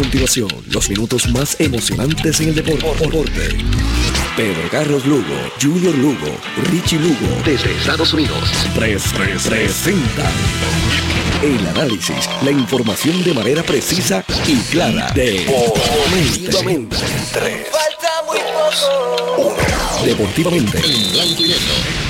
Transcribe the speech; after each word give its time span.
continuación 0.00 0.48
los 0.70 0.88
minutos 0.88 1.28
más 1.28 1.60
emocionantes 1.60 2.40
en 2.40 2.48
el 2.48 2.54
deporte. 2.54 3.58
Pedro 4.34 4.70
Carlos 4.70 5.04
Lugo, 5.04 5.36
Junior 5.60 5.94
Lugo, 5.94 6.38
Richie 6.70 6.98
Lugo, 6.98 7.42
desde 7.44 7.76
Estados 7.76 8.14
Unidos, 8.14 8.48
presenta 8.74 10.30
el 11.42 11.66
análisis, 11.68 12.30
la 12.42 12.50
información 12.50 13.22
de 13.24 13.34
manera 13.34 13.62
precisa 13.62 14.24
y 14.46 14.56
clara. 14.70 15.12
Deportivamente. 15.14 16.96
Falta 16.96 18.22
muy 18.26 18.38
poco. 18.38 19.56
Deportivamente. 20.02 20.78
En 20.78 21.12
blanco 21.12 21.42
y 21.42 21.48
negro. 21.48 22.09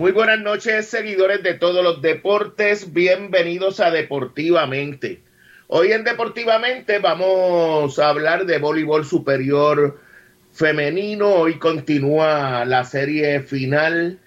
muy 0.00 0.12
buenas 0.12 0.40
noches 0.40 0.86
seguidores 0.86 1.42
de 1.42 1.52
todos 1.52 1.84
los 1.84 2.00
deportes, 2.00 2.94
bienvenidos 2.94 3.80
a 3.80 3.90
Deportivamente. 3.90 5.20
Hoy 5.66 5.92
en 5.92 6.04
Deportivamente 6.04 7.00
vamos 7.00 7.98
a 7.98 8.08
hablar 8.08 8.46
de 8.46 8.56
voleibol 8.56 9.04
superior 9.04 10.00
femenino, 10.52 11.28
hoy 11.28 11.58
continúa 11.58 12.64
la 12.64 12.84
serie 12.84 13.40
final 13.40 14.18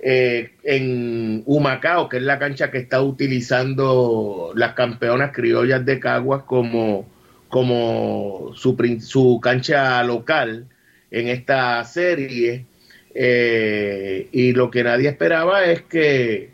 eh, 0.00 0.52
en 0.62 1.42
Humacao, 1.44 2.08
que 2.08 2.16
es 2.16 2.22
la 2.22 2.38
cancha 2.38 2.70
que 2.70 2.78
está 2.78 3.02
utilizando 3.02 4.52
las 4.54 4.72
campeonas 4.72 5.32
criollas 5.34 5.84
de 5.84 6.00
Caguas 6.00 6.44
como, 6.44 7.06
como 7.50 8.52
su, 8.54 8.74
su 9.02 9.40
cancha 9.42 10.02
local 10.04 10.68
en 11.10 11.28
esta 11.28 11.84
serie. 11.84 12.64
Eh, 13.14 14.28
y 14.32 14.52
lo 14.52 14.70
que 14.70 14.84
nadie 14.84 15.08
esperaba 15.08 15.64
es 15.64 15.82
que 15.82 16.50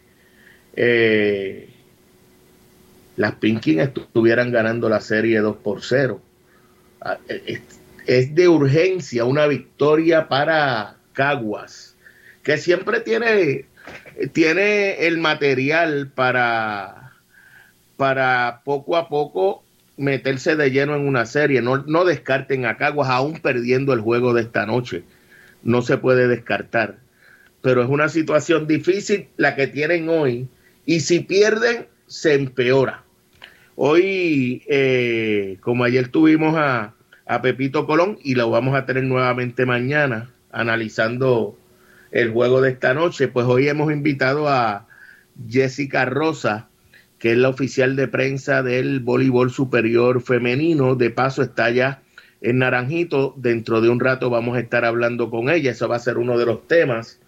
eh, 0.76 1.68
las 3.16 3.34
Pinkin 3.36 3.80
estuvieran 3.80 4.52
ganando 4.52 4.88
la 4.88 5.00
serie 5.00 5.40
2 5.40 5.56
por 5.58 5.82
0. 5.82 6.20
Ah, 7.00 7.18
es, 7.28 7.60
es, 8.06 8.34
de 8.34 8.48
urgencia 8.48 9.24
una 9.24 9.46
victoria 9.46 10.28
para 10.28 10.96
Caguas, 11.12 11.96
que 12.42 12.56
siempre 12.56 13.00
tiene, 13.00 13.66
tiene 14.32 15.06
el 15.06 15.18
material 15.18 16.10
para, 16.14 17.12
para 17.96 18.62
poco 18.64 18.96
a 18.96 19.08
poco 19.08 19.64
meterse 19.96 20.56
de 20.56 20.70
lleno 20.70 20.96
en 20.96 21.06
una 21.06 21.26
serie. 21.26 21.62
No, 21.62 21.84
no 21.86 22.04
descarten 22.04 22.66
a 22.66 22.76
Caguas 22.76 23.10
aún 23.10 23.40
perdiendo 23.40 23.92
el 23.92 24.00
juego 24.00 24.32
de 24.32 24.42
esta 24.42 24.66
noche 24.66 25.04
no 25.64 25.82
se 25.82 25.98
puede 25.98 26.28
descartar. 26.28 26.98
Pero 27.60 27.82
es 27.82 27.88
una 27.88 28.08
situación 28.08 28.66
difícil 28.66 29.28
la 29.36 29.56
que 29.56 29.66
tienen 29.66 30.08
hoy 30.08 30.48
y 30.86 31.00
si 31.00 31.20
pierden, 31.20 31.86
se 32.06 32.34
empeora. 32.34 33.02
Hoy, 33.74 34.62
eh, 34.68 35.56
como 35.60 35.84
ayer 35.84 36.08
tuvimos 36.08 36.54
a, 36.56 36.94
a 37.26 37.42
Pepito 37.42 37.86
Colón 37.86 38.18
y 38.22 38.34
lo 38.34 38.50
vamos 38.50 38.76
a 38.76 38.86
tener 38.86 39.04
nuevamente 39.04 39.66
mañana 39.66 40.30
analizando 40.52 41.58
el 42.12 42.30
juego 42.30 42.60
de 42.60 42.70
esta 42.70 42.94
noche, 42.94 43.26
pues 43.26 43.46
hoy 43.46 43.66
hemos 43.68 43.90
invitado 43.92 44.48
a 44.48 44.86
Jessica 45.48 46.04
Rosa, 46.04 46.68
que 47.18 47.32
es 47.32 47.38
la 47.38 47.48
oficial 47.48 47.96
de 47.96 48.06
prensa 48.06 48.62
del 48.62 49.00
voleibol 49.00 49.50
superior 49.50 50.22
femenino. 50.22 50.94
De 50.94 51.10
paso 51.10 51.42
está 51.42 51.70
ya 51.70 52.02
en 52.44 52.58
Naranjito. 52.58 53.34
Dentro 53.36 53.80
de 53.80 53.88
un 53.88 53.98
rato 53.98 54.30
vamos 54.30 54.56
a 54.56 54.60
estar 54.60 54.84
hablando 54.84 55.30
con 55.30 55.50
ella. 55.50 55.72
Eso 55.72 55.88
va 55.88 55.96
a 55.96 56.00
ser 56.00 56.18
uno 56.18 56.38
de 56.38 56.46
los 56.46 56.68
temas. 56.68 57.18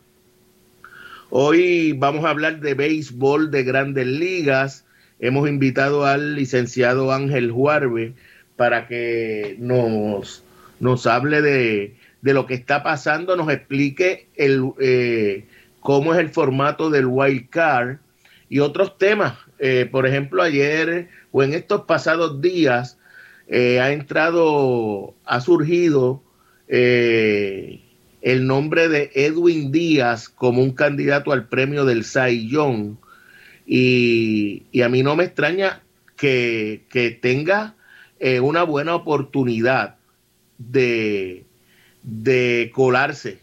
Hoy 1.31 1.93
vamos 1.93 2.25
a 2.25 2.31
hablar 2.31 2.61
de 2.61 2.75
béisbol 2.75 3.51
de 3.51 3.65
grandes 3.65 4.07
ligas. 4.07 4.85
Hemos 5.19 5.49
invitado 5.49 6.05
al 6.05 6.37
licenciado 6.37 7.13
Ángel 7.13 7.51
Juarbe 7.51 8.13
para 8.55 8.87
que 8.87 9.57
nos, 9.59 10.45
nos 10.79 11.07
hable 11.07 11.43
de, 11.43 11.97
de 12.21 12.35
lo 12.35 12.47
que 12.47 12.55
está 12.55 12.83
pasando, 12.83 13.37
nos 13.37 13.51
explique 13.51 14.29
el, 14.37 14.71
eh, 14.79 15.47
cómo 15.81 16.15
es 16.15 16.21
el 16.21 16.29
formato 16.29 16.91
del 16.91 17.07
wild 17.07 17.49
card 17.49 17.97
y 18.49 18.61
otros 18.61 18.99
temas. 18.99 19.35
Eh, 19.59 19.89
por 19.91 20.07
ejemplo, 20.07 20.43
ayer 20.43 21.09
o 21.33 21.43
en 21.43 21.55
estos 21.55 21.83
pasados 21.83 22.41
días 22.41 22.96
eh, 23.49 23.81
ha 23.81 23.93
entrado, 23.93 25.15
ha 25.25 25.41
surgido 25.41 26.23
eh, 26.69 27.81
el 28.23 28.47
nombre 28.47 28.89
de 28.89 29.11
Edwin 29.15 29.71
Díaz 29.71 30.29
como 30.29 30.63
un 30.63 30.73
candidato 30.73 31.33
al 31.33 31.49
premio 31.49 31.85
del 31.85 32.05
Saiyón. 32.05 32.99
Y, 33.67 34.65
y 34.71 34.83
a 34.83 34.89
mí 34.89 35.03
no 35.03 35.17
me 35.17 35.25
extraña 35.25 35.83
que, 36.17 36.85
que 36.89 37.11
tenga 37.11 37.75
eh, 38.21 38.41
una 38.41 38.63
buena 38.63 38.95
oportunidad 38.95 39.97
de, 40.59 41.45
de 42.03 42.71
colarse 42.73 43.41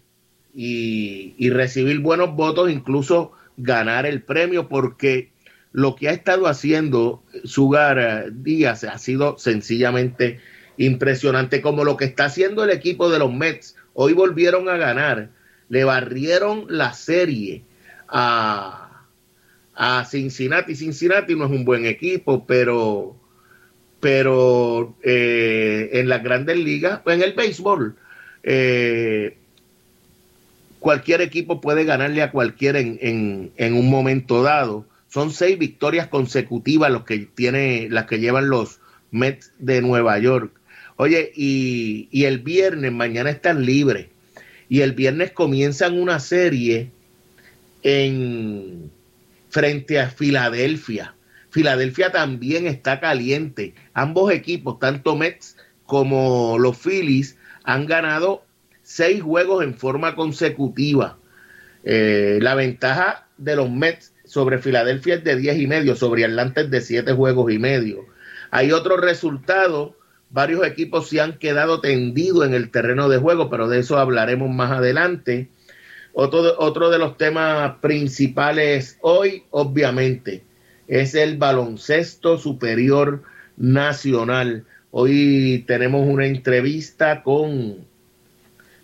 y, 0.53 1.33
y 1.38 1.50
recibir 1.50 2.00
buenos 2.00 2.35
votos, 2.35 2.71
incluso 2.71 3.33
ganar 3.57 4.05
el 4.05 4.21
premio, 4.21 4.67
porque 4.67 5.32
lo 5.74 5.96
que 5.96 6.08
ha 6.08 6.12
estado 6.12 6.48
haciendo 6.48 7.24
Sugar 7.44 8.00
eh, 8.00 8.31
Díaz 8.31 8.84
ha 8.84 8.98
sido 9.00 9.38
sencillamente 9.38 10.40
impresionante, 10.78 11.62
como 11.62 11.84
lo 11.84 11.98
que 11.98 12.06
está 12.06 12.25
haciendo 12.25 12.64
el 12.64 12.70
equipo 12.70 13.10
de 13.10 13.20
los 13.20 13.34
Mets. 13.34 13.75
Hoy 13.94 14.14
volvieron 14.14 14.70
a 14.70 14.78
ganar, 14.78 15.30
le 15.70 15.84
barrieron 15.84 16.66
la 16.70 16.94
serie 16.94 17.64
a, 18.08 19.06
a 19.75 20.06
Cincinnati. 20.06 20.75
Cincinnati 20.75 21.36
no 21.36 21.46
es 21.46 21.52
un 21.52 21.66
buen 21.66 21.86
equipo, 21.86 22.46
pero, 22.46 23.16
pero 24.00 24.96
eh, 25.04 25.90
en 25.94 26.08
las 26.08 26.24
grandes 26.24 26.58
ligas, 26.58 27.02
en 27.06 27.22
el 27.22 27.34
béisbol, 27.34 27.96
eh, 28.44 29.38
cualquier 30.80 31.22
equipo 31.22 31.62
puede 31.62 31.84
ganarle 31.84 32.22
a 32.22 32.31
cualquiera 32.31 32.80
en, 32.80 33.00
en, 33.02 33.52
en 33.58 33.74
un 33.74 33.90
momento 33.90 34.44
dado 34.44 34.86
son 35.13 35.30
seis 35.30 35.60
victorias 35.60 36.07
consecutivas 36.07 36.92
los 36.92 37.04
que 37.04 37.19
tiene, 37.19 37.88
las 37.92 38.07
que 38.07 38.18
llevan 38.18 38.50
los 38.50 38.80
Mets 39.12 39.51
de 39.60 39.80
Nueva 39.80 40.18
York. 40.18 40.51
Oye, 40.95 41.31
y, 41.36 42.07
y 42.10 42.25
el 42.25 42.39
viernes, 42.39 42.92
mañana 42.92 43.30
están 43.30 43.63
libres. 43.63 44.07
Y 44.69 44.81
el 44.81 44.94
viernes 44.94 45.30
comienzan 45.30 46.00
una 46.00 46.19
serie 46.19 46.89
en 47.83 48.89
frente 49.50 50.00
a 50.00 50.10
Filadelfia. 50.10 51.13
Filadelfia 51.51 52.12
también 52.12 52.65
está 52.65 53.00
caliente. 53.00 53.75
Ambos 53.94 54.31
equipos, 54.31 54.80
tanto 54.80 55.15
Mets 55.15 55.57
como 55.86 56.57
los 56.57 56.75
Phillies, 56.75 57.38
han 57.63 57.86
ganado 57.86 58.45
seis 58.81 59.21
juegos 59.21 59.63
en 59.63 59.75
forma 59.75 60.15
consecutiva. 60.15 61.19
Eh, 61.83 62.39
la 62.42 62.56
ventaja 62.56 63.27
de 63.38 63.56
los 63.56 63.69
Mets 63.69 64.12
sobre 64.33 64.57
Filadelfia 64.57 65.13
es 65.13 65.24
de 65.24 65.35
10 65.35 65.59
y 65.59 65.68
medio, 65.68 65.95
sobre 65.95 66.25
Atlanta 66.25 66.62
es 66.62 66.71
de 66.71 66.81
7 66.81 67.13
juegos 67.13 67.53
y 67.53 67.59
medio. 67.59 68.07
Hay 68.50 68.71
otros 68.71 69.00
resultados, 69.00 69.91
varios 70.31 70.65
equipos 70.65 71.07
se 71.07 71.21
han 71.21 71.38
quedado 71.38 71.81
tendidos 71.81 72.47
en 72.47 72.56
el 72.56 72.71
terreno 72.71 73.09
de 73.09 73.19
juego, 73.19 73.51
pero 73.51 73.69
de 73.69 73.77
eso 73.77 74.00
hablaremos 74.00 74.50
más 74.50 74.71
adelante. 74.71 75.50
Otro, 76.13 76.56
otro 76.57 76.89
de 76.89 76.97
los 76.97 77.15
temas 77.15 77.75
principales 77.79 78.98
hoy, 79.01 79.43
obviamente, 79.51 80.41
es 80.88 81.13
el 81.13 81.38
baloncesto 81.38 82.39
superior 82.39 83.22
nacional. 83.55 84.65
Hoy 84.89 85.63
tenemos 85.67 86.08
una 86.08 86.25
entrevista 86.25 87.22
con 87.22 87.86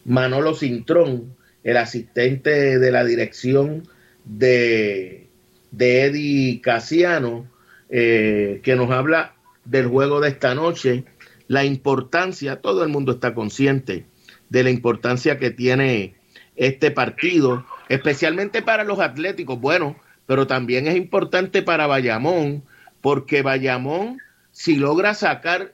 Manolo 0.05 0.53
Cintrón, 0.53 1.35
el 1.63 1.77
asistente 1.77 2.77
de 2.77 2.91
la 2.91 3.03
dirección 3.03 3.87
de 4.25 5.28
de 5.71 6.05
Eddie 6.05 6.61
Casiano, 6.61 7.47
eh, 7.89 8.61
que 8.63 8.75
nos 8.75 8.91
habla 8.91 9.35
del 9.65 9.87
juego 9.87 10.19
de 10.19 10.29
esta 10.29 10.55
noche, 10.55 11.05
la 11.47 11.65
importancia, 11.65 12.61
todo 12.61 12.83
el 12.83 12.89
mundo 12.89 13.13
está 13.13 13.33
consciente 13.33 14.05
de 14.49 14.63
la 14.63 14.69
importancia 14.69 15.37
que 15.37 15.51
tiene 15.51 16.15
este 16.55 16.91
partido, 16.91 17.65
especialmente 17.87 18.61
para 18.61 18.83
los 18.83 18.99
atléticos, 18.99 19.59
bueno, 19.59 19.95
pero 20.25 20.47
también 20.47 20.87
es 20.87 20.95
importante 20.95 21.61
para 21.61 21.87
Bayamón, 21.87 22.63
porque 23.01 23.41
Bayamón, 23.41 24.19
si 24.51 24.75
logra 24.75 25.13
sacar 25.13 25.73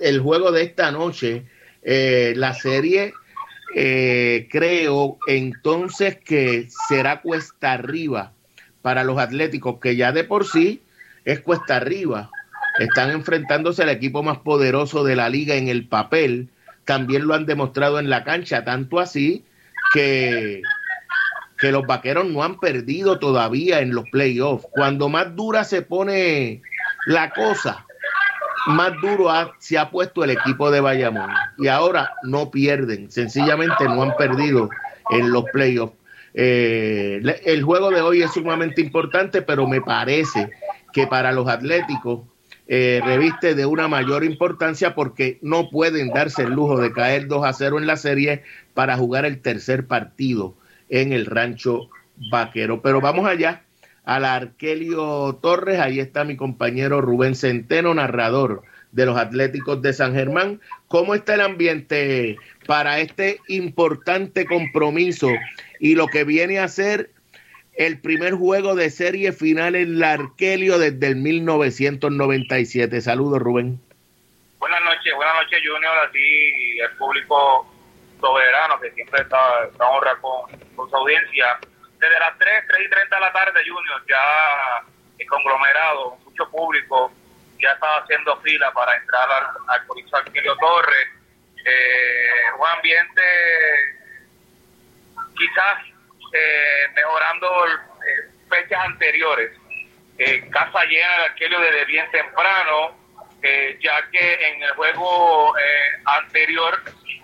el 0.00 0.20
juego 0.20 0.50
de 0.50 0.62
esta 0.62 0.90
noche, 0.90 1.44
eh, 1.82 2.32
la 2.36 2.54
serie, 2.54 3.12
eh, 3.76 4.48
creo 4.50 5.18
entonces 5.28 6.18
que 6.18 6.68
será 6.88 7.20
cuesta 7.20 7.72
arriba 7.72 8.32
para 8.82 9.04
los 9.04 9.18
Atléticos, 9.18 9.78
que 9.80 9.96
ya 9.96 10.12
de 10.12 10.24
por 10.24 10.46
sí 10.46 10.82
es 11.24 11.40
cuesta 11.40 11.76
arriba. 11.76 12.30
Están 12.78 13.10
enfrentándose 13.10 13.82
al 13.82 13.90
equipo 13.90 14.22
más 14.22 14.38
poderoso 14.38 15.04
de 15.04 15.16
la 15.16 15.28
liga 15.28 15.56
en 15.56 15.68
el 15.68 15.86
papel. 15.86 16.48
También 16.84 17.26
lo 17.26 17.34
han 17.34 17.46
demostrado 17.46 17.98
en 17.98 18.08
la 18.08 18.24
cancha, 18.24 18.64
tanto 18.64 19.00
así 19.00 19.44
que, 19.92 20.62
que 21.58 21.72
los 21.72 21.86
vaqueros 21.86 22.26
no 22.26 22.42
han 22.42 22.58
perdido 22.58 23.18
todavía 23.18 23.80
en 23.80 23.94
los 23.94 24.08
playoffs. 24.10 24.66
Cuando 24.70 25.08
más 25.08 25.36
dura 25.36 25.64
se 25.64 25.82
pone 25.82 26.62
la 27.06 27.30
cosa, 27.30 27.86
más 28.66 28.92
duro 29.00 29.30
se 29.58 29.78
ha 29.78 29.90
puesto 29.90 30.24
el 30.24 30.30
equipo 30.30 30.70
de 30.70 30.80
Bayamón. 30.80 31.30
Y 31.58 31.68
ahora 31.68 32.14
no 32.22 32.50
pierden, 32.50 33.10
sencillamente 33.10 33.84
no 33.84 34.02
han 34.02 34.16
perdido 34.16 34.70
en 35.10 35.32
los 35.32 35.44
playoffs. 35.52 35.99
Eh, 36.34 37.20
el 37.44 37.62
juego 37.62 37.90
de 37.90 38.00
hoy 38.00 38.22
es 38.22 38.32
sumamente 38.32 38.80
importante, 38.80 39.42
pero 39.42 39.66
me 39.66 39.80
parece 39.80 40.50
que 40.92 41.06
para 41.06 41.32
los 41.32 41.48
atléticos 41.48 42.20
eh, 42.72 43.00
reviste 43.04 43.56
de 43.56 43.66
una 43.66 43.88
mayor 43.88 44.22
importancia 44.22 44.94
porque 44.94 45.38
no 45.42 45.70
pueden 45.70 46.10
darse 46.10 46.42
el 46.42 46.52
lujo 46.52 46.80
de 46.80 46.92
caer 46.92 47.26
2 47.26 47.44
a 47.44 47.52
0 47.52 47.78
en 47.78 47.86
la 47.86 47.96
serie 47.96 48.44
para 48.74 48.96
jugar 48.96 49.24
el 49.24 49.40
tercer 49.40 49.86
partido 49.86 50.54
en 50.88 51.12
el 51.12 51.26
rancho 51.26 51.88
vaquero. 52.30 52.80
Pero 52.80 53.00
vamos 53.00 53.26
allá 53.26 53.64
al 54.04 54.24
Arquelio 54.24 55.38
Torres, 55.42 55.80
ahí 55.80 55.98
está 55.98 56.24
mi 56.24 56.36
compañero 56.36 57.00
Rubén 57.00 57.34
Centeno, 57.34 57.92
narrador 57.92 58.62
de 58.92 59.06
los 59.06 59.16
Atléticos 59.16 59.82
de 59.82 59.92
San 59.92 60.14
Germán. 60.14 60.60
¿Cómo 60.86 61.14
está 61.14 61.34
el 61.34 61.40
ambiente 61.40 62.36
para 62.66 63.00
este 63.00 63.40
importante 63.48 64.44
compromiso 64.44 65.28
y 65.80 65.94
lo 65.94 66.06
que 66.06 66.24
viene 66.24 66.60
a 66.60 66.68
ser 66.68 67.10
el 67.74 68.00
primer 68.00 68.34
juego 68.34 68.74
de 68.74 68.90
serie 68.90 69.32
final 69.32 69.74
en 69.74 69.96
el 69.96 70.04
Arquelio 70.04 70.78
desde 70.78 71.06
el 71.08 71.16
1997? 71.16 73.00
Saludos, 73.00 73.40
Rubén. 73.40 73.80
Buenas 74.58 74.84
noches, 74.84 75.14
buenas 75.16 75.34
noches, 75.36 75.58
Junior, 75.64 75.98
a 76.06 76.10
ti 76.10 76.18
y 76.18 76.80
al 76.80 76.94
público 76.98 77.66
soberano 78.20 78.78
que 78.78 78.90
siempre 78.90 79.22
está, 79.22 79.64
está 79.64 79.88
honra 79.88 80.14
con, 80.20 80.90
su 80.90 80.96
audiencia. 80.96 81.58
Desde 81.98 82.18
las 82.18 82.38
3, 82.38 82.64
3 82.68 82.86
y 82.86 82.90
30 82.90 83.16
de 83.16 83.20
la 83.20 83.32
tarde, 83.32 83.60
Junior, 83.66 84.02
ya 84.06 84.84
el 85.18 85.26
conglomerado, 85.26 86.18
mucho 86.26 86.50
público, 86.50 87.10
ya 87.58 87.72
estaba 87.72 88.00
haciendo 88.00 88.36
fila 88.42 88.70
para 88.72 88.96
entrar 88.96 89.28
al, 89.30 89.46
al 89.68 89.86
Coliseo 89.86 90.18
Arquilio 90.18 90.54
Torres. 90.56 91.08
Eh, 91.64 92.58
un 92.58 92.66
ambiente 92.66 93.22
quizás 95.40 95.78
eh, 96.34 96.88
mejorando 96.94 97.66
eh, 97.66 98.30
fechas 98.48 98.84
anteriores. 98.84 99.56
Eh, 100.18 100.48
casa 100.50 100.84
llena 100.84 101.16
de 101.16 101.24
Arquelio 101.24 101.60
desde 101.60 101.84
bien 101.86 102.10
temprano, 102.10 102.94
eh, 103.42 103.78
ya 103.82 104.06
que 104.10 104.34
en 104.48 104.62
el 104.62 104.72
juego 104.72 105.54
anterior, 106.04 106.82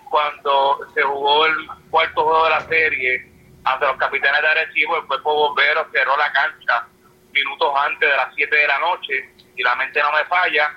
cuando 0.09 0.79
se 0.95 1.03
jugó 1.03 1.45
el 1.45 1.67
cuarto 1.91 2.23
juego 2.23 2.43
de 2.45 2.49
la 2.49 2.61
serie 2.61 3.31
ante 3.65 3.85
los 3.85 3.97
capitanes 3.97 4.41
de 4.41 4.47
Arecibo, 4.47 4.97
el 4.97 5.05
cuerpo 5.05 5.33
bombero 5.33 5.87
cerró 5.91 6.17
la 6.17 6.31
cancha 6.31 6.87
minutos 7.31 7.71
antes 7.77 8.09
de 8.09 8.15
las 8.15 8.33
7 8.33 8.55
de 8.55 8.67
la 8.67 8.79
noche 8.79 9.29
y 9.55 9.61
la 9.61 9.75
mente 9.75 10.01
no 10.01 10.11
me 10.11 10.25
falla. 10.25 10.75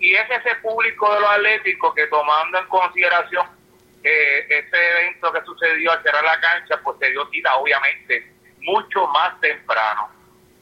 Y 0.00 0.14
es 0.14 0.28
ese 0.28 0.56
público 0.56 1.14
de 1.14 1.20
los 1.20 1.30
atléticos 1.30 1.94
que 1.94 2.06
tomando 2.08 2.58
en 2.58 2.66
consideración 2.66 3.59
eh, 4.02 4.46
ese 4.48 4.90
evento 4.90 5.32
que 5.32 5.42
sucedió 5.44 5.92
al 5.92 6.02
cerrar 6.02 6.24
la 6.24 6.40
cancha, 6.40 6.80
pues 6.82 6.98
se 6.98 7.10
dio 7.10 7.28
cita 7.30 7.56
obviamente 7.56 8.32
mucho 8.60 9.06
más 9.08 9.38
temprano. 9.40 10.10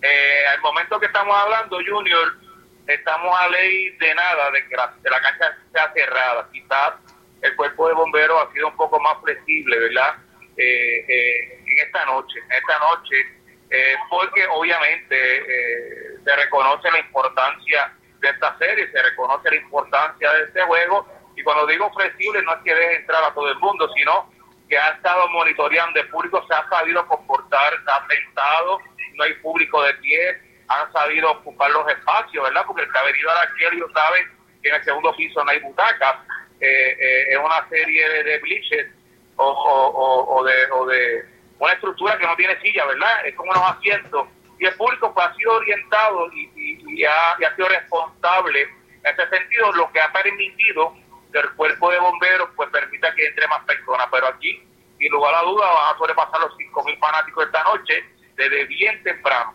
Eh, 0.02 0.47
al 0.52 0.61
momento 0.61 1.00
que 1.00 1.07
estamos 1.07 1.37
hablando, 1.37 1.78
Junior, 1.87 2.37
estamos 2.87 3.38
a 3.38 3.49
ley 3.49 3.90
de 3.90 4.14
nada 4.14 4.50
de 4.50 4.66
que 4.68 4.76
la, 4.76 5.21
cancha 5.21 5.57
sea 5.73 5.92
cerrada. 5.92 6.49
Quizás 6.52 6.95
el 7.42 7.54
cuerpo 7.57 7.88
de 7.88 7.95
bomberos 7.95 8.42
ha 8.42 8.52
sido 8.52 8.68
un 8.68 8.76
poco 8.76 8.99
más 9.00 9.21
flexible, 9.23 9.78
¿verdad? 9.78 10.16
Eh, 10.57 11.04
eh, 11.09 11.62
en 11.66 11.87
esta 11.87 12.04
noche, 12.07 12.38
en 12.38 12.52
esta 12.52 12.78
noche, 12.78 13.38
eh, 13.71 13.97
porque 14.09 14.47
obviamente 14.47 15.14
eh, 15.14 16.16
se 16.25 16.37
reconoce 16.37 16.90
la 16.90 17.00
importancia 17.00 17.92
de 18.21 18.28
esta 18.30 18.57
serie, 18.59 18.90
se 18.90 19.02
reconoce 19.02 19.50
la 19.50 19.57
importancia 19.57 20.33
de 20.33 20.45
este 20.45 20.62
juego, 20.62 21.07
y 21.38 21.42
cuando 21.45 21.66
digo 21.68 21.88
flexible 21.92 22.42
no 22.42 22.52
es 22.52 22.62
que 22.64 22.75
deje 22.75 22.97
entrar 22.97 23.23
a 23.23 23.33
todo 23.33 23.49
el 23.49 23.59
mundo, 23.61 23.88
sino 23.95 24.28
que 24.68 24.76
ha 24.76 24.88
estado 24.88 25.28
monitoreando, 25.28 26.00
el 26.00 26.09
público 26.09 26.45
se 26.49 26.52
ha 26.52 26.68
sabido 26.68 27.07
comportar, 27.07 27.73
se 27.85 27.90
ha 27.90 28.07
sentado, 28.09 28.80
no 29.14 29.25
hay 29.25 29.35
público 29.35 29.80
de 29.85 29.95
pie, 29.95 30.37
han 30.66 30.92
sabido 30.92 31.30
ocupar 31.30 31.71
los 31.71 31.88
espacios, 31.88 32.42
¿verdad? 32.42 32.64
Porque 32.66 32.83
el 32.83 32.92
que 32.92 32.99
ha 32.99 33.04
venido 33.04 33.30
a 33.30 33.35
la 33.35 33.50
sabe 33.95 34.26
que 34.61 34.68
en 34.68 34.75
el 34.75 34.85
segundo 34.85 35.14
piso 35.14 35.45
no 35.45 35.50
hay 35.50 35.61
butacas, 35.61 36.16
eh, 36.61 36.97
eh, 36.99 37.25
es 37.30 37.38
una 37.38 37.68
serie 37.68 38.09
de, 38.09 38.25
de 38.25 38.92
o, 39.37 39.45
o, 39.45 40.38
o, 40.38 40.45
de, 40.45 40.71
o 40.73 40.87
de 40.87 41.25
una 41.61 41.73
estructura 41.73 42.18
que 42.18 42.26
no 42.26 42.35
tiene 42.35 42.61
silla, 42.61 42.85
¿verdad? 42.85 43.26
Es 43.26 43.35
como 43.37 43.52
unos 43.52 43.62
asientos. 43.62 44.26
Y 44.59 44.66
el 44.66 44.75
público 44.75 45.14
pues, 45.14 45.25
ha 45.25 45.35
sido 45.37 45.52
orientado 45.52 46.33
y, 46.33 46.50
y, 46.57 47.00
y 47.00 47.04
ha 47.04 47.54
sido 47.54 47.68
responsable 47.68 48.62
en 48.62 49.14
ese 49.14 49.28
sentido, 49.28 49.73
lo 49.73 49.90
que 49.92 50.00
ha 50.00 50.12
permitido 50.12 50.95
que 51.33 51.39
el 51.39 51.51
cuerpo 51.55 51.91
de 51.91 51.99
bomberos 51.99 52.51
pues 52.57 52.69
permita 52.71 53.15
que 53.15 53.27
entre 53.27 53.47
más 53.49 53.65
personas. 53.65 54.07
Pero 54.11 54.29
aquí, 54.29 54.63
sin 54.99 55.11
lugar 55.11 55.35
a 55.35 55.43
duda, 55.43 55.67
van 55.67 55.95
a 55.95 55.99
sobrepasar 55.99 56.41
los 56.41 56.57
5.000 56.57 56.99
fanáticos 56.99 57.47
esta 57.47 57.63
noche 57.65 58.05
desde 58.37 58.65
bien 58.67 59.03
temprano. 59.03 59.55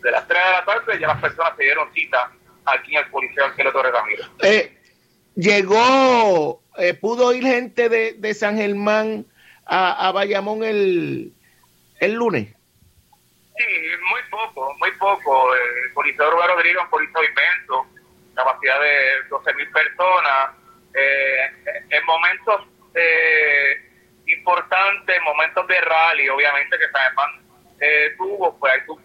De 0.00 0.10
las 0.10 0.26
3 0.26 0.38
de 0.44 0.50
la 0.52 0.64
tarde 0.64 1.00
ya 1.00 1.06
las 1.08 1.20
personas 1.20 1.56
se 1.56 1.64
dieron 1.64 1.92
cita 1.94 2.30
aquí 2.66 2.96
en 2.96 3.04
el 3.04 3.10
Coliseo 3.10 3.44
Arquero 3.44 3.72
Torres 3.72 3.92
Ramírez. 3.92 4.26
Eh, 4.42 4.78
llegó, 5.34 6.62
eh, 6.76 6.94
pudo 6.94 7.32
ir 7.32 7.44
gente 7.44 7.88
de, 7.88 8.14
de 8.14 8.34
San 8.34 8.56
Germán 8.56 9.26
a, 9.66 10.08
a 10.08 10.12
Bayamón 10.12 10.62
el, 10.62 11.32
el 12.00 12.12
lunes. 12.14 12.54
Sí, 13.56 13.64
muy 14.10 14.20
poco, 14.30 14.74
muy 14.78 14.90
poco. 14.92 15.54
El 15.54 15.92
Coliseo 15.94 16.30
Rubén 16.30 16.48
Rodríguez 16.48 16.76
es 16.76 16.84
un 16.84 16.90
coliseo 16.90 17.22
inmenso, 17.22 17.86
capacidad 18.34 18.80
de 18.80 19.28
12 19.30 19.54
mil 19.54 19.70
personas. 19.70 20.63
Eh, 20.94 21.50
en 21.90 22.04
momentos 22.06 22.62
eh, 22.94 23.82
importantes, 24.26 25.16
en 25.16 25.24
momentos 25.24 25.66
de 25.66 25.80
rally, 25.80 26.28
obviamente 26.28 26.78
que 26.78 26.86
Germán 26.86 27.30
eh, 27.80 28.14
tuvo, 28.16 28.56
pues 28.58 28.72
ahí 28.72 28.80
tú 28.86 29.00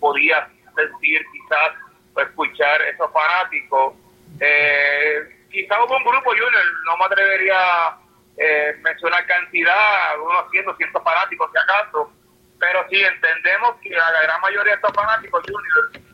podías 0.00 0.48
sentir 0.74 1.24
quizás 1.32 1.72
escuchar 2.16 2.82
esos 2.82 3.10
fanáticos. 3.12 3.94
Eh, 4.40 5.46
quizás 5.50 5.78
hubo 5.86 5.96
un 5.96 6.04
grupo, 6.04 6.30
Junior, 6.30 6.64
no 6.86 6.96
me 6.96 7.04
atrevería 7.04 7.56
a 7.58 7.98
eh, 8.36 8.76
mencionar 8.82 9.26
cantidad, 9.26 10.20
unos 10.20 10.50
100, 10.50 10.64
200 10.66 11.02
fanáticos 11.02 11.50
si 11.52 11.58
acaso, 11.58 12.12
pero 12.58 12.86
sí 12.90 13.02
entendemos 13.02 13.76
que 13.82 13.90
la 13.90 14.22
gran 14.22 14.40
mayoría 14.40 14.72
de 14.72 14.76
estos 14.76 14.92
fanáticos, 14.94 15.42
Junior, 15.46 16.06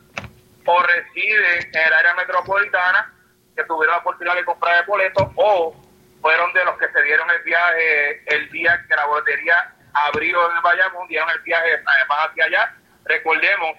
o 0.65 0.83
residen 0.83 1.69
en 1.73 1.81
el 1.87 1.93
área 1.93 2.13
metropolitana, 2.15 3.13
que 3.55 3.63
tuvieron 3.65 3.95
la 3.95 4.01
oportunidad 4.01 4.35
de 4.35 4.45
comprar 4.45 4.79
el 4.79 4.85
boleto, 4.85 5.31
o 5.35 5.75
fueron 6.21 6.53
de 6.53 6.65
los 6.65 6.77
que 6.77 6.89
se 6.89 7.03
dieron 7.03 7.29
el 7.29 7.43
viaje 7.43 8.23
el 8.33 8.49
día 8.49 8.83
que 8.87 8.95
la 8.95 9.05
boletería 9.05 9.73
abrió 9.93 10.49
en 10.49 10.57
el 10.57 10.63
Bayamón, 10.63 11.07
dieron 11.07 11.29
el 11.29 11.39
viaje 11.41 11.69
además 11.85 12.29
hacia 12.29 12.45
allá. 12.45 12.75
Recordemos 13.05 13.77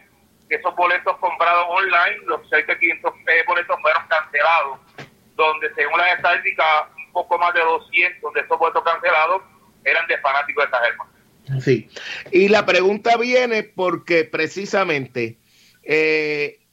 que 0.49 0.57
esos 0.57 0.75
boletos 0.77 1.17
comprados 1.19 1.67
online, 1.69 2.19
los 2.27 2.49
cerca 2.49 2.75
de 2.75 2.79
500 2.79 3.15
eh, 3.27 3.45
boletos 3.47 3.81
fueron 3.81 4.07
cancelados, 4.09 4.79
donde 5.35 5.75
según 5.75 5.99
las 5.99 6.17
estadísticas, 6.17 6.67
un 6.97 7.13
poco 7.13 7.39
más 7.39 7.55
de 7.55 7.61
200 7.61 8.35
de 8.35 8.41
esos 8.41 8.59
boletos 8.59 8.85
cancelados 8.85 9.43
eran 9.85 10.07
de 10.07 10.19
fanáticos 10.19 10.65
de 10.71 10.79
germa. 10.79 11.61
Sí, 11.61 11.91
y 12.31 12.49
la 12.49 12.65
pregunta 12.65 13.17
viene 13.17 13.63
porque 13.63 14.25
precisamente 14.25 15.39
eh, 15.83 16.64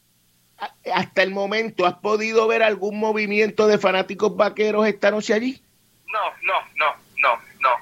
hasta 0.94 1.24
el 1.24 1.32
momento, 1.32 1.86
¿has 1.86 1.96
podido 1.96 2.48
ver 2.48 2.64
algún 2.64 3.00
movimiento 3.00 3.68
de 3.68 3.78
fanáticos 3.78 4.36
vaqueros 4.36 4.88
esta 4.88 5.12
noche 5.12 5.34
allí? 5.34 5.62
No, 6.08 6.32
no, 6.44 6.62
no, 6.76 6.96
no, 7.18 7.42
no, 7.60 7.78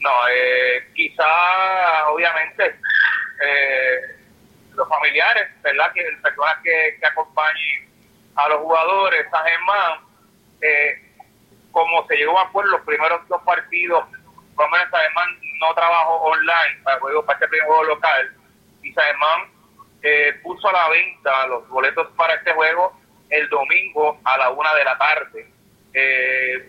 no. 0.00 0.10
Eh, 0.30 0.88
quizá, 0.94 2.08
obviamente, 2.08 2.76
eh, 3.44 4.00
los 4.74 4.88
familiares, 4.88 5.48
¿verdad? 5.62 5.92
Que 5.92 6.02
personas 6.22 6.56
que, 6.62 6.96
que 6.98 7.06
acompañen 7.06 7.88
a 8.36 8.48
los 8.48 8.60
jugadores, 8.60 9.26
San 9.30 9.44
Germán, 9.44 10.00
eh, 10.60 11.02
como 11.72 12.06
se 12.06 12.16
llegó 12.16 12.38
a 12.38 12.44
acuerdo 12.44 12.70
los 12.70 12.80
primeros 12.82 13.26
dos 13.28 13.42
partidos, 13.42 14.04
por 14.54 14.70
no 15.60 15.74
trabajó 15.74 16.14
online 16.16 16.80
para 16.82 17.00
juego, 17.00 17.24
para 17.24 17.36
este 17.36 17.48
primer 17.48 17.66
juego 17.66 17.84
local, 17.84 18.36
y 18.82 18.92
San 18.92 19.04
eh, 20.04 20.34
puso 20.42 20.68
a 20.68 20.72
la 20.72 20.88
venta 20.90 21.46
los 21.46 21.66
boletos 21.68 22.08
para 22.14 22.34
este 22.34 22.52
juego 22.52 23.00
el 23.30 23.48
domingo 23.48 24.20
a 24.22 24.36
la 24.36 24.50
una 24.50 24.74
de 24.74 24.84
la 24.84 24.98
tarde. 24.98 25.46
Eh, 25.94 26.68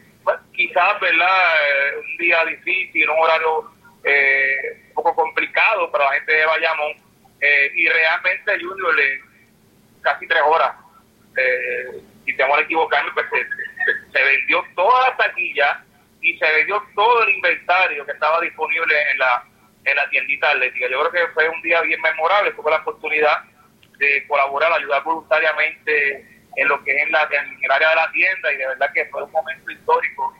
quizás, 0.53 0.99
¿verdad? 1.01 1.55
Eh, 1.61 1.97
un 1.99 2.17
día 2.17 2.45
difícil, 2.45 3.09
un 3.09 3.19
horario 3.19 3.71
eh, 4.05 4.83
un 4.87 4.93
poco 4.93 5.13
complicado 5.15 5.91
para 5.91 6.05
la 6.05 6.13
gente 6.13 6.31
de 6.31 6.45
Bayamón. 6.45 6.93
Eh, 7.41 7.71
y 7.75 7.89
realmente 7.89 8.59
Junior 8.59 8.95
le 8.95 9.19
casi 10.01 10.25
tres 10.27 10.41
horas. 10.45 10.71
Eh, 11.37 12.01
si 12.25 12.33
tengo 12.37 12.55
que 12.55 12.61
equivocarme, 12.61 13.11
pues 13.11 13.25
se 14.13 14.23
vendió 14.23 14.63
toda 14.75 15.09
la 15.09 15.17
taquilla 15.17 15.83
y 16.21 16.37
se 16.37 16.51
vendió 16.53 16.81
todo 16.95 17.23
el 17.23 17.35
inventario 17.35 18.05
que 18.05 18.13
estaba 18.13 18.39
disponible 18.39 18.95
en 19.11 19.19
la 19.19 19.43
en 19.85 19.95
la 19.95 20.09
tiendita 20.09 20.51
atlética. 20.51 20.87
Yo 20.89 20.99
creo 20.99 21.11
que 21.11 21.33
fue 21.33 21.49
un 21.49 21.61
día 21.61 21.81
bien 21.81 22.01
memorable, 22.01 22.51
tuve 22.51 22.71
la 22.71 22.77
oportunidad 22.77 23.43
de 23.97 24.25
colaborar, 24.27 24.73
ayudar 24.73 25.03
voluntariamente 25.03 26.27
en 26.55 26.67
lo 26.67 26.83
que 26.83 26.95
es 26.95 27.03
en, 27.03 27.11
la, 27.11 27.23
en 27.23 27.63
el 27.63 27.71
área 27.71 27.89
de 27.89 27.95
la 27.95 28.11
tienda 28.11 28.53
y 28.53 28.57
de 28.57 28.67
verdad 28.67 28.87
que 28.93 29.05
fue 29.05 29.23
un 29.23 29.31
momento 29.31 29.71
histórico. 29.71 30.33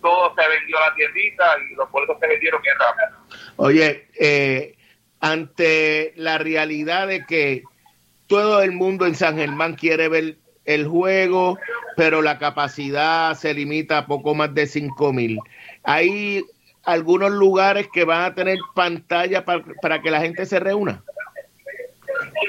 Todo 0.00 0.34
se 0.34 0.48
vendió 0.48 0.78
a 0.78 0.88
la 0.88 0.94
tiendita 0.94 1.56
y 1.70 1.74
los 1.74 1.90
boletos 1.90 2.18
se 2.20 2.26
vendieron 2.26 2.62
bien 2.62 2.76
rápido. 2.78 3.18
Oye, 3.56 4.08
eh, 4.18 4.76
ante 5.20 6.12
la 6.16 6.38
realidad 6.38 7.08
de 7.08 7.24
que 7.26 7.64
todo 8.26 8.62
el 8.62 8.72
mundo 8.72 9.06
en 9.06 9.14
San 9.14 9.36
Germán 9.36 9.74
quiere 9.74 10.08
ver 10.08 10.36
el 10.64 10.86
juego, 10.86 11.58
pero 11.96 12.22
la 12.22 12.38
capacidad 12.38 13.34
se 13.34 13.54
limita 13.54 13.98
a 13.98 14.06
poco 14.06 14.34
más 14.34 14.52
de 14.54 14.66
5 14.66 15.12
mil. 15.12 15.38
¿Hay 15.84 16.44
algunos 16.86 17.32
lugares 17.32 17.88
que 17.92 18.04
van 18.04 18.22
a 18.22 18.34
tener 18.34 18.58
pantalla 18.74 19.44
para, 19.44 19.62
para 19.82 20.00
que 20.00 20.10
la 20.10 20.20
gente 20.20 20.46
se 20.46 20.60
reúna? 20.60 21.02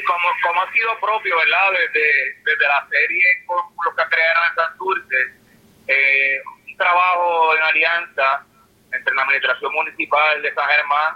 como, 0.07 0.29
como 0.43 0.61
ha 0.61 0.71
sido 0.71 0.99
propio, 0.99 1.35
¿verdad? 1.37 1.71
Desde, 1.71 2.35
desde 2.45 2.67
la 2.67 2.87
serie 2.89 3.23
con 3.45 3.57
los 3.83 3.95
que 3.95 4.03
crearon 4.09 4.43
en 4.49 4.55
Santurce, 4.55 5.15
eh, 5.87 6.41
un 6.67 6.77
trabajo 6.77 7.55
en 7.55 7.63
alianza 7.63 8.45
entre 8.93 9.13
la 9.15 9.23
administración 9.23 9.73
municipal 9.73 10.41
de 10.41 10.53
San 10.53 10.69
Germán 10.69 11.15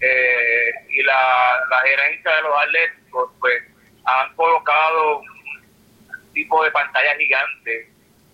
eh, 0.00 0.70
y 0.90 1.02
la, 1.02 1.60
la 1.70 1.80
gerencia 1.82 2.36
de 2.36 2.42
los 2.42 2.62
atléticos, 2.62 3.30
pues 3.40 3.62
han 4.04 4.34
colocado 4.34 5.18
un 5.18 6.32
tipo 6.32 6.62
de 6.64 6.70
pantalla 6.70 7.16
gigante 7.16 7.90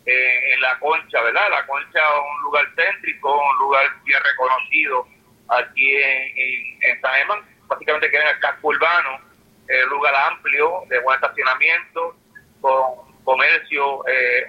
eh, 0.07 0.53
en 0.55 0.61
la 0.61 0.79
concha, 0.79 1.23
¿verdad? 1.23 1.51
La 1.51 1.67
concha 1.67 1.99
es 1.99 2.21
un 2.37 2.43
lugar 2.43 2.67
céntrico, 2.77 3.37
un 3.37 3.59
lugar 3.59 3.87
bien 4.05 4.21
reconocido 4.23 5.07
aquí 5.49 5.97
en, 5.97 6.79
en, 6.83 7.01
San 7.01 7.13
Germán, 7.15 7.41
básicamente 7.67 8.11
que 8.11 8.17
en 8.17 8.27
el 8.27 8.39
casco 8.41 8.69
urbano, 8.69 9.21
un 9.69 9.91
lugar 9.91 10.15
amplio, 10.15 10.83
de 10.89 10.99
buen 11.01 11.15
estacionamiento, 11.17 12.17
con 12.61 13.15
comercio 13.25 14.07
eh, 14.07 14.47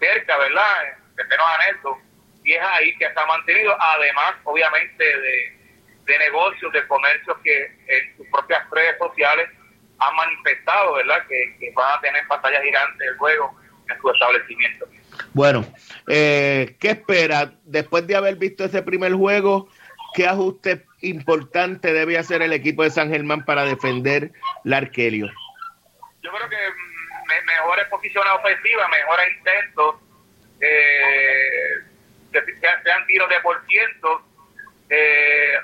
cerca, 0.00 0.36
¿verdad? 0.38 0.96
De 1.16 1.24
menos 1.24 1.46
anexo, 1.58 1.98
y 2.44 2.52
es 2.52 2.62
ahí 2.62 2.96
que 2.98 3.06
está 3.06 3.24
mantenido, 3.26 3.76
además, 3.80 4.34
obviamente, 4.44 5.04
de, 5.04 5.58
de 6.04 6.18
negocios, 6.18 6.72
de 6.72 6.86
comercios 6.86 7.36
que 7.42 7.64
en 7.88 8.16
sus 8.16 8.26
propias 8.28 8.68
redes 8.70 8.98
sociales 8.98 9.48
han 9.98 10.16
manifestado, 10.16 10.94
¿verdad?, 10.94 11.26
que, 11.28 11.72
van 11.74 11.98
a 11.98 12.00
tener 12.00 12.26
pantalla 12.26 12.60
gigante 12.62 13.04
el 13.06 13.16
juego 13.16 13.56
en 13.88 14.00
su 14.00 14.10
establecimiento. 14.10 14.86
Bueno, 15.32 15.64
eh, 16.08 16.76
¿qué 16.80 16.90
espera 16.90 17.52
después 17.64 18.06
de 18.06 18.16
haber 18.16 18.36
visto 18.36 18.64
ese 18.64 18.82
primer 18.82 19.12
juego? 19.12 19.68
¿Qué 20.14 20.26
ajuste 20.26 20.86
importante 21.00 21.92
debe 21.92 22.18
hacer 22.18 22.42
el 22.42 22.52
equipo 22.52 22.82
de 22.82 22.90
San 22.90 23.10
Germán 23.10 23.44
para 23.44 23.64
defender 23.64 24.32
la 24.62 24.78
Arquelio? 24.78 25.26
Yo 26.22 26.30
creo 26.30 26.48
que 26.48 26.56
me, 27.26 27.42
mejores 27.42 27.86
posiciones 27.88 28.32
ofensivas, 28.32 28.88
mejores 28.90 29.28
intentos, 29.38 29.96
eh, 30.60 32.40
sean 32.84 33.06
tiros 33.06 33.28
de 33.28 33.40
por 33.40 33.64
ciento. 33.66 34.22
Eh, 34.88 35.54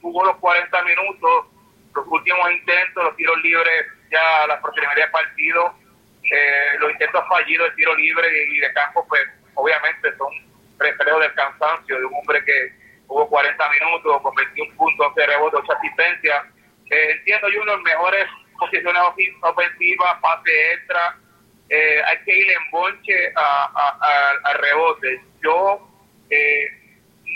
jugó 0.00 0.24
los 0.24 0.36
40 0.36 0.82
minutos, 0.84 1.46
los 1.94 2.06
últimos 2.06 2.52
intentos, 2.52 3.04
los 3.04 3.16
tiros 3.16 3.42
libres, 3.42 3.86
ya 4.10 4.46
las 4.46 4.60
próximas 4.60 4.94
del 4.94 5.10
partido 5.10 5.79
eh, 6.30 6.78
los 6.78 6.92
intentos 6.92 7.24
fallidos 7.28 7.70
de 7.70 7.76
tiro 7.76 7.94
libre 7.96 8.28
y 8.50 8.58
de 8.58 8.72
campo, 8.72 9.04
pues 9.08 9.22
obviamente 9.54 10.16
son 10.16 10.32
reflejos 10.78 11.20
del 11.20 11.34
cansancio 11.34 11.98
de 11.98 12.04
un 12.04 12.14
hombre 12.14 12.44
que 12.44 12.72
jugó 13.06 13.28
40 13.28 13.68
minutos, 13.70 14.22
con 14.22 14.34
21 14.34 14.76
puntos, 14.76 15.06
11 15.08 15.26
rebotes, 15.26 15.60
8 15.64 15.72
asistencias. 15.72 16.46
Eh, 16.90 17.10
entiendo 17.12 17.48
unos 17.62 17.82
mejores 17.82 18.26
posiciones 18.58 19.02
ofensivas, 19.42 20.20
pase 20.20 20.72
extra, 20.74 21.16
eh, 21.68 22.02
hay 22.06 22.18
que 22.24 22.36
ir 22.36 22.50
en 22.50 22.70
bonche 22.70 23.32
a, 23.34 24.52
rebote. 24.54 25.20
Yo 25.42 25.88
eh, 26.30 26.66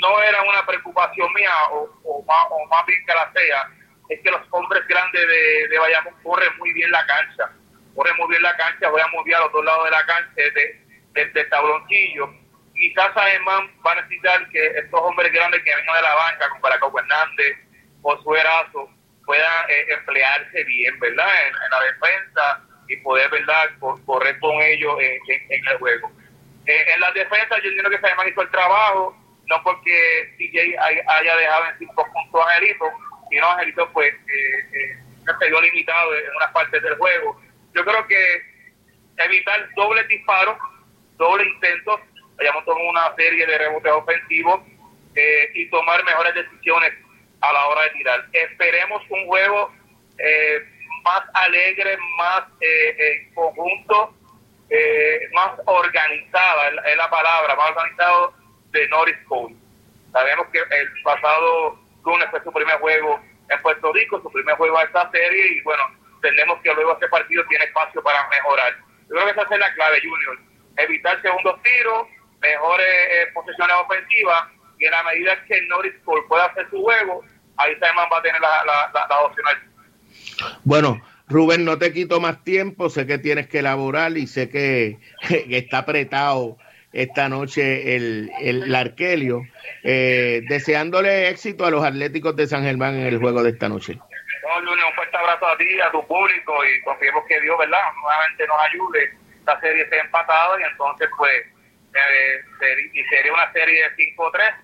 no 0.00 0.22
era 0.22 0.42
una 0.42 0.64
preocupación 0.66 1.32
mía, 1.32 1.52
o, 1.72 2.24
más, 2.26 2.46
o 2.50 2.66
más 2.66 2.86
bien 2.86 3.04
que 3.06 3.14
la 3.14 3.32
sea, 3.32 3.70
es 4.08 4.20
que 4.20 4.30
los 4.30 4.42
hombres 4.50 4.86
grandes 4.86 5.26
de, 5.26 5.68
de 5.68 5.78
Bayamón 5.78 6.14
corren 6.22 6.56
muy 6.58 6.72
bien 6.72 6.90
la 6.90 7.04
cancha 7.06 7.50
corre 7.94 8.12
muy 8.14 8.28
bien 8.28 8.42
la 8.42 8.56
cancha, 8.56 8.88
voy 8.88 9.00
a 9.00 9.08
mover 9.08 9.34
a 9.34 9.40
los 9.40 9.52
dos 9.52 9.64
lados 9.64 9.84
de 9.84 9.90
la 9.90 10.06
cancha, 10.06 10.32
de, 10.36 11.24
de, 11.26 11.44
tabloncillo. 11.44 12.28
Quizás 12.74 13.10
además 13.14 13.62
va 13.86 13.92
a 13.92 14.02
necesitar 14.02 14.48
que 14.50 14.66
estos 14.66 15.00
hombres 15.00 15.32
grandes 15.32 15.62
que 15.62 15.74
vengan 15.74 15.96
de 15.96 16.02
la 16.02 16.14
banca, 16.14 16.48
como 16.48 16.60
Paraco 16.60 16.98
Hernández, 16.98 17.56
Josué 18.02 18.40
Erazo, 18.40 18.90
puedan 19.24 19.70
eh, 19.70 19.86
emplearse 19.90 20.64
bien, 20.64 20.98
¿verdad? 20.98 21.28
En, 21.46 21.70
la 21.70 21.80
defensa 21.80 22.62
y 22.88 22.96
poder, 22.98 23.30
¿verdad?, 23.30 23.70
correr 24.04 24.38
con 24.40 24.60
ellos 24.60 24.96
en, 25.00 25.66
el 25.66 25.78
juego. 25.78 26.10
Eh, 26.66 26.84
en 26.94 27.00
la 27.00 27.12
defensa 27.12 27.58
yo 27.62 27.68
entiendo 27.68 27.90
que 27.90 27.96
además 28.02 28.26
hizo 28.28 28.42
el 28.42 28.50
trabajo, 28.50 29.16
no 29.46 29.62
porque 29.62 30.34
DJ 30.38 30.76
haya 30.78 31.36
dejado 31.36 31.66
en 31.66 31.78
cinco 31.78 32.06
puntos 32.12 32.40
a 32.40 32.54
Angelito, 32.54 32.86
sino 33.30 33.50
Angelito 33.50 33.90
pues 33.92 34.12
eh, 34.14 34.96
se 35.38 35.48
vio 35.48 35.60
limitado 35.60 36.14
en 36.16 36.36
unas 36.36 36.52
partes 36.52 36.82
del 36.82 36.96
juego 36.96 37.43
yo 37.74 37.84
creo 37.84 38.06
que 38.06 38.42
evitar 39.16 39.68
doble 39.74 40.04
disparos, 40.04 40.58
doble 41.16 41.44
intentos, 41.44 42.00
hayamos 42.40 42.64
tomado 42.64 42.88
una 42.88 43.14
serie 43.16 43.46
de 43.46 43.58
rebotes 43.58 43.92
ofensivos 43.92 44.60
eh, 45.14 45.50
y 45.54 45.68
tomar 45.70 46.02
mejores 46.04 46.34
decisiones 46.34 46.92
a 47.40 47.52
la 47.52 47.66
hora 47.66 47.82
de 47.82 47.90
tirar. 47.90 48.26
Esperemos 48.32 49.02
un 49.10 49.26
juego 49.26 49.72
eh, 50.18 50.64
más 51.04 51.22
alegre, 51.34 51.96
más 52.18 52.44
eh, 52.60 53.30
conjunto, 53.34 54.14
eh, 54.70 55.20
más 55.32 55.52
organizada, 55.66 56.68
es 56.68 56.96
la 56.96 57.10
palabra, 57.10 57.54
más 57.54 57.70
organizado 57.70 58.34
de 58.70 58.88
Norris 58.88 59.18
Cole. 59.28 59.54
Sabemos 60.12 60.46
que 60.52 60.58
el 60.58 61.02
pasado 61.02 61.78
lunes 62.04 62.28
fue 62.30 62.42
su 62.42 62.52
primer 62.52 62.78
juego 62.78 63.20
en 63.48 63.62
Puerto 63.62 63.92
Rico, 63.92 64.20
su 64.22 64.30
primer 64.30 64.56
juego 64.56 64.78
a 64.78 64.84
esta 64.84 65.10
serie 65.10 65.58
y 65.58 65.62
bueno, 65.62 65.84
entendemos 66.24 66.60
que 66.62 66.72
luego 66.74 66.94
este 66.94 67.08
partido 67.08 67.44
tiene 67.48 67.64
espacio 67.66 68.02
para 68.02 68.26
mejorar. 68.28 68.74
Yo 69.08 69.16
creo 69.16 69.24
que 69.26 69.30
esa 69.32 69.42
es 69.42 69.60
la 69.60 69.74
clave, 69.74 69.98
Junior. 70.00 70.38
Evitar 70.76 71.20
segundos 71.20 71.62
tiros, 71.62 72.08
mejores 72.40 72.86
eh, 72.86 73.26
posiciones 73.34 73.76
ofensivas 73.76 74.44
y 74.78 74.86
en 74.86 74.90
la 74.90 75.02
medida 75.04 75.44
que 75.44 75.62
Norris 75.68 75.94
pueda 76.28 76.46
hacer 76.46 76.68
su 76.70 76.82
juego, 76.82 77.22
ahí 77.58 77.74
Simon 77.74 78.08
va 78.12 78.18
a 78.18 78.22
tener 78.22 78.40
la, 78.40 78.64
la, 78.64 79.06
la, 79.08 79.20
opcional. 79.20 79.62
Bueno, 80.64 81.02
Rubén, 81.28 81.64
no 81.64 81.78
te 81.78 81.92
quito 81.92 82.20
más 82.20 82.42
tiempo, 82.42 82.90
sé 82.90 83.06
que 83.06 83.18
tienes 83.18 83.46
que 83.48 83.60
elaborar 83.60 84.16
y 84.16 84.26
sé 84.26 84.48
que, 84.48 84.98
está 85.50 85.78
apretado 85.78 86.58
esta 86.92 87.28
noche 87.28 87.96
el, 87.96 88.30
el, 88.40 88.74
Arquelio, 88.74 89.42
eh, 89.82 90.42
deseándole 90.48 91.28
éxito 91.28 91.66
a 91.66 91.70
los 91.70 91.84
Atléticos 91.84 92.34
de 92.36 92.46
San 92.46 92.62
Germán 92.62 92.94
en 92.94 93.06
el 93.06 93.18
juego 93.18 93.42
de 93.42 93.50
esta 93.50 93.68
noche 93.68 93.98
un 94.44 94.94
fuerte 94.94 95.16
abrazo 95.16 95.46
a 95.46 95.56
ti, 95.56 95.80
a 95.80 95.90
tu 95.90 96.06
público 96.06 96.52
y 96.64 96.82
confiemos 96.82 97.24
que 97.26 97.40
Dios, 97.40 97.58
¿verdad?, 97.58 97.78
nuevamente 98.00 98.46
nos 98.46 98.58
ayude. 98.70 99.12
Esta 99.38 99.60
serie 99.60 99.82
esté 99.82 99.98
empatada 99.98 100.58
y 100.60 100.64
entonces, 100.64 101.08
pues, 101.16 101.46
eh, 101.94 102.90
y 102.92 103.04
sería 103.04 103.32
una 103.32 103.52
serie 103.52 103.82
de 103.82 103.96
5-3. 103.96 104.54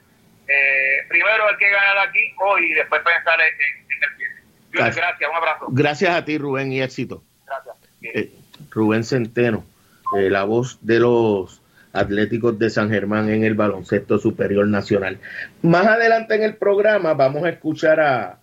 Eh, 0.48 1.06
primero 1.08 1.48
el 1.48 1.56
que 1.58 1.70
ganar 1.70 2.08
aquí 2.08 2.34
hoy 2.38 2.72
y 2.72 2.74
después 2.74 3.02
pensar 3.02 3.40
en, 3.40 3.46
el 3.46 4.16
pie. 4.16 4.26
Gracias. 4.72 4.96
gracias, 4.96 5.30
un 5.30 5.36
abrazo. 5.36 5.66
Gracias 5.70 6.14
a 6.14 6.24
ti, 6.24 6.38
Rubén, 6.38 6.72
y 6.72 6.82
éxito. 6.82 7.22
Gracias. 7.46 7.76
Eh, 8.02 8.30
Rubén 8.70 9.04
Centeno, 9.04 9.64
la 10.12 10.44
voz 10.44 10.78
de 10.82 11.00
los 11.00 11.60
Atléticos 11.92 12.56
de 12.58 12.70
San 12.70 12.88
Germán 12.88 13.30
en 13.30 13.42
el 13.42 13.54
baloncesto 13.54 14.18
superior 14.18 14.66
nacional. 14.68 15.18
Más 15.62 15.86
adelante 15.86 16.36
en 16.36 16.44
el 16.44 16.54
programa 16.54 17.14
vamos 17.14 17.42
a 17.44 17.48
escuchar 17.48 17.98
a 17.98 18.38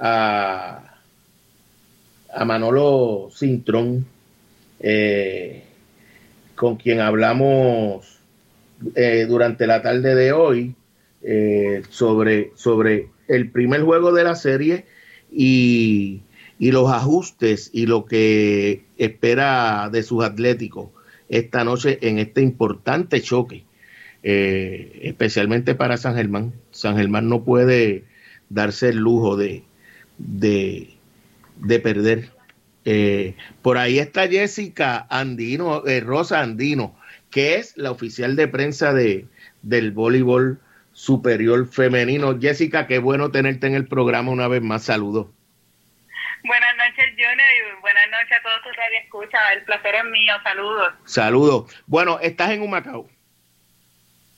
a, 0.00 0.84
Manolo 2.44 3.28
Cintrón, 3.32 4.06
eh, 4.80 5.64
con 6.54 6.76
quien 6.76 7.00
hablamos 7.00 8.18
eh, 8.94 9.26
durante 9.28 9.66
la 9.66 9.82
tarde 9.82 10.14
de 10.14 10.32
hoy 10.32 10.74
eh, 11.22 11.82
sobre, 11.90 12.52
sobre 12.54 13.08
el 13.28 13.50
primer 13.50 13.82
juego 13.82 14.12
de 14.12 14.24
la 14.24 14.34
serie 14.36 14.86
y, 15.30 16.22
y, 16.58 16.70
los 16.70 16.90
ajustes 16.90 17.70
y 17.72 17.86
lo 17.86 18.06
que 18.06 18.84
espera 18.96 19.90
de 19.92 20.02
sus 20.02 20.24
atléticos 20.24 20.88
esta 21.28 21.62
noche 21.62 21.98
en 22.02 22.18
este 22.18 22.40
importante 22.42 23.20
choque, 23.20 23.64
especialmente 24.22 25.76
para 25.76 25.96
San 25.96 26.16
Germán. 26.16 26.54
San 26.72 26.96
Germán 26.96 27.28
no 27.28 27.44
puede 27.44 28.04
darse 28.48 28.88
el 28.88 28.96
lujo 28.96 29.36
de, 29.36 29.62
de, 30.20 30.96
de 31.56 31.80
perder. 31.80 32.30
Eh, 32.84 33.34
por 33.62 33.78
ahí 33.78 33.98
está 33.98 34.28
Jessica 34.28 35.06
Andino, 35.10 35.86
eh, 35.86 36.00
Rosa 36.00 36.40
Andino, 36.40 36.96
que 37.30 37.56
es 37.56 37.76
la 37.76 37.90
oficial 37.90 38.36
de 38.36 38.48
prensa 38.48 38.92
de, 38.92 39.26
del 39.62 39.92
voleibol 39.92 40.60
superior 40.92 41.66
femenino. 41.66 42.38
Jessica, 42.40 42.86
qué 42.86 42.98
bueno 42.98 43.30
tenerte 43.30 43.66
en 43.66 43.74
el 43.74 43.86
programa 43.86 44.30
una 44.30 44.48
vez 44.48 44.62
más. 44.62 44.84
Saludos. 44.84 45.28
Buenas 46.42 46.74
noches, 46.76 47.10
Junior, 47.10 47.36
y 47.36 47.80
buenas 47.82 48.10
noches 48.10 48.38
a 48.38 48.42
todos 48.42 48.58
ustedes 48.70 48.88
que 48.90 49.04
escuchan. 49.04 49.40
El 49.52 49.62
placer 49.64 49.94
es 49.94 50.04
mío. 50.04 50.34
Saludos. 50.42 50.94
Saludos. 51.04 51.82
Bueno, 51.86 52.18
estás 52.20 52.50
en 52.50 52.62
Humacao. 52.62 53.08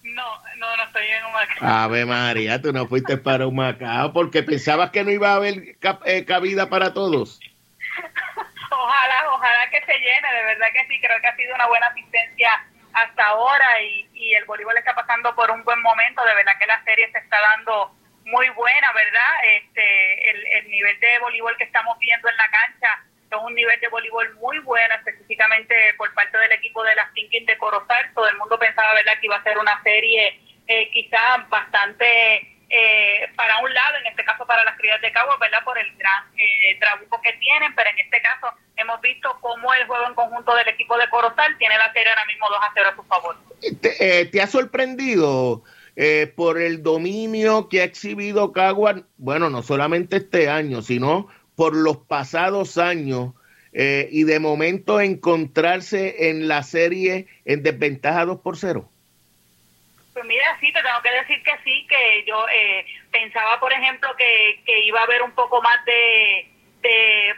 No, 0.02 0.42
no, 0.56 0.76
no 0.76 0.84
estoy 0.84 1.06
en 1.06 1.24
Humacao. 1.24 1.68
Ave 1.68 2.04
María, 2.04 2.60
tú 2.60 2.72
no 2.72 2.86
fuiste 2.86 3.16
para 3.16 3.46
Humacao 3.46 4.12
porque 4.12 4.42
pensabas 4.42 4.90
que 4.90 5.04
no 5.04 5.10
iba 5.10 5.30
a 5.30 5.36
haber 5.36 5.76
eh, 6.04 6.24
cabida 6.24 6.68
para 6.68 6.92
todos. 6.92 7.38
ojalá, 8.70 9.32
ojalá 9.32 9.70
que 9.70 9.80
se 9.84 9.98
llene, 9.98 10.34
de 10.34 10.44
verdad 10.44 10.66
que 10.72 10.86
sí, 10.88 11.00
creo 11.00 11.20
que 11.20 11.28
ha 11.28 11.36
sido 11.36 11.54
una 11.54 11.66
buena 11.68 11.86
asistencia 11.86 12.50
hasta 12.92 13.24
ahora 13.24 13.80
y, 13.82 14.08
y 14.14 14.34
el 14.34 14.44
voleibol 14.44 14.76
está 14.76 14.94
pasando 14.94 15.34
por 15.34 15.50
un 15.50 15.62
buen 15.64 15.80
momento, 15.80 16.24
de 16.24 16.34
verdad 16.34 16.52
que 16.58 16.66
la 16.66 16.82
serie 16.84 17.10
se 17.12 17.18
está 17.18 17.40
dando 17.40 17.94
muy 18.24 18.48
buena, 18.50 18.92
¿verdad? 18.92 19.44
Este, 19.56 20.30
el, 20.30 20.46
el 20.46 20.70
nivel 20.70 20.98
de 21.00 21.18
voleibol 21.20 21.56
que 21.56 21.64
estamos 21.64 21.98
viendo 21.98 22.28
en 22.28 22.36
la 22.36 22.50
cancha 22.50 23.04
es 23.36 23.44
un 23.44 23.54
nivel 23.54 23.78
de 23.80 23.88
voleibol 23.88 24.34
muy 24.36 24.58
bueno, 24.60 24.94
específicamente 24.94 25.74
por 25.96 26.12
parte 26.14 26.36
del 26.38 26.52
equipo 26.52 26.82
de 26.84 26.94
las 26.94 27.10
Pinkins 27.10 27.46
de 27.46 27.58
Corozal. 27.58 28.12
Todo 28.14 28.28
el 28.28 28.36
mundo 28.36 28.58
pensaba, 28.58 28.94
¿verdad?, 28.94 29.18
que 29.20 29.26
iba 29.26 29.36
a 29.36 29.42
ser 29.42 29.58
una 29.58 29.82
serie 29.82 30.40
eh, 30.66 30.90
quizás 30.92 31.48
bastante 31.48 32.52
eh, 32.68 33.28
para 33.36 33.58
un 33.58 33.72
lado, 33.72 33.96
en 33.98 34.06
este 34.06 34.24
caso 34.24 34.46
para 34.46 34.64
las 34.64 34.76
crías 34.78 35.00
de 35.00 35.12
Cabo, 35.12 35.36
¿verdad?, 35.38 35.62
por 35.64 35.78
el 35.78 35.94
gran 35.96 36.24
eh, 36.36 36.78
trabuco 36.80 37.20
que 37.20 37.32
tienen, 37.34 37.74
pero 37.74 37.90
en 37.90 37.98
este 37.98 38.20
caso 38.22 38.48
hemos 38.76 39.00
visto 39.00 39.36
cómo 39.40 39.72
el 39.74 39.86
juego 39.86 40.06
en 40.06 40.14
conjunto 40.14 40.54
del 40.54 40.68
equipo 40.68 40.96
de 40.96 41.08
Corozal 41.08 41.56
tiene 41.58 41.76
la 41.76 41.92
serie 41.92 42.10
ahora 42.10 42.24
mismo 42.26 42.46
2 42.48 42.58
a 42.62 42.70
0 42.74 42.88
a 42.90 42.96
su 42.96 43.02
favor. 43.04 43.36
¿Te, 43.80 44.20
eh, 44.20 44.26
te 44.26 44.40
ha 44.40 44.46
sorprendido? 44.46 45.62
Eh, 45.94 46.32
por 46.34 46.58
el 46.58 46.82
dominio 46.82 47.68
que 47.68 47.82
ha 47.82 47.84
exhibido 47.84 48.52
Caguas, 48.52 49.02
bueno, 49.18 49.50
no 49.50 49.62
solamente 49.62 50.16
este 50.16 50.48
año, 50.48 50.80
sino 50.80 51.28
por 51.56 51.76
los 51.76 51.98
pasados 51.98 52.78
años 52.78 53.34
eh, 53.72 54.08
y 54.10 54.24
de 54.24 54.38
momento 54.38 55.00
encontrarse 55.00 56.28
en 56.28 56.48
la 56.48 56.62
serie 56.62 57.26
en 57.44 57.62
desventaja 57.62 58.24
2 58.24 58.40
por 58.40 58.56
0? 58.56 58.88
Pues 60.12 60.24
mira, 60.26 60.58
sí, 60.60 60.72
te 60.72 60.82
tengo 60.82 61.00
que 61.02 61.10
decir 61.10 61.42
que 61.42 61.52
sí, 61.64 61.86
que 61.88 62.24
yo 62.26 62.46
eh, 62.48 62.84
pensaba, 63.10 63.58
por 63.58 63.72
ejemplo, 63.72 64.14
que, 64.16 64.60
que 64.66 64.80
iba 64.80 65.00
a 65.00 65.04
haber 65.04 65.22
un 65.22 65.32
poco 65.32 65.62
más 65.62 65.82
de, 65.86 66.48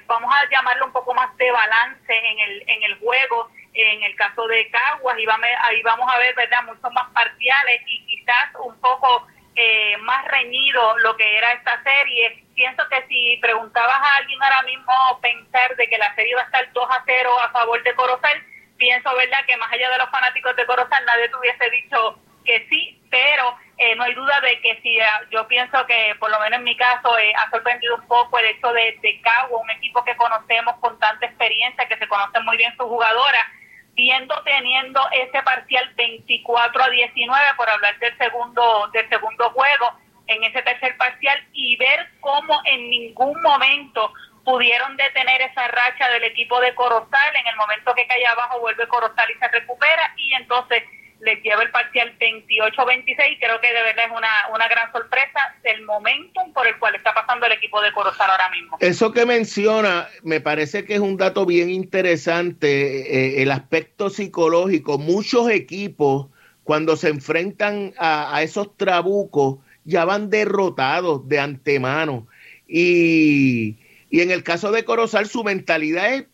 vamos 0.07 0.33
a 0.35 0.51
llamarlo 0.51 0.87
un 0.87 0.93
poco 0.93 1.15
más 1.15 1.37
de 1.37 1.51
balance 1.51 2.13
en 2.13 2.39
el, 2.41 2.65
en 2.67 2.83
el 2.83 2.99
juego. 2.99 3.49
En 3.75 4.05
el 4.05 4.15
caso 4.15 4.47
de 4.47 4.71
Caguas, 4.71 5.19
iba, 5.19 5.37
ahí 5.63 5.83
vamos 5.83 6.09
a 6.13 6.19
ver, 6.19 6.35
¿verdad?, 6.37 6.63
muchos 6.65 6.93
más 6.93 7.11
parciales 7.13 7.83
y 7.87 8.07
quizás 8.07 8.51
un 8.65 8.79
poco 8.81 9.27
eh, 9.57 9.97
más 9.99 10.25
reñido 10.29 10.99
lo 10.99 11.17
que 11.17 11.39
era 11.39 11.53
esta 11.53 11.83
serie. 11.83 12.44
Pienso 12.55 12.83
que 12.89 13.07
si 13.09 13.39
preguntabas 13.41 13.97
a 13.97 14.17
alguien 14.17 14.43
ahora 14.43 14.63
mismo 14.63 14.93
pensar 15.21 15.75
de 15.77 15.89
que 15.89 15.99
la 15.99 16.15
serie 16.15 16.35
va 16.37 16.43
a 16.43 16.45
estar 16.45 16.73
2 16.73 16.91
a 16.91 17.03
0 17.05 17.41
a 17.41 17.51
favor 17.51 17.83
de 17.83 17.95
Corozal, 17.95 18.43
pienso, 18.77 19.15
¿verdad?, 19.17 19.45
que 19.47 19.57
más 19.57 19.73
allá 19.73 19.91
de 19.91 19.99
los 19.99 20.11
fanáticos 20.11 20.55
de 20.57 20.67
Corozal 20.67 21.05
nadie 21.05 21.29
te 21.29 21.37
hubiese 21.37 21.71
dicho 21.71 22.19
que 22.45 22.67
sí, 22.69 23.01
pero 23.11 23.57
eh, 23.79 23.97
no 23.97 24.05
hay 24.05 24.15
duda 24.15 24.41
de 24.41 24.61
que 24.61 24.81
si 24.83 24.99
yo 25.31 25.49
pienso 25.49 25.85
que 25.87 26.15
por 26.21 26.31
lo 26.31 26.39
menos 26.41 26.59
en 26.59 26.65
mi 26.65 26.77
caso 26.77 27.19
eh, 27.19 27.33
ha 27.37 27.51
sorprendido 27.51 27.97
un 27.97 28.07
poco 28.07 28.39
el 28.39 28.47
hecho 28.47 28.73
de, 28.73 28.99
de 29.03 29.21
Cagua, 29.23 29.61
un 29.61 29.71
equipo 29.71 30.05
que 30.05 30.17
conocemos 30.17 30.77
con 30.77 30.99
tanta 30.99 31.27
experiencia, 31.27 31.89
que 31.89 31.99
se 31.99 32.07
conocen 32.07 32.45
muy 32.45 32.57
bien 32.57 32.77
sus 32.77 32.87
jugadoras, 32.87 33.47
viendo 33.95 34.35
teniendo 34.45 35.01
ese 35.13 35.43
parcial 35.43 35.93
24 35.97 36.85
a 36.85 36.89
19 36.89 37.45
por 37.57 37.69
hablar 37.69 37.99
del 37.99 38.17
segundo 38.19 38.89
del 38.93 39.09
segundo 39.09 39.51
juego 39.51 39.99
en 40.27 40.45
ese 40.45 40.63
tercer 40.63 40.97
parcial 40.97 41.39
y 41.53 41.77
ver 41.77 42.09
cómo 42.21 42.61
en 42.65 42.91
ningún 42.91 43.41
momento 43.43 44.13
pudieron 44.45 44.97
detener 44.97 45.41
esa 45.43 45.69
racha 45.69 46.09
del 46.11 46.25
equipo 46.25 46.61
de 46.61 46.75
Corozal 46.75 47.37
en 47.41 47.47
el 47.47 47.57
momento 47.57 47.95
que 47.95 48.07
cae 48.07 48.27
abajo 48.27 48.61
vuelve 48.61 48.87
Corozal 48.89 49.31
y 49.31 49.39
se 49.39 49.49
recupera 49.49 50.15
y 50.17 50.35
entonces 50.35 50.83
les 51.25 51.43
lleva 51.43 51.63
el 51.63 51.71
parcial 51.71 52.13
28-26. 52.19 53.39
Creo 53.41 53.61
que 53.61 53.73
de 53.73 53.83
verdad 53.83 54.05
es 54.07 54.17
una, 54.17 54.29
una 54.53 54.69
gran 54.69 54.93
sorpresa 54.93 55.55
del 55.63 55.83
momentum 55.83 56.53
por 56.53 56.67
el 56.67 56.79
cual 56.79 56.95
está 56.95 57.15
pasando 57.15 57.47
el 57.47 57.53
equipo 57.53 57.81
de 57.81 57.93
Corozal 57.93 58.31
ahora 58.31 58.49
mismo. 58.51 58.77
Eso 58.81 59.13
que 59.13 59.27
menciona, 59.27 60.09
me 60.23 60.41
parece 60.41 60.85
que 60.85 60.95
es 60.95 61.01
un 61.01 61.17
dato 61.17 61.47
bien 61.47 61.71
interesante, 61.71 63.39
eh, 63.39 63.43
el 63.43 63.51
aspecto 63.51 64.11
psicológico. 64.11 64.99
Muchos 64.99 65.49
equipos, 65.51 66.29
cuando 66.63 66.97
se 66.97 67.09
enfrentan 67.09 67.95
a, 67.99 68.43
esos 68.43 68.77
trabucos, 68.77 69.59
ya 69.85 70.05
van 70.05 70.31
derrotados 70.31 71.29
de 71.29 71.39
antemano. 71.39 72.27
Y, 72.67 73.77
y 74.11 74.21
en 74.21 74.31
el 74.31 74.43
caso 74.43 74.73
de 74.73 74.85
Corozal, 74.85 75.27
su 75.27 75.45
mentalidad 75.45 76.15
es, 76.15 76.27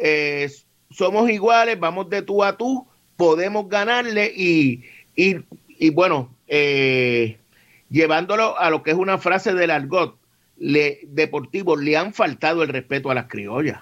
eh, 0.00 0.50
somos 0.90 1.30
iguales, 1.30 1.78
vamos 1.78 2.10
de 2.10 2.22
tú 2.22 2.42
a 2.42 2.56
tú 2.56 2.86
podemos 3.16 3.68
ganarle 3.68 4.32
y, 4.34 4.84
y, 5.16 5.36
y 5.68 5.90
bueno, 5.90 6.34
eh, 6.46 7.38
llevándolo 7.90 8.58
a 8.58 8.70
lo 8.70 8.82
que 8.82 8.92
es 8.92 8.96
una 8.96 9.18
frase 9.18 9.54
del 9.54 9.70
argot 9.70 10.18
le, 10.56 11.00
deportivo, 11.04 11.76
le 11.76 11.96
han 11.96 12.14
faltado 12.14 12.62
el 12.62 12.68
respeto 12.68 13.10
a 13.10 13.14
las 13.14 13.26
criollas. 13.26 13.80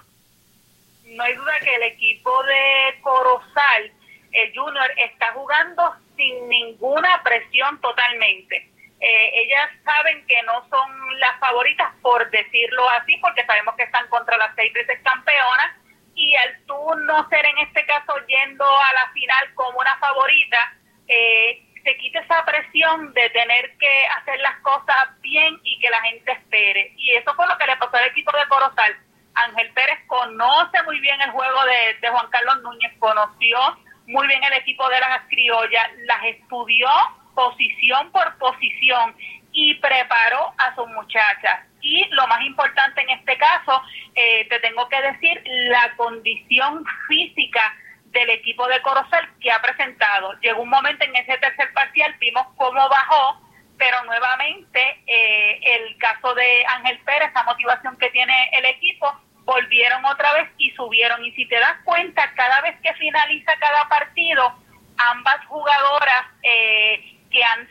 No 1.05 1.23
hay 1.23 1.35
duda 1.35 1.53
que 1.63 1.75
el 1.75 1.83
equipo 1.83 2.31
de 2.43 3.01
Corozal, 3.01 3.91
el 4.31 4.53
Junior, 4.55 4.87
está 5.09 5.33
jugando 5.33 5.83
sin 6.15 6.47
ninguna 6.49 7.21
presión 7.23 7.79
totalmente. 7.81 8.69
Eh, 8.99 9.31
ellas 9.33 9.69
saben 9.83 10.25
que 10.25 10.41
no 10.43 10.67
son 10.69 11.19
las 11.19 11.39
favoritas, 11.39 11.91
por 12.01 12.29
decirlo 12.31 12.89
así, 12.91 13.15
porque 13.17 13.45
sabemos 13.45 13.75
que 13.75 13.83
están 13.83 14.07
contra 14.07 14.37
las 14.37 14.55
seis 14.55 14.73
veces 14.73 14.99
campeonas 15.03 15.75
y 16.15 16.35
al 16.35 16.65
tú 16.65 16.95
no 17.05 17.29
ser 17.29 17.45
en 17.45 17.59
este 17.59 17.85
caso 17.85 18.13
yendo 18.27 18.65
a 18.65 18.93
la 18.93 19.11
final 19.13 19.53
como 19.53 19.79
una 19.79 19.95
favorita, 19.97 20.73
eh, 21.07 21.63
se 21.83 21.95
quita 21.97 22.19
esa 22.19 22.43
presión 22.43 23.13
de 23.13 23.29
tener 23.29 23.77
que 23.77 24.05
hacer 24.17 24.39
las 24.39 24.59
cosas 24.61 25.21
bien 25.21 25.59
y 25.63 25.79
que 25.79 25.89
la 25.89 26.01
gente 26.01 26.31
espere. 26.31 26.91
Y 26.97 27.15
eso 27.15 27.33
fue 27.35 27.47
lo 27.47 27.57
que 27.57 27.67
le 27.67 27.77
pasó 27.77 27.95
al 27.95 28.07
equipo 28.07 28.35
de 28.35 28.47
Corozal. 28.47 28.97
Ángel 29.35 29.71
Pérez 29.73 29.99
conoce 30.07 30.83
muy 30.83 30.99
bien 30.99 31.21
el 31.21 31.29
juego 31.29 31.65
de, 31.65 31.99
de 32.01 32.09
Juan 32.09 32.27
Carlos 32.31 32.63
Núñez, 32.63 32.91
conoció 32.97 33.59
muy 34.07 34.27
bien 34.27 34.43
el 34.43 34.53
equipo 34.53 34.89
de 34.89 34.99
las 34.99 35.21
criollas, 35.29 35.87
las 36.05 36.23
estudió 36.25 36.89
posición 37.37 38.11
por 38.11 38.35
posición 38.39 39.15
y 39.51 39.75
preparó 39.75 40.53
a 40.57 40.73
sus 40.73 40.87
muchachas. 40.89 41.59
Y 41.81 42.03
lo 42.09 42.25
más 42.25 42.41
importante 42.41 43.01
en 43.01 43.11
este 43.11 43.37
caso, 43.37 43.79
eh, 44.15 44.47
te 44.49 44.59
tengo 44.59 44.89
que 44.89 44.99
decir, 44.99 45.43
la 45.45 45.93
condición 45.95 46.83
física 47.07 47.61
del 48.05 48.31
equipo 48.31 48.67
de 48.67 48.81
Corozal 48.81 49.29
que 49.39 49.51
ha 49.51 49.61
presentado. 49.61 50.33
Llegó 50.41 50.63
un 50.63 50.69
momento 50.69 51.05
en 51.05 51.15
ese 51.15 51.37
tercer 51.37 51.71
parcial, 51.73 52.15
vimos 52.19 52.47
cómo 52.55 52.89
bajó, 52.89 53.39
pero 53.77 54.03
nuevamente 54.05 54.81
eh, 55.05 55.59
el 55.61 55.95
caso 55.99 56.33
de 56.33 56.65
Ángel 56.65 56.97
Pérez, 57.05 57.29
esa 57.29 57.43
motivación 57.43 57.95
que 57.97 58.09
tiene 58.09 58.49
el 58.53 58.65
equipo, 58.65 59.13
volvieron 59.43 60.03
otra 60.05 60.33
vez 60.33 60.49
y 60.57 60.71
subieron. 60.71 61.23
Y 61.23 61.31
si 61.33 61.47
te 61.47 61.59
das 61.59 61.75
cuenta, 61.83 62.33
cada 62.33 62.61
vez 62.61 62.75
que 62.81 62.95
finaliza 62.95 63.55
cada 63.59 63.87
partido, 63.87 64.55
ambas 64.97 65.45
jugadoras 65.45 66.25
eh, 66.41 67.16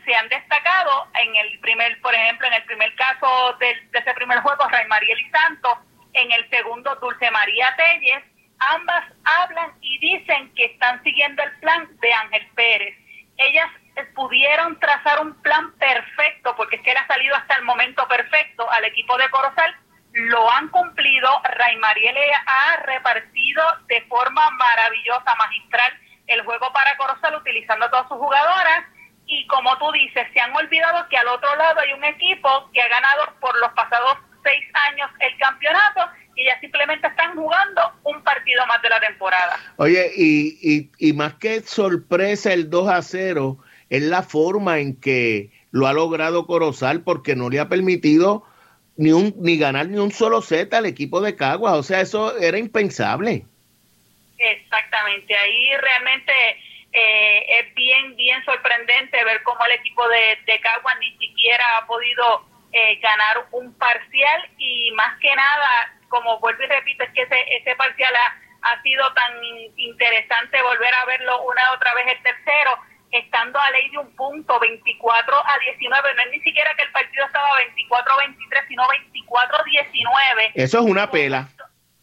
se 0.04 0.14
han 0.14 0.28
destacado 0.28 1.08
en 1.14 1.36
el 1.36 1.58
primer, 1.60 2.00
por 2.00 2.14
ejemplo, 2.14 2.46
en 2.46 2.54
el 2.54 2.64
primer 2.64 2.94
caso 2.94 3.56
de, 3.58 3.74
de 3.90 3.98
ese 3.98 4.14
primer 4.14 4.38
juego, 4.40 4.68
Ray 4.68 4.86
María 4.86 5.16
Santo, 5.32 5.78
en 6.12 6.30
el 6.32 6.48
segundo, 6.50 6.94
Dulce 6.96 7.30
María 7.30 7.74
Telles, 7.76 8.22
ambas 8.58 9.04
hablan 9.24 9.72
y 9.80 9.98
dicen 9.98 10.52
que 10.54 10.66
están 10.66 11.02
siguiendo 11.02 11.42
el 11.42 11.52
plan 11.58 11.88
de 12.00 12.12
Ángel 12.12 12.46
Pérez. 12.54 12.96
Ellas 13.36 13.70
pudieron 14.14 14.78
trazar 14.78 15.20
un 15.20 15.34
plan 15.42 15.72
perfecto, 15.78 16.54
porque 16.56 16.76
es 16.76 16.82
que 16.82 16.92
él 16.92 16.96
ha 16.96 17.06
salido 17.06 17.34
hasta 17.36 17.56
el 17.56 17.64
momento 17.64 18.06
perfecto 18.08 18.70
al 18.70 18.84
equipo 18.84 19.16
de 19.18 19.28
Corozal, 19.30 19.74
lo 20.12 20.50
han 20.50 20.68
cumplido, 20.68 21.28
Ray 21.44 21.76
María 21.76 22.12
le 22.12 22.32
ha 22.32 22.76
repartido 22.84 23.62
de 23.86 24.00
forma 24.02 24.50
maravillosa, 24.50 25.34
magistral, 25.34 25.92
el 26.26 26.42
juego 26.42 26.72
para 26.72 26.96
Corozal 26.96 27.36
utilizando 27.36 27.86
a 27.86 27.90
todas 27.90 28.08
sus 28.08 28.16
jugadoras 28.16 28.84
y 29.26 29.46
como 29.46 29.76
tú 29.78 29.90
dices, 29.92 30.26
se 30.32 30.40
han 30.40 30.54
olvidado 30.54 31.08
que 31.08 31.16
al 31.16 31.28
otro 31.28 31.54
lado 31.56 31.80
hay 31.80 31.92
un 31.92 32.04
equipo 32.04 32.70
que 32.72 32.80
ha 32.80 32.88
ganado 32.88 33.24
por 33.40 33.58
los 33.58 33.72
pasados 33.72 34.18
seis 34.42 34.64
años 34.90 35.10
el 35.20 35.36
campeonato 35.38 36.00
y 36.36 36.44
ya 36.44 36.60
simplemente 36.60 37.06
están 37.06 37.34
jugando 37.34 37.80
un 38.04 38.22
partido 38.22 38.64
más 38.66 38.80
de 38.82 38.90
la 38.90 39.00
temporada. 39.00 39.58
Oye, 39.76 40.12
y, 40.16 40.58
y, 40.62 40.90
y 40.98 41.12
más 41.12 41.34
que 41.34 41.62
sorpresa 41.62 42.52
el 42.52 42.70
2 42.70 42.88
a 42.88 43.02
0, 43.02 43.58
es 43.90 44.02
la 44.02 44.22
forma 44.22 44.78
en 44.78 45.00
que 45.00 45.50
lo 45.70 45.86
ha 45.86 45.92
logrado 45.92 46.46
Corozal 46.46 47.02
porque 47.02 47.34
no 47.34 47.50
le 47.50 47.60
ha 47.60 47.68
permitido 47.68 48.44
ni 48.96 49.12
un 49.12 49.34
ni 49.38 49.58
ganar 49.58 49.88
ni 49.88 49.98
un 49.98 50.10
solo 50.10 50.40
set 50.42 50.72
al 50.74 50.86
equipo 50.86 51.20
de 51.20 51.36
Caguas, 51.36 51.74
o 51.74 51.82
sea, 51.82 52.00
eso 52.00 52.36
era 52.38 52.58
impensable. 52.58 53.44
Exactamente, 54.38 55.36
ahí 55.36 55.70
realmente 55.80 56.32
eh, 56.98 57.60
es 57.60 57.74
bien, 57.74 58.16
bien 58.16 58.42
sorprendente 58.46 59.22
ver 59.22 59.42
cómo 59.42 59.62
el 59.66 59.72
equipo 59.72 60.08
de, 60.08 60.38
de 60.46 60.60
Caguas 60.60 60.96
ni 60.98 61.14
siquiera 61.18 61.76
ha 61.76 61.86
podido 61.86 62.46
eh, 62.72 62.96
ganar 63.00 63.46
un 63.50 63.74
parcial 63.74 64.48
y 64.56 64.90
más 64.92 65.18
que 65.20 65.28
nada, 65.36 65.92
como 66.08 66.40
vuelvo 66.40 66.62
y 66.62 66.66
repito, 66.66 67.04
es 67.04 67.10
que 67.10 67.20
ese, 67.20 67.36
ese 67.54 67.76
parcial 67.76 68.14
ha, 68.16 68.72
ha 68.72 68.80
sido 68.80 69.12
tan 69.12 69.30
interesante 69.76 70.62
volver 70.62 70.94
a 70.94 71.04
verlo 71.04 71.42
una 71.42 71.70
otra 71.72 71.92
vez 71.92 72.06
el 72.16 72.22
tercero, 72.22 72.78
estando 73.10 73.60
a 73.60 73.70
ley 73.72 73.90
de 73.90 73.98
un 73.98 74.16
punto, 74.16 74.58
24 74.58 75.36
a 75.36 75.58
19, 75.58 76.14
no 76.14 76.22
es 76.22 76.30
ni 76.30 76.40
siquiera 76.40 76.74
que 76.76 76.82
el 76.84 76.92
partido 76.92 77.26
estaba 77.26 77.56
24 77.58 78.12
a 78.14 78.16
23, 78.24 78.64
sino 78.68 78.88
24 78.88 79.58
a 79.58 79.64
19. 79.64 80.52
Eso 80.54 80.78
es 80.78 80.84
una 80.84 81.10
pela. 81.10 81.46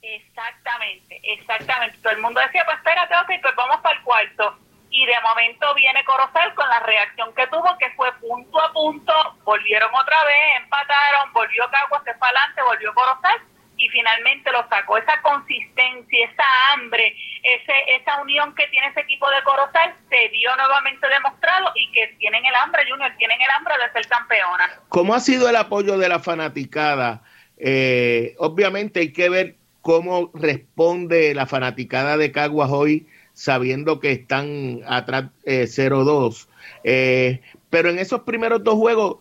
Exactamente, 0.03 1.19
exactamente. 1.23 1.97
Todo 2.03 2.13
el 2.13 2.21
mundo 2.21 2.39
decía, 2.41 2.63
pues 2.65 2.77
espérate, 2.77 3.15
ok, 3.15 3.41
pues 3.41 3.56
vamos 3.56 3.82
para 3.82 3.97
el 3.97 4.03
cuarto 4.03 4.62
y 4.93 5.06
de 5.08 5.19
momento 5.21 5.73
viene 5.73 6.06
Corozal 6.06 6.53
con 6.53 6.69
la 6.69 6.79
reacción 6.82 7.34
que 7.34 7.47
tuvo, 7.47 7.75
que 7.79 7.89
fue 7.95 8.12
punto 8.21 8.62
a 8.62 8.71
punto, 8.71 9.13
volvieron 9.43 9.89
otra 9.93 10.23
vez, 10.23 10.62
empataron, 10.62 11.34
volvió 11.34 11.63
Caguas, 11.71 12.03
se 12.06 12.13
fue 12.13 12.27
adelante, 12.27 12.62
volvió 12.62 12.93
Corozal 12.93 13.41
y 13.75 13.89
finalmente 13.89 14.51
lo 14.51 14.69
sacó. 14.69 14.97
Esa 14.97 15.19
consistencia, 15.23 16.29
esa 16.29 16.43
hambre, 16.71 17.15
ese, 17.41 17.73
esa 17.99 18.21
unión 18.21 18.53
que 18.53 18.67
tiene 18.67 18.89
ese 18.89 18.99
equipo 18.99 19.27
de 19.32 19.41
Corozal 19.41 19.95
se 20.10 20.27
vio 20.27 20.56
nuevamente 20.56 21.08
demostrado 21.10 21.71
y 21.73 21.91
que 21.91 22.08
tienen 22.19 22.45
el 22.45 22.53
hambre, 22.53 22.86
Junior, 22.88 23.12
tienen 23.17 23.41
el 23.41 23.49
hambre 23.49 23.73
de 23.84 23.91
ser 23.93 24.08
campeona. 24.08 24.69
¿Cómo 24.89 25.15
ha 25.15 25.19
sido 25.19 25.49
el 25.49 25.56
apoyo 25.56 25.97
de 25.97 26.08
la 26.08 26.19
fanaticada? 26.19 27.23
Eh, 27.58 28.36
obviamente 28.38 28.99
hay 28.99 29.12
que 29.12 29.27
ver 29.29 29.56
cómo 29.82 30.29
responde 30.36 31.34
la 31.34 31.47
fanaticada 31.47 32.15
de 32.15 32.32
Caguas 32.32 32.69
hoy 32.71 33.08
sabiendo 33.33 33.99
que 33.99 34.11
están 34.11 34.81
atrás 34.87 35.25
eh, 35.45 35.63
0-2. 35.63 36.47
Eh, 36.83 37.41
pero 37.69 37.89
en 37.89 37.99
esos 37.99 38.21
primeros 38.21 38.63
dos 38.63 38.75
juegos, 38.75 39.17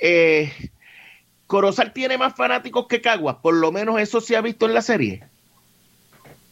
eh, 0.00 0.52
Corozal 1.46 1.92
tiene 1.92 2.16
más 2.16 2.34
fanáticos 2.36 2.86
que 2.86 3.00
Caguas, 3.00 3.36
por 3.42 3.54
lo 3.54 3.72
menos 3.72 4.00
eso 4.00 4.20
se 4.20 4.36
ha 4.36 4.40
visto 4.40 4.66
en 4.66 4.74
la 4.74 4.82
serie. 4.82 5.24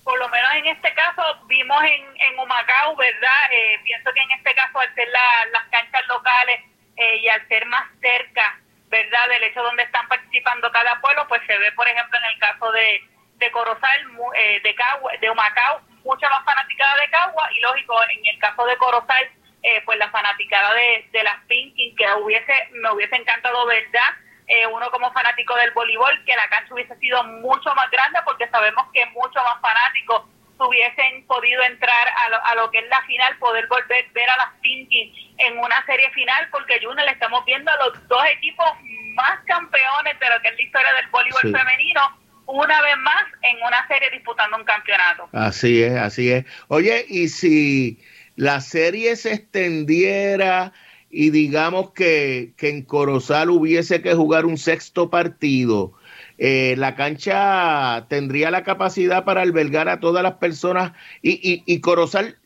Por 0.02 0.18
lo 0.18 0.28
menos 0.28 0.50
en 0.56 0.66
este 0.66 0.92
caso 0.94 1.22
vimos 1.46 1.82
en, 1.84 2.02
en 2.02 2.38
Humacao, 2.38 2.96
¿verdad? 2.96 3.52
Eh, 3.52 3.78
pienso 3.84 4.10
que 4.12 4.20
en 4.20 4.30
este 4.32 4.54
caso 4.54 4.80
al 4.80 4.94
ser 4.94 5.06
las 5.52 5.64
canchas 5.70 6.02
locales 6.08 6.60
eh, 6.96 7.16
y 7.18 7.28
al 7.28 7.46
ser 7.46 7.64
más 7.66 7.84
cerca, 8.00 8.58
¿verdad? 8.88 9.28
Del 9.28 9.44
hecho 9.44 9.62
donde 9.62 9.84
están 9.84 10.08
participando 10.08 10.70
cada 10.72 11.00
pueblo, 11.00 11.26
pues 11.28 11.42
se 11.46 11.56
ve, 11.58 11.70
por 11.72 11.86
ejemplo, 11.86 12.18
en 12.18 12.34
el 12.34 12.38
caso 12.40 12.72
de, 12.72 13.00
de 13.36 13.50
Corozal, 13.52 14.00
eh, 14.34 14.60
de, 14.64 14.74
Cagua, 14.74 15.12
de 15.20 15.30
Humacao, 15.30 15.80
mucha 16.04 16.28
más 16.28 16.44
fanaticada 16.44 16.94
de 16.96 17.11
Cagua 17.11 17.50
y 17.56 17.61
lógico, 17.61 17.94
en 18.11 18.26
el 18.26 18.38
caso 18.38 18.64
de 18.64 18.76
Corozal, 18.76 19.28
eh, 19.62 19.82
pues 19.84 19.98
la 19.98 20.11
fanaticada 20.11 20.74
de, 20.74 21.08
de 21.12 21.22
las 21.22 21.44
Pinky, 21.46 21.94
que 21.96 22.06
hubiese, 22.22 22.52
me 22.72 22.90
hubiese 22.92 23.16
encantado, 23.16 23.66
¿verdad? 23.66 24.14
Eh, 24.46 24.66
uno 24.66 24.90
como 24.90 25.12
fanático 25.12 25.54
del 25.56 25.72
voleibol, 25.72 26.24
que 26.24 26.34
la 26.34 26.48
cancha 26.48 26.72
hubiese 26.72 26.96
sido 26.96 27.22
mucho 27.24 27.74
más 27.74 27.90
grande 27.90 28.20
porque 28.24 28.48
sabemos 28.48 28.87
que 28.94 29.04
muchos 29.06 29.42
más 29.42 29.61
fanáticos 29.61 30.24
hubiesen 30.58 31.26
podido 31.26 31.62
entrar 31.62 32.08
a 32.16 32.28
lo, 32.30 32.44
a 32.44 32.54
lo, 32.54 32.70
que 32.70 32.78
es 32.78 32.88
la 32.88 33.02
final, 33.02 33.37
poder 33.38 33.66
volver 33.68 34.06
a 34.06 34.12
ver 34.12 34.30
a 34.30 34.37
las 34.38 34.54
Pinky 34.61 35.34
en 35.38 35.58
una 35.58 35.84
serie 35.87 36.11
final, 36.11 36.48
porque 36.50 36.80
Junior 36.82 37.04
le 37.04 37.12
estamos 37.12 37.44
viendo 37.44 37.70
a 37.70 37.76
los 37.76 38.08
dos 38.08 38.24
equipos 38.26 38.66
más 39.14 39.38
campeones 39.46 40.18
de 40.18 40.30
lo 40.30 40.40
que 40.40 40.48
es 40.48 40.54
la 40.54 40.62
historia 40.62 40.92
del 40.94 41.08
voleibol 41.08 41.42
sí. 41.42 41.52
femenino, 41.52 42.18
una 42.48 42.80
vez 42.82 42.96
más 43.02 43.24
en 43.42 43.56
una 43.58 43.87
serie 43.87 44.11
disputando 44.11 44.56
un 44.56 44.64
campeonato. 44.64 45.28
Así 45.32 45.82
es, 45.82 45.94
así 45.96 46.30
es. 46.30 46.44
Oye, 46.68 47.04
y 47.08 47.28
si 47.28 48.00
la 48.37 48.61
serie 48.61 49.16
se 49.16 49.34
extendiera 49.34 50.72
y 51.11 51.30
digamos 51.30 51.92
que, 51.92 52.54
que 52.56 52.70
en 52.70 52.82
Corozal 52.82 53.50
hubiese 53.50 54.00
que 54.00 54.14
jugar 54.14 54.46
un 54.46 54.56
sexto 54.56 55.11
partido, 55.11 55.92
eh, 56.38 56.74
la 56.78 56.94
cancha 56.94 58.06
tendría 58.08 58.50
la 58.50 58.62
capacidad 58.62 59.24
para 59.24 59.42
albergar 59.42 59.88
a 59.88 60.00
todas 60.00 60.22
las 60.22 60.34
personas 60.34 60.92
y, 61.20 61.32
y, 61.32 61.62
y 61.66 61.80
Corozal, 61.80 62.38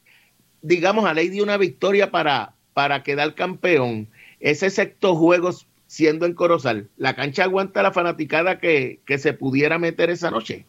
digamos, 0.63 1.05
a 1.05 1.15
ley 1.15 1.29
de 1.29 1.43
una 1.43 1.57
victoria 1.59 2.11
para, 2.11 2.55
para 2.75 3.05
quedar 3.05 3.35
campeón. 3.35 4.09
Ese 4.41 4.69
sexto 4.71 5.15
juego 5.15 5.53
siendo 5.93 6.25
en 6.25 6.33
Corozal, 6.33 6.89
¿la 6.97 7.15
cancha 7.15 7.45
aguanta 7.45 7.83
la 7.83 7.93
fanaticada 7.93 8.59
que, 8.59 9.01
que 9.07 9.19
se 9.19 9.35
pudiera 9.35 9.79
meter 9.79 10.09
esa 10.09 10.31
noche? 10.31 10.65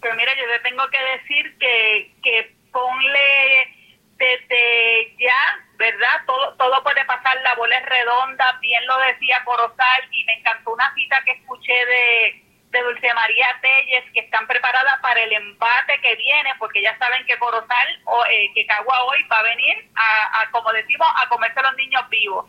Pero 0.00 0.14
mira, 0.14 0.30
yo 0.36 0.44
te 0.46 0.70
tengo 0.70 0.86
que 0.86 1.00
decir 1.18 1.58
que, 1.58 2.12
que 2.22 2.54
ponle 2.70 3.74
desde 4.16 5.16
ya, 5.18 5.58
¿verdad? 5.78 6.22
Todo, 6.28 6.54
todo 6.54 6.84
puede 6.84 7.04
pasar, 7.06 7.42
la 7.42 7.56
bola 7.56 7.76
es 7.76 7.86
redonda, 7.86 8.56
bien 8.62 8.86
lo 8.86 8.96
decía 8.98 9.42
Corozal, 9.44 10.02
y 10.12 10.24
me 10.26 10.34
encantó 10.34 10.74
una 10.74 10.94
cita 10.94 11.20
que 11.24 11.32
escuché 11.32 11.74
de, 11.74 12.40
de 12.70 12.82
Dulce 12.84 13.12
María 13.14 13.48
Telles, 13.62 14.04
que 14.12 14.20
están 14.20 14.46
preparadas 14.46 15.00
para 15.00 15.24
el 15.24 15.32
empate 15.32 15.98
que 16.00 16.14
viene, 16.14 16.50
porque 16.60 16.82
ya 16.82 16.96
saben 16.98 17.26
que 17.26 17.36
Corozal, 17.38 18.00
o, 18.04 18.24
eh, 18.26 18.48
que 18.54 18.64
Cagua 18.66 19.06
hoy 19.06 19.24
va 19.24 19.40
a 19.40 19.42
venir 19.42 19.88
a, 19.96 20.42
a, 20.42 20.50
como 20.52 20.72
decimos, 20.72 21.08
a 21.20 21.28
comerse 21.28 21.60
los 21.60 21.74
niños 21.74 22.08
vivos. 22.10 22.46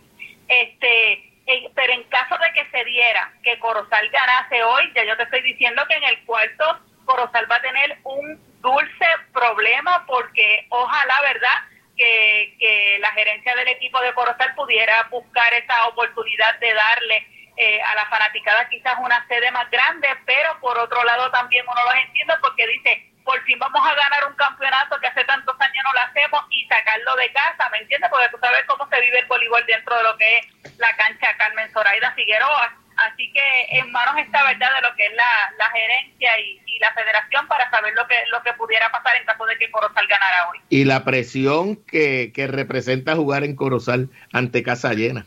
Este, 0.48 1.32
pero 1.76 1.94
en 1.94 2.04
caso 2.06 2.38
de 2.38 2.54
que 2.54 2.70
se 2.72 2.84
diera 2.86 3.32
que 3.44 3.60
Corozal 3.60 4.10
ganase 4.10 4.64
hoy, 4.64 4.92
ya 4.96 5.04
yo 5.04 5.16
te 5.18 5.24
estoy 5.24 5.42
diciendo 5.44 5.84
que 5.88 5.96
en 5.96 6.04
el 6.04 6.24
cuarto 6.26 6.80
Corozal 7.06 7.50
va 7.50 7.58
a 7.58 7.62
tener 7.62 7.98
un 8.04 8.40
dulce 8.62 9.06
problema 9.32 10.06
porque 10.08 10.66
ojalá, 10.70 11.22
¿verdad? 11.22 11.58
Que, 11.96 12.56
que 12.60 12.98
la 13.00 13.12
gerencia 13.12 13.56
del 13.56 13.68
equipo 13.70 14.02
de 14.02 14.14
Corozal 14.14 14.54
pudiera 14.56 15.08
buscar 15.12 15.54
esa 15.54 15.88
oportunidad 15.88 16.60
de 16.60 16.74
darle 16.74 17.28
eh, 17.58 17.82
a 17.82 17.96
la 17.96 18.06
fanaticada 18.08 18.68
quizás 18.68 18.96
una 19.00 19.26
sede 19.28 19.50
más 19.52 19.70
grande, 19.72 20.10
pero 20.26 20.60
por 20.60 20.78
otro 20.78 21.02
lado 21.06 21.32
también 21.32 21.66
uno 21.66 21.86
los 21.86 21.96
entiende 22.04 22.34
porque 22.42 22.68
dice, 22.68 23.10
por 23.26 23.42
fin 23.44 23.58
vamos 23.60 23.82
a 23.84 23.96
ganar 23.96 24.30
un 24.30 24.36
campeonato 24.36 25.00
que 25.02 25.08
hace 25.08 25.26
tantos 25.26 25.56
años 25.60 25.84
no 25.84 25.94
lo 25.94 26.00
hacemos 26.02 26.42
y 26.52 26.66
sacarlo 26.68 27.16
de 27.16 27.32
casa, 27.34 27.70
¿me 27.72 27.80
entiendes? 27.80 28.10
Porque 28.10 28.30
tú 28.30 28.38
sabes 28.40 28.64
cómo 28.68 28.88
se 28.88 29.02
vive 29.02 29.20
el 29.20 29.26
voleibol 29.26 29.66
dentro 29.66 29.98
de 29.98 30.04
lo 30.04 30.16
que 30.16 30.38
es 30.38 30.78
la 30.78 30.96
cancha 30.96 31.36
Carmen 31.38 31.70
Zoraida 31.74 32.14
Figueroa. 32.14 32.78
Así 32.98 33.30
que 33.34 33.78
en 33.78 33.92
manos 33.92 34.16
está 34.20 34.42
verdad 34.46 34.74
de 34.76 34.88
lo 34.88 34.96
que 34.96 35.06
es 35.08 35.14
la, 35.16 35.52
la 35.58 35.70
gerencia 35.72 36.40
y, 36.40 36.62
y, 36.66 36.80
la 36.80 36.94
federación 36.94 37.46
para 37.48 37.70
saber 37.70 37.94
lo 37.94 38.08
que 38.08 38.16
lo 38.32 38.42
que 38.42 38.54
pudiera 38.54 38.90
pasar 38.90 39.18
en 39.18 39.26
caso 39.26 39.46
de 39.46 39.58
que 39.58 39.70
Corozal 39.70 40.08
ganara 40.08 40.50
hoy. 40.50 40.60
Y 40.70 40.86
la 40.86 41.04
presión 41.04 41.76
que, 41.76 42.32
que 42.34 42.48
representa 42.48 43.16
jugar 43.16 43.44
en 43.44 43.58
Corozal 43.58 44.10
ante 44.32 44.64
casa 44.64 44.94
llena. 44.94 45.26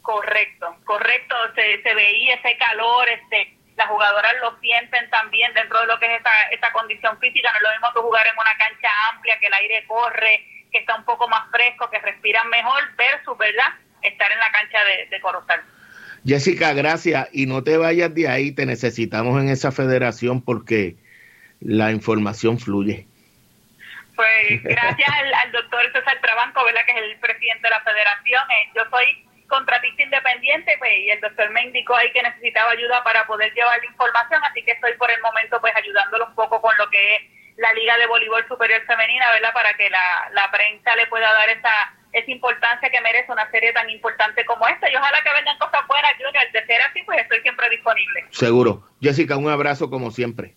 Correcto, 0.00 0.74
correcto. 0.84 1.34
Se, 1.54 1.82
se 1.82 1.94
veía 1.94 2.36
ese 2.36 2.56
calor, 2.56 3.08
este 3.10 3.59
las 3.80 3.88
jugadoras 3.88 4.34
lo 4.42 4.60
sienten 4.60 5.08
también 5.08 5.54
dentro 5.54 5.80
de 5.80 5.86
lo 5.86 5.98
que 5.98 6.04
es 6.04 6.18
esta, 6.18 6.30
esta 6.50 6.70
condición 6.72 7.18
física. 7.18 7.50
No 7.50 7.56
es 7.56 7.62
lo 7.62 7.70
mismo 7.70 7.92
que 7.94 8.00
jugar 8.00 8.26
en 8.26 8.34
una 8.34 8.56
cancha 8.58 8.88
amplia, 9.10 9.38
que 9.40 9.46
el 9.46 9.54
aire 9.54 9.86
corre, 9.86 10.44
que 10.70 10.78
está 10.80 10.96
un 10.96 11.04
poco 11.04 11.26
más 11.28 11.50
fresco, 11.50 11.88
que 11.88 11.98
respiran 11.98 12.46
mejor, 12.50 12.94
versus, 12.96 13.38
¿verdad?, 13.38 13.72
estar 14.02 14.30
en 14.30 14.38
la 14.38 14.52
cancha 14.52 14.84
de, 14.84 15.06
de 15.06 15.20
Corozal. 15.20 15.62
Jessica, 16.26 16.74
gracias. 16.74 17.28
Y 17.32 17.46
no 17.46 17.64
te 17.64 17.78
vayas 17.78 18.14
de 18.14 18.28
ahí, 18.28 18.52
te 18.52 18.66
necesitamos 18.66 19.40
en 19.40 19.48
esa 19.48 19.72
federación 19.72 20.44
porque 20.44 20.96
la 21.60 21.90
información 21.90 22.58
fluye. 22.58 23.06
Pues 24.14 24.62
gracias 24.62 25.08
al, 25.08 25.32
al 25.32 25.52
doctor 25.52 25.80
César 25.94 26.18
Trabanco, 26.20 26.62
¿verdad? 26.66 26.82
que 26.84 26.92
es 26.92 26.98
el 26.98 27.18
presidente 27.18 27.62
de 27.62 27.70
la 27.70 27.80
federación. 27.80 28.42
Eh, 28.50 28.72
yo 28.76 28.82
soy 28.90 29.24
contratista 29.50 30.02
independiente 30.02 30.74
pues, 30.78 30.92
y 30.96 31.10
el 31.10 31.20
doctor 31.20 31.50
me 31.50 31.64
indicó 31.64 31.94
ahí 31.94 32.10
que 32.12 32.22
necesitaba 32.22 32.70
ayuda 32.70 33.04
para 33.04 33.26
poder 33.26 33.52
llevar 33.52 33.78
la 33.78 33.86
información, 33.86 34.40
así 34.44 34.62
que 34.62 34.72
estoy 34.72 34.94
por 34.94 35.10
el 35.10 35.20
momento 35.20 35.60
pues 35.60 35.74
ayudándolo 35.76 36.26
un 36.26 36.34
poco 36.34 36.62
con 36.62 36.72
lo 36.78 36.88
que 36.88 37.16
es 37.16 37.22
la 37.58 37.74
Liga 37.74 37.98
de 37.98 38.06
Voleibol 38.06 38.48
Superior 38.48 38.80
Femenina, 38.86 39.30
¿verdad? 39.32 39.52
Para 39.52 39.74
que 39.74 39.90
la, 39.90 40.30
la 40.32 40.50
prensa 40.50 40.96
le 40.96 41.06
pueda 41.08 41.30
dar 41.30 41.50
esa 41.50 41.92
esa 42.12 42.30
importancia 42.30 42.90
que 42.90 43.00
merece 43.00 43.30
una 43.30 43.48
serie 43.50 43.72
tan 43.72 43.88
importante 43.88 44.44
como 44.44 44.66
esta 44.66 44.90
y 44.90 44.96
ojalá 44.96 45.18
que 45.22 45.32
vengan 45.32 45.56
cosas 45.58 45.80
buenas, 45.86 46.10
Junior. 46.16 46.44
De 46.52 46.66
ser 46.66 46.82
así, 46.82 47.00
pues 47.04 47.20
estoy 47.20 47.40
siempre 47.42 47.68
disponible. 47.70 48.24
Seguro. 48.30 48.82
Jessica, 49.00 49.36
un 49.36 49.48
abrazo 49.48 49.90
como 49.90 50.10
siempre. 50.10 50.54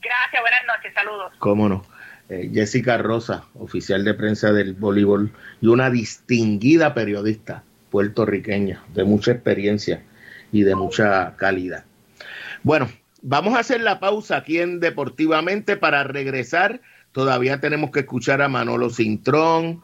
Gracias, 0.00 0.42
buenas 0.42 0.66
noches, 0.66 0.92
saludos. 0.94 1.32
Cómo 1.38 1.68
no. 1.68 1.84
Eh, 2.28 2.50
Jessica 2.52 2.96
Rosa, 2.98 3.44
oficial 3.54 4.04
de 4.04 4.14
prensa 4.14 4.52
del 4.52 4.74
voleibol 4.74 5.32
y 5.60 5.66
una 5.66 5.90
distinguida 5.90 6.94
periodista 6.94 7.64
puertorriqueña 7.90 8.82
de 8.94 9.04
mucha 9.04 9.32
experiencia 9.32 10.02
y 10.52 10.62
de 10.62 10.74
mucha 10.74 11.36
calidad. 11.36 11.84
Bueno, 12.62 12.88
vamos 13.22 13.54
a 13.54 13.60
hacer 13.60 13.80
la 13.80 14.00
pausa 14.00 14.36
aquí 14.38 14.58
en 14.58 14.80
Deportivamente 14.80 15.76
para 15.76 16.04
regresar. 16.04 16.80
Todavía 17.12 17.60
tenemos 17.60 17.90
que 17.90 18.00
escuchar 18.00 18.40
a 18.40 18.48
Manolo 18.48 18.90
Cintrón, 18.90 19.82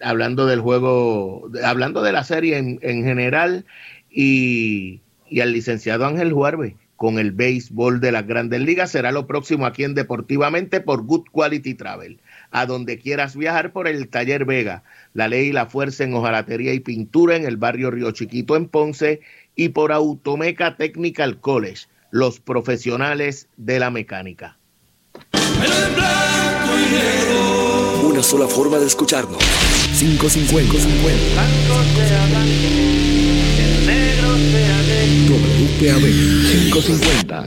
hablando 0.00 0.46
del 0.46 0.60
juego, 0.60 1.50
hablando 1.64 2.02
de 2.02 2.12
la 2.12 2.24
serie 2.24 2.56
en, 2.56 2.78
en 2.82 3.04
general 3.04 3.66
y, 4.10 5.00
y, 5.28 5.40
al 5.40 5.52
licenciado 5.52 6.06
Ángel 6.06 6.32
Juarbe 6.32 6.76
con 6.96 7.18
el 7.18 7.32
béisbol 7.32 8.00
de 8.00 8.12
las 8.12 8.26
grandes 8.26 8.60
ligas. 8.60 8.92
Será 8.92 9.12
lo 9.12 9.26
próximo 9.26 9.66
aquí 9.66 9.84
en 9.84 9.94
Deportivamente 9.94 10.80
por 10.80 11.02
Good 11.02 11.26
Quality 11.30 11.74
Travel. 11.74 12.20
A 12.52 12.66
donde 12.66 12.98
quieras 12.98 13.34
viajar 13.34 13.72
por 13.72 13.88
el 13.88 14.08
Taller 14.08 14.44
Vega, 14.44 14.84
la 15.14 15.26
ley 15.26 15.48
y 15.48 15.52
la 15.52 15.66
fuerza 15.66 16.04
en 16.04 16.14
hojalatería 16.14 16.72
y 16.74 16.80
pintura 16.80 17.34
en 17.34 17.44
el 17.44 17.56
barrio 17.56 17.90
Río 17.90 18.12
Chiquito 18.12 18.56
en 18.56 18.68
Ponce 18.68 19.20
y 19.56 19.70
por 19.70 19.90
Automeca 19.90 20.76
Technical 20.76 21.40
College, 21.40 21.86
los 22.10 22.40
profesionales 22.40 23.48
de 23.56 23.78
la 23.78 23.90
mecánica. 23.90 24.58
Una 28.02 28.22
sola 28.22 28.46
forma 28.46 28.78
de 28.78 28.86
escucharnos. 28.86 29.42
550. 29.98 30.72
50. 30.72 31.42
WPAB 35.28 36.02
550. 36.02 37.46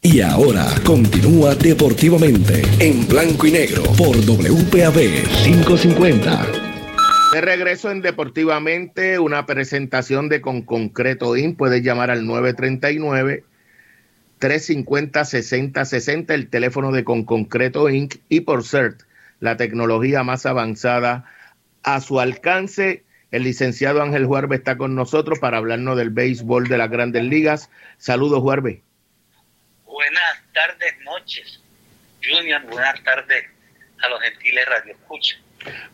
Y 0.00 0.20
ahora 0.20 0.64
continúa 0.84 1.56
deportivamente 1.56 2.62
en 2.78 3.08
blanco 3.08 3.48
y 3.48 3.50
negro 3.50 3.82
por 3.98 4.16
WPAB 4.16 4.94
550. 5.42 6.46
De 7.32 7.40
regreso 7.40 7.90
en 7.90 8.00
Deportivamente, 8.00 9.18
una 9.18 9.44
presentación 9.44 10.28
de 10.28 10.40
Con 10.40 10.62
Concreto 10.62 11.36
IN. 11.36 11.56
Puedes 11.56 11.82
llamar 11.82 12.12
al 12.12 12.26
939 12.26 13.42
350 14.38 15.24
6060, 15.24 16.32
el 16.32 16.48
teléfono 16.48 16.92
de 16.92 17.02
Con 17.02 17.24
Concreto 17.24 17.90
Inc. 17.90 18.18
y 18.28 18.42
por 18.42 18.62
CERT, 18.62 19.02
la 19.40 19.56
tecnología 19.56 20.22
más 20.22 20.46
avanzada 20.46 21.24
a 21.82 22.00
su 22.00 22.20
alcance. 22.20 23.02
El 23.32 23.42
licenciado 23.42 24.00
Ángel 24.00 24.26
Juarbe 24.26 24.54
está 24.54 24.78
con 24.78 24.94
nosotros 24.94 25.40
para 25.40 25.58
hablarnos 25.58 25.96
del 25.96 26.10
béisbol 26.10 26.68
de 26.68 26.78
las 26.78 26.88
grandes 26.88 27.24
ligas. 27.24 27.68
Saludos, 27.98 28.40
Juarbe 28.40 28.82
buenas 29.98 30.40
tardes, 30.54 30.94
noches. 31.04 31.60
Junior, 32.22 32.62
buenas 32.70 33.02
tardes 33.02 33.46
a 34.00 34.08
los 34.08 34.20
gentiles 34.20 34.64
Radio 34.66 34.92
Escucha. 34.92 35.36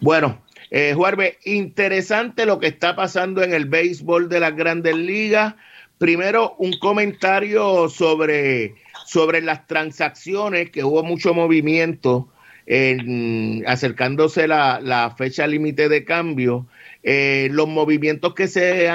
Bueno, 0.01 0.45
eh, 0.71 0.93
Juarbe, 0.95 1.39
interesante 1.45 2.45
lo 2.45 2.61
que 2.61 2.67
está 2.67 2.95
pasando 2.95 3.43
en 3.43 3.55
el 3.55 3.65
béisbol 3.65 4.29
de 4.29 4.41
las 4.41 4.55
grandes 4.55 4.95
ligas. 4.95 5.55
Primero, 5.97 6.55
un 6.59 6.79
comentario 6.79 7.89
sobre, 7.89 8.75
sobre 9.07 9.41
las 9.41 9.67
transacciones, 9.67 10.69
que 10.69 10.85
hubo 10.85 11.03
mucho 11.03 11.33
movimiento 11.33 12.29
en, 12.67 13.65
acercándose 13.67 14.47
la, 14.47 14.81
la 14.83 15.15
fecha 15.17 15.47
límite 15.47 15.89
de 15.89 16.05
cambio. 16.05 16.67
Eh, 17.03 17.49
los 17.53 17.69
movimientos 17.69 18.35
que 18.35 18.49
se, 18.49 18.91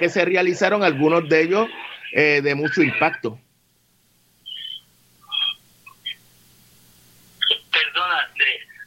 que 0.00 0.08
se 0.08 0.24
realizaron, 0.24 0.82
algunos 0.82 1.28
de 1.28 1.42
ellos 1.42 1.68
eh, 2.12 2.40
de 2.42 2.56
mucho 2.56 2.82
impacto. 2.82 3.38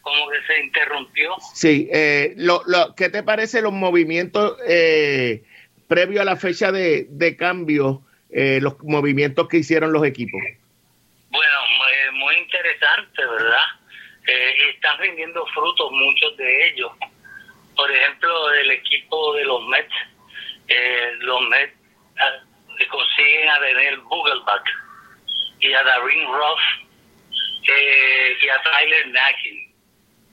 como 0.01 0.29
que 0.29 0.40
se 0.51 0.63
interrumpió. 0.63 1.35
Sí, 1.53 1.89
eh, 1.91 2.33
lo, 2.37 2.61
lo, 2.65 2.95
¿qué 2.95 3.09
te 3.09 3.23
parece 3.23 3.61
los 3.61 3.73
movimientos 3.73 4.57
eh, 4.67 5.43
previo 5.87 6.21
a 6.21 6.25
la 6.25 6.35
fecha 6.35 6.71
de, 6.71 7.07
de 7.09 7.35
cambio, 7.35 8.01
eh, 8.29 8.59
los 8.61 8.81
movimientos 8.83 9.47
que 9.47 9.57
hicieron 9.57 9.91
los 9.91 10.05
equipos? 10.05 10.41
Bueno, 11.29 11.55
muy, 11.77 12.19
muy 12.19 12.35
interesante, 12.35 13.25
¿verdad? 13.25 13.65
Eh, 14.27 14.53
están 14.73 14.99
rindiendo 14.99 15.45
frutos 15.47 15.91
muchos 15.91 16.37
de 16.37 16.69
ellos. 16.69 16.91
Por 17.75 17.91
ejemplo, 17.91 18.53
el 18.53 18.71
equipo 18.71 19.33
de 19.35 19.45
los 19.45 19.65
Mets, 19.67 19.93
eh, 20.67 21.11
los 21.19 21.41
Mets 21.49 21.73
ah, 22.19 22.43
consiguen 22.89 23.49
a 23.49 23.59
Daniel 23.59 23.97
Bugelbach 24.01 24.65
y 25.59 25.73
a 25.73 25.83
Darren 25.83 26.25
Ross 26.25 26.61
eh, 27.67 28.37
y 28.41 28.49
a 28.49 28.61
Tyler 28.61 29.07
Nakin 29.07 29.60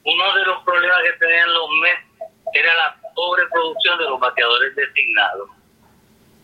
uno 0.08 0.34
de 0.34 0.44
los 0.46 0.62
problemas 0.64 1.02
que 1.02 1.12
tenían 1.18 1.52
los 1.52 1.70
Mets 1.82 2.32
era 2.54 2.74
la 2.74 2.96
pobre 3.14 3.44
producción 3.52 3.98
de 3.98 4.04
los 4.04 4.18
bateadores 4.18 4.74
designados. 4.74 5.50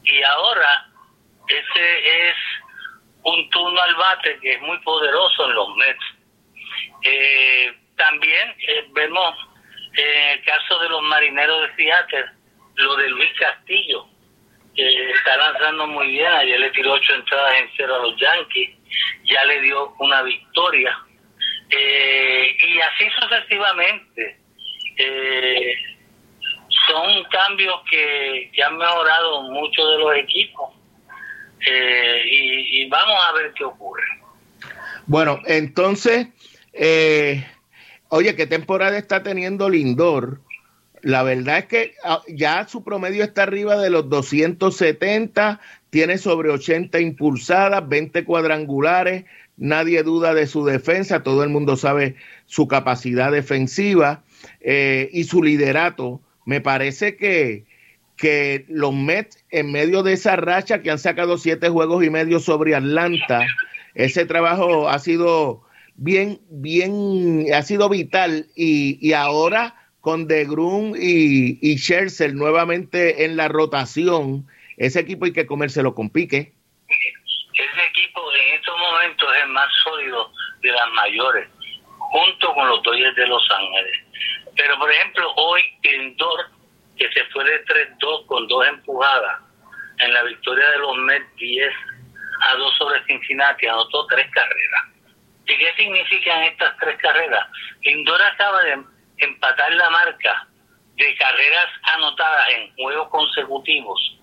Y 0.03 0.23
ahora 0.23 0.87
ese 1.49 2.29
es 2.29 2.37
un 3.23 3.49
turno 3.51 3.81
al 3.81 3.95
bate 3.95 4.39
que 4.41 4.55
es 4.55 4.61
muy 4.61 4.79
poderoso 4.81 5.47
en 5.47 5.55
los 5.55 5.77
Mets. 5.77 6.05
Eh, 7.03 7.75
también 7.97 8.55
eh, 8.69 8.87
vemos 8.93 9.35
en 9.97 10.31
el 10.31 10.45
caso 10.45 10.79
de 10.81 10.89
los 10.91 11.03
marineros 11.03 11.63
de 11.63 11.77
Seattle 11.77 12.31
lo 12.77 12.97
de 12.97 13.09
Luis 13.09 13.31
Castillo, 13.39 14.07
que 14.75 15.11
está 15.13 15.37
lanzando 15.37 15.87
muy 15.87 16.09
bien. 16.09 16.27
Ayer 16.33 16.59
le 16.59 16.71
tiró 16.71 16.93
ocho 16.93 17.15
entradas 17.15 17.55
en 17.61 17.71
cero 17.77 17.95
a 17.95 17.99
los 18.01 18.17
Yankees, 18.21 18.77
ya 19.25 19.45
le 19.45 19.61
dio 19.61 19.95
una 20.01 20.23
victoria 20.23 21.04
eh, 21.77 22.57
y 22.69 22.81
así 22.81 23.05
sucesivamente. 23.21 24.37
Eh, 24.97 25.75
son 26.87 27.25
cambios 27.31 27.77
que, 27.91 28.51
han 28.65 28.77
mejorado 28.77 29.43
muchos 29.43 29.91
de 29.91 29.99
los 29.99 30.17
equipos 30.17 30.71
eh, 31.67 32.23
y, 32.27 32.89
vamos 32.89 33.17
a 33.29 33.33
ver 33.33 33.53
qué 33.55 33.65
ocurre. 33.65 34.03
Bueno, 35.07 35.41
entonces, 35.47 36.29
oye, 38.09 38.37
¿qué 38.37 38.47
temporada 38.47 38.99
está 38.99 39.23
teniendo 39.23 39.69
Lindor? 39.69 40.41
La 41.05 41.23
verdad 41.23 41.59
es 41.59 41.67
que 41.67 41.95
ah, 42.03 42.23
ya 42.29 42.67
su 42.67 42.83
promedio 42.83 43.25
está 43.25 43.43
arriba 43.43 43.77
de 43.77 43.91
los 43.91 44.09
270, 44.09 45.61
tiene 45.91 46.17
sobre 46.17 46.49
80 46.49 46.99
impulsadas, 46.99 47.87
20 47.87 48.25
cuadrangulares, 48.25 49.27
nadie 49.57 50.03
duda 50.03 50.35
de 50.35 50.47
su 50.47 50.65
defensa, 50.65 51.23
todo 51.23 51.43
el 51.45 51.51
mundo 51.51 51.77
sabe 51.77 52.17
su 52.47 52.69
capacidad 52.69 53.33
defensiva 53.33 54.25
eh, 54.61 55.09
y 55.13 55.25
su 55.25 55.43
liderato. 55.43 56.21
Me 56.45 56.61
parece 56.61 57.17
que, 57.17 57.65
que 58.17 58.65
los 58.69 58.95
Mets, 58.95 59.45
en 59.51 59.73
medio 59.73 60.03
de 60.03 60.15
esa 60.15 60.37
racha 60.37 60.83
que 60.83 60.91
han 60.91 60.99
sacado 60.99 61.39
siete 61.39 61.69
juegos 61.69 62.05
y 62.05 62.11
medio 62.11 62.41
sobre 62.41 62.75
Atlanta, 62.75 63.47
ese 63.95 64.27
trabajo 64.27 64.89
ha 64.89 64.99
sido 64.99 65.63
bien, 65.97 66.41
bien, 66.51 67.47
ha 67.55 67.63
sido 67.63 67.89
vital 67.89 68.49
y, 68.55 68.99
y 69.01 69.13
ahora 69.13 69.77
con 70.01 70.27
De 70.27 70.45
Grun 70.45 70.95
y, 71.01 71.59
y 71.63 71.79
Scherzer 71.79 72.35
nuevamente 72.35 73.25
en 73.25 73.37
la 73.37 73.49
rotación, 73.49 74.47
ese 74.77 75.01
equipo 75.01 75.25
hay 75.25 75.33
que 75.33 75.47
comérselo 75.47 75.95
con 75.95 76.11
pique 76.11 76.53
es 79.01 79.43
el 79.43 79.49
más 79.49 79.69
sólido 79.83 80.31
de 80.61 80.73
las 80.73 80.89
mayores, 80.93 81.49
junto 81.99 82.55
con 82.55 82.69
los 82.69 82.83
Dodgers 82.83 83.17
de 83.17 83.27
Los 83.27 83.51
Ángeles. 83.51 84.01
Pero, 84.57 84.79
por 84.79 84.91
ejemplo, 84.91 85.33
hoy 85.37 85.63
Lindor, 85.83 86.51
que 86.97 87.11
se 87.13 87.25
fue 87.27 87.45
de 87.45 87.65
3-2 87.65 88.27
con 88.27 88.47
dos 88.49 88.67
empujadas 88.67 89.41
en 89.99 90.13
la 90.13 90.23
victoria 90.23 90.69
de 90.71 90.79
los 90.79 90.97
Mets 90.97 91.37
10 91.37 91.75
a 92.41 92.57
2 92.57 92.75
sobre 92.79 93.05
Cincinnati, 93.05 93.67
anotó 93.67 94.07
tres 94.07 94.31
carreras. 94.31 94.83
¿Y 95.47 95.59
qué 95.59 95.75
significan 95.77 96.43
estas 96.45 96.77
tres 96.79 96.97
carreras? 96.99 97.47
Lindor 97.83 98.21
acaba 98.23 98.63
de 98.63 98.83
empatar 99.19 99.73
la 99.73 99.91
marca 99.91 100.47
de 100.97 101.17
carreras 101.17 101.67
anotadas 101.83 102.49
en 102.51 102.75
juegos 102.77 103.09
consecutivos 103.09 104.19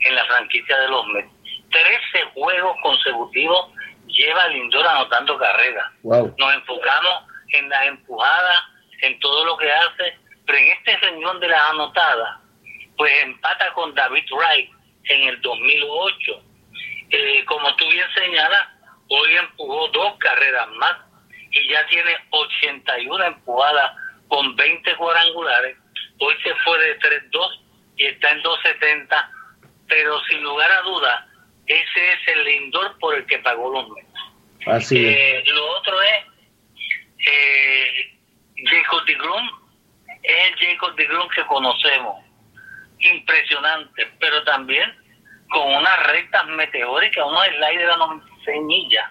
en 0.00 0.14
la 0.14 0.24
franquicia 0.26 0.78
de 0.78 0.88
los 0.88 1.06
Mets. 1.08 1.30
13 1.70 2.24
juegos 2.34 2.76
consecutivos 2.82 3.72
lleva 4.12 4.48
Lindor 4.48 4.86
anotando 4.86 5.38
carreras. 5.38 5.92
Nos 6.02 6.54
enfocamos 6.54 7.24
en 7.52 7.68
las 7.68 7.86
empujadas, 7.86 8.58
en 9.02 9.18
todo 9.20 9.44
lo 9.44 9.56
que 9.56 9.70
hace, 9.70 10.18
pero 10.46 10.58
en 10.58 10.68
este 10.68 10.96
renglón 10.98 11.40
de 11.40 11.48
las 11.48 11.62
anotadas, 11.70 12.40
pues 12.96 13.12
empata 13.22 13.72
con 13.72 13.94
David 13.94 14.24
Wright 14.30 14.70
en 15.04 15.28
el 15.28 15.40
2008 15.40 16.50
eh, 17.10 17.44
como 17.46 17.74
tú 17.74 17.88
bien 17.88 18.06
señalas, 18.14 18.68
hoy 19.08 19.36
empujó 19.36 19.88
dos 19.88 20.16
carreras 20.18 20.68
más 20.76 20.96
y 21.50 21.68
ya 21.68 21.84
tiene 21.88 22.16
81 22.30 23.24
empujadas 23.24 23.92
con 24.28 24.54
20 24.54 24.94
cuadrangulares. 24.96 25.76
Hoy 26.20 26.34
se 26.44 26.54
fue 26.64 26.78
de 26.78 26.98
3-2 27.00 27.60
y 27.96 28.06
está 28.06 28.30
en 28.30 28.42
270, 28.42 29.30
pero 29.88 30.20
sin 30.26 30.42
lugar 30.42 30.70
a 30.70 30.82
dudas, 30.82 31.24
ese 31.70 32.12
es 32.12 32.28
el 32.36 32.44
lindor 32.44 32.98
por 32.98 33.14
el 33.14 33.24
que 33.26 33.38
pagó 33.38 33.70
los 33.70 33.88
meses. 33.90 34.10
Así 34.66 35.06
eh, 35.06 35.42
Lo 35.46 35.78
otro 35.78 36.02
es 36.02 36.24
eh, 37.26 38.18
Jacob 38.64 39.04
de 39.06 39.14
Grum, 39.14 39.50
es 40.20 40.46
el 40.48 40.58
Jacob 40.58 40.96
de 40.96 41.06
Grum 41.06 41.28
que 41.28 41.46
conocemos, 41.46 42.24
impresionante, 42.98 44.10
pero 44.18 44.42
también 44.42 44.92
con 45.48 45.74
unas 45.74 46.06
rectas 46.08 46.44
meteóricas, 46.48 47.24
unos 47.24 47.46
slides 47.46 47.86
de 47.86 47.96
96 47.96 48.62
millas. 48.62 49.10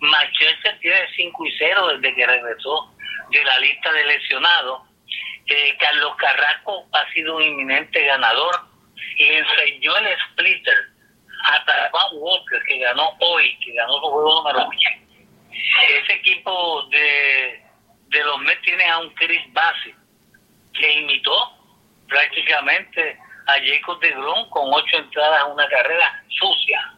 Manchester 0.00 0.78
tiene 0.80 1.06
5 1.14 1.46
y 1.46 1.52
0 1.58 1.98
desde 1.98 2.14
que 2.14 2.26
regresó 2.26 2.94
de 3.30 3.44
la 3.44 3.58
lista 3.58 3.92
de 3.92 4.04
lesionados. 4.06 4.82
Eh, 5.46 5.76
Carlos 5.78 6.16
Carrasco 6.16 6.86
ha 6.92 7.12
sido 7.12 7.36
un 7.36 7.42
inminente 7.42 8.02
ganador. 8.06 8.54
Le 9.18 9.38
enseñó 9.38 9.96
el 9.98 10.06
splitter 10.30 10.89
a 11.44 11.64
Taiwan 11.64 12.08
Walker, 12.12 12.62
que 12.66 12.78
ganó 12.78 13.10
hoy, 13.20 13.58
que 13.64 13.72
ganó 13.72 13.94
su 13.94 14.10
juego 14.10 14.34
número 14.36 14.68
8. 14.68 14.78
Ese 15.50 16.12
equipo 16.14 16.82
de, 16.90 17.62
de 18.08 18.24
los 18.24 18.38
Mets 18.40 18.62
tiene 18.62 18.84
a 18.84 18.98
un 18.98 19.10
Chris 19.14 19.40
Bassi, 19.52 19.94
que 20.74 20.92
imitó 21.00 21.52
prácticamente 22.08 23.18
a 23.46 23.54
Jacob 23.64 24.00
de 24.00 24.10
Grom 24.10 24.48
con 24.50 24.72
ocho 24.72 24.96
entradas 24.96 25.44
en 25.44 25.52
una 25.52 25.68
carrera 25.68 26.22
sucia. 26.38 26.94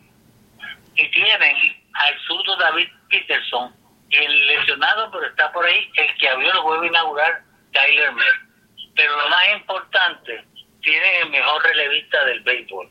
Y 0.96 1.08
tienen 1.10 1.56
al 1.94 2.18
zurdo 2.26 2.56
David 2.56 2.88
Peterson, 3.08 3.74
el 4.10 4.46
lesionado, 4.46 5.10
pero 5.10 5.26
está 5.26 5.52
por 5.52 5.64
ahí, 5.66 5.90
el 5.96 6.14
que 6.16 6.28
abrió 6.28 6.50
el 6.52 6.58
juego 6.58 6.84
inaugural, 6.84 7.42
Tyler 7.72 8.12
Mer. 8.12 8.34
Pero 8.94 9.16
lo 9.16 9.28
más 9.28 9.48
importante, 9.54 10.44
tienen 10.82 11.22
el 11.22 11.30
mejor 11.30 11.62
relevista 11.62 12.24
del 12.24 12.40
béisbol, 12.40 12.90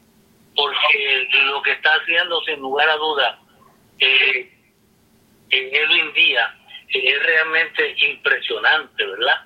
porque 0.55 1.27
lo 1.45 1.61
que 1.61 1.71
está 1.71 1.95
haciendo, 1.95 2.41
sin 2.41 2.59
lugar 2.59 2.89
a 2.89 2.95
duda, 2.95 3.39
eh, 3.99 4.51
Edwin 5.49 6.13
Díaz, 6.13 6.51
es 6.89 7.23
realmente 7.23 7.95
impresionante, 7.99 9.05
¿verdad? 9.05 9.45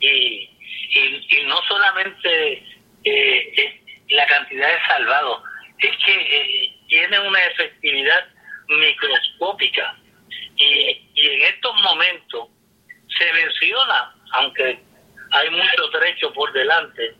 Y, 0.00 0.50
y, 0.94 1.42
no 1.46 1.60
solamente 1.68 2.62
eh, 3.04 3.80
la 4.10 4.26
cantidad 4.26 4.68
de 4.68 4.86
salvados, 4.86 5.42
es 5.78 5.96
que 6.04 6.12
eh, 6.12 6.76
tiene 6.88 7.18
una 7.20 7.44
efectividad 7.46 8.28
microscópica. 8.68 9.96
Y, 10.56 11.08
y 11.14 11.26
en 11.26 11.42
estos 11.42 11.74
momentos 11.82 12.48
se 13.18 13.32
menciona, 13.32 14.14
aunque 14.32 14.78
hay 15.32 15.50
mucho 15.50 15.90
trecho 15.92 16.32
por 16.32 16.52
delante, 16.52 17.14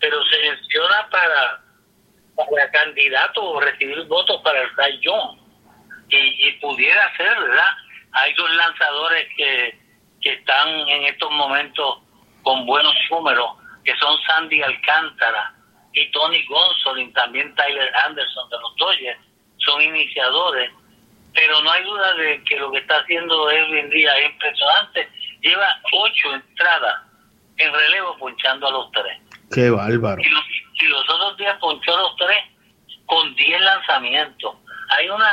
pero 0.00 0.22
se 0.26 0.38
menciona 0.38 1.08
para, 1.10 1.63
para 2.36 2.70
candidato 2.70 3.42
o 3.42 3.60
recibir 3.60 4.02
votos 4.04 4.40
para 4.42 4.60
el 4.62 4.76
Rayón. 4.76 5.40
Y, 6.08 6.48
y 6.48 6.52
pudiera 6.60 7.16
ser, 7.16 7.38
¿verdad? 7.40 7.72
Hay 8.12 8.32
dos 8.34 8.54
lanzadores 8.54 9.26
que, 9.36 9.78
que 10.20 10.32
están 10.32 10.68
en 10.88 11.04
estos 11.04 11.30
momentos 11.30 11.98
con 12.42 12.66
buenos 12.66 12.94
números, 13.10 13.50
que 13.84 13.94
son 13.96 14.16
Sandy 14.26 14.62
Alcántara 14.62 15.54
y 15.92 16.10
Tony 16.10 16.44
Gonsolin, 16.46 17.12
también 17.12 17.54
Tyler 17.54 17.90
Anderson 18.04 18.48
de 18.50 18.58
los 18.58 18.76
Dodgers, 18.76 19.20
son 19.58 19.80
iniciadores, 19.80 20.70
pero 21.32 21.60
no 21.62 21.70
hay 21.70 21.84
duda 21.84 22.14
de 22.14 22.42
que 22.44 22.56
lo 22.58 22.70
que 22.70 22.78
está 22.78 22.98
haciendo 22.98 23.50
Edwin 23.50 23.90
Díaz 23.90 24.14
es 24.18 24.30
impresionante. 24.30 25.08
Lleva 25.40 25.80
ocho 25.92 26.34
entradas 26.34 27.02
en 27.56 27.72
relevo 27.72 28.16
ponchando 28.18 28.66
a 28.66 28.70
los 28.70 28.92
tres. 28.92 29.18
Qué 29.52 29.70
bárbaro. 29.70 30.20
Y 30.20 30.28
los, 30.28 30.44
y 30.74 30.86
los 30.86 31.08
otros 31.08 31.36
días 31.36 31.56
ponchó 31.58 31.96
los 31.96 32.16
tres 32.16 32.38
con 33.06 33.34
diez 33.36 33.60
lanzamientos. 33.60 34.56
Hay 34.90 35.08
una 35.08 35.32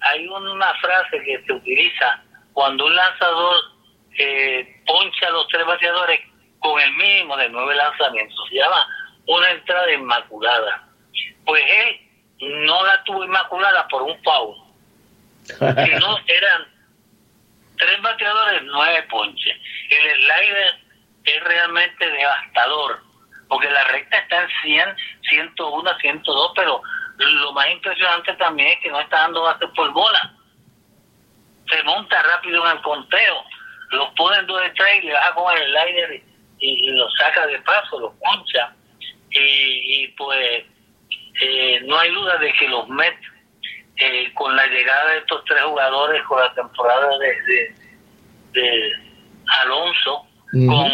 hay 0.00 0.26
una 0.28 0.74
frase 0.74 1.22
que 1.24 1.42
se 1.44 1.52
utiliza 1.52 2.22
cuando 2.52 2.86
un 2.86 2.94
lanzador 2.94 3.56
eh, 4.18 4.82
poncha 4.86 5.26
a 5.28 5.30
los 5.30 5.48
tres 5.48 5.66
bateadores 5.66 6.20
con 6.60 6.80
el 6.80 6.92
mínimo 6.94 7.36
de 7.36 7.48
nueve 7.48 7.74
lanzamientos. 7.74 8.36
Se 8.48 8.56
llama 8.56 8.86
una 9.26 9.50
entrada 9.50 9.92
inmaculada. 9.92 10.88
Pues 11.44 11.64
él 11.68 12.00
no 12.66 12.84
la 12.84 13.02
tuvo 13.04 13.24
inmaculada 13.24 13.86
por 13.88 14.02
un 14.02 14.22
foul. 14.22 14.56
sino 15.44 16.18
eran 16.26 16.66
tres 17.76 18.02
bateadores, 18.02 18.62
nueve 18.64 19.02
ponches. 19.10 19.56
El 19.90 20.22
slider 20.22 20.80
es 21.24 21.44
realmente 21.44 22.10
devastador, 22.10 23.02
porque 23.48 23.70
la 23.70 23.84
recta 23.84 24.18
está 24.18 24.42
en 24.42 24.48
100, 24.62 24.96
101, 25.28 25.90
102, 26.00 26.52
pero 26.54 26.82
lo 27.18 27.52
más 27.52 27.70
impresionante 27.70 28.32
también 28.34 28.70
es 28.70 28.80
que 28.80 28.90
no 28.90 29.00
está 29.00 29.18
dando 29.22 29.42
bases 29.42 29.68
por 29.74 29.92
bola. 29.92 30.34
Se 31.70 31.82
monta 31.82 32.22
rápido 32.22 32.64
en 32.64 32.76
el 32.76 32.82
conteo, 32.82 33.44
los 33.90 34.08
pone 34.14 34.38
en 34.38 34.46
dos 34.46 34.60
de 34.60 34.70
tres 34.70 35.02
y 35.02 35.06
le 35.06 35.12
baja 35.12 35.34
con 35.34 35.56
el 35.56 35.64
slider 35.64 36.22
y, 36.58 36.90
lo 36.92 37.10
saca 37.10 37.46
de 37.46 37.58
paso, 37.60 38.00
lo 38.00 38.14
poncha. 38.18 38.72
Y, 39.30 40.08
pues 40.16 40.64
eh, 41.40 41.80
no 41.84 41.98
hay 41.98 42.10
duda 42.10 42.38
de 42.38 42.52
que 42.54 42.68
los 42.68 42.88
Mets, 42.88 43.20
eh, 43.96 44.32
con 44.34 44.54
la 44.56 44.66
llegada 44.66 45.12
de 45.12 45.18
estos 45.18 45.44
tres 45.44 45.62
jugadores, 45.62 46.22
con 46.24 46.40
la 46.40 46.52
temporada 46.54 47.10
de, 47.18 48.92
Alonso, 49.62 50.25
con 50.52 50.92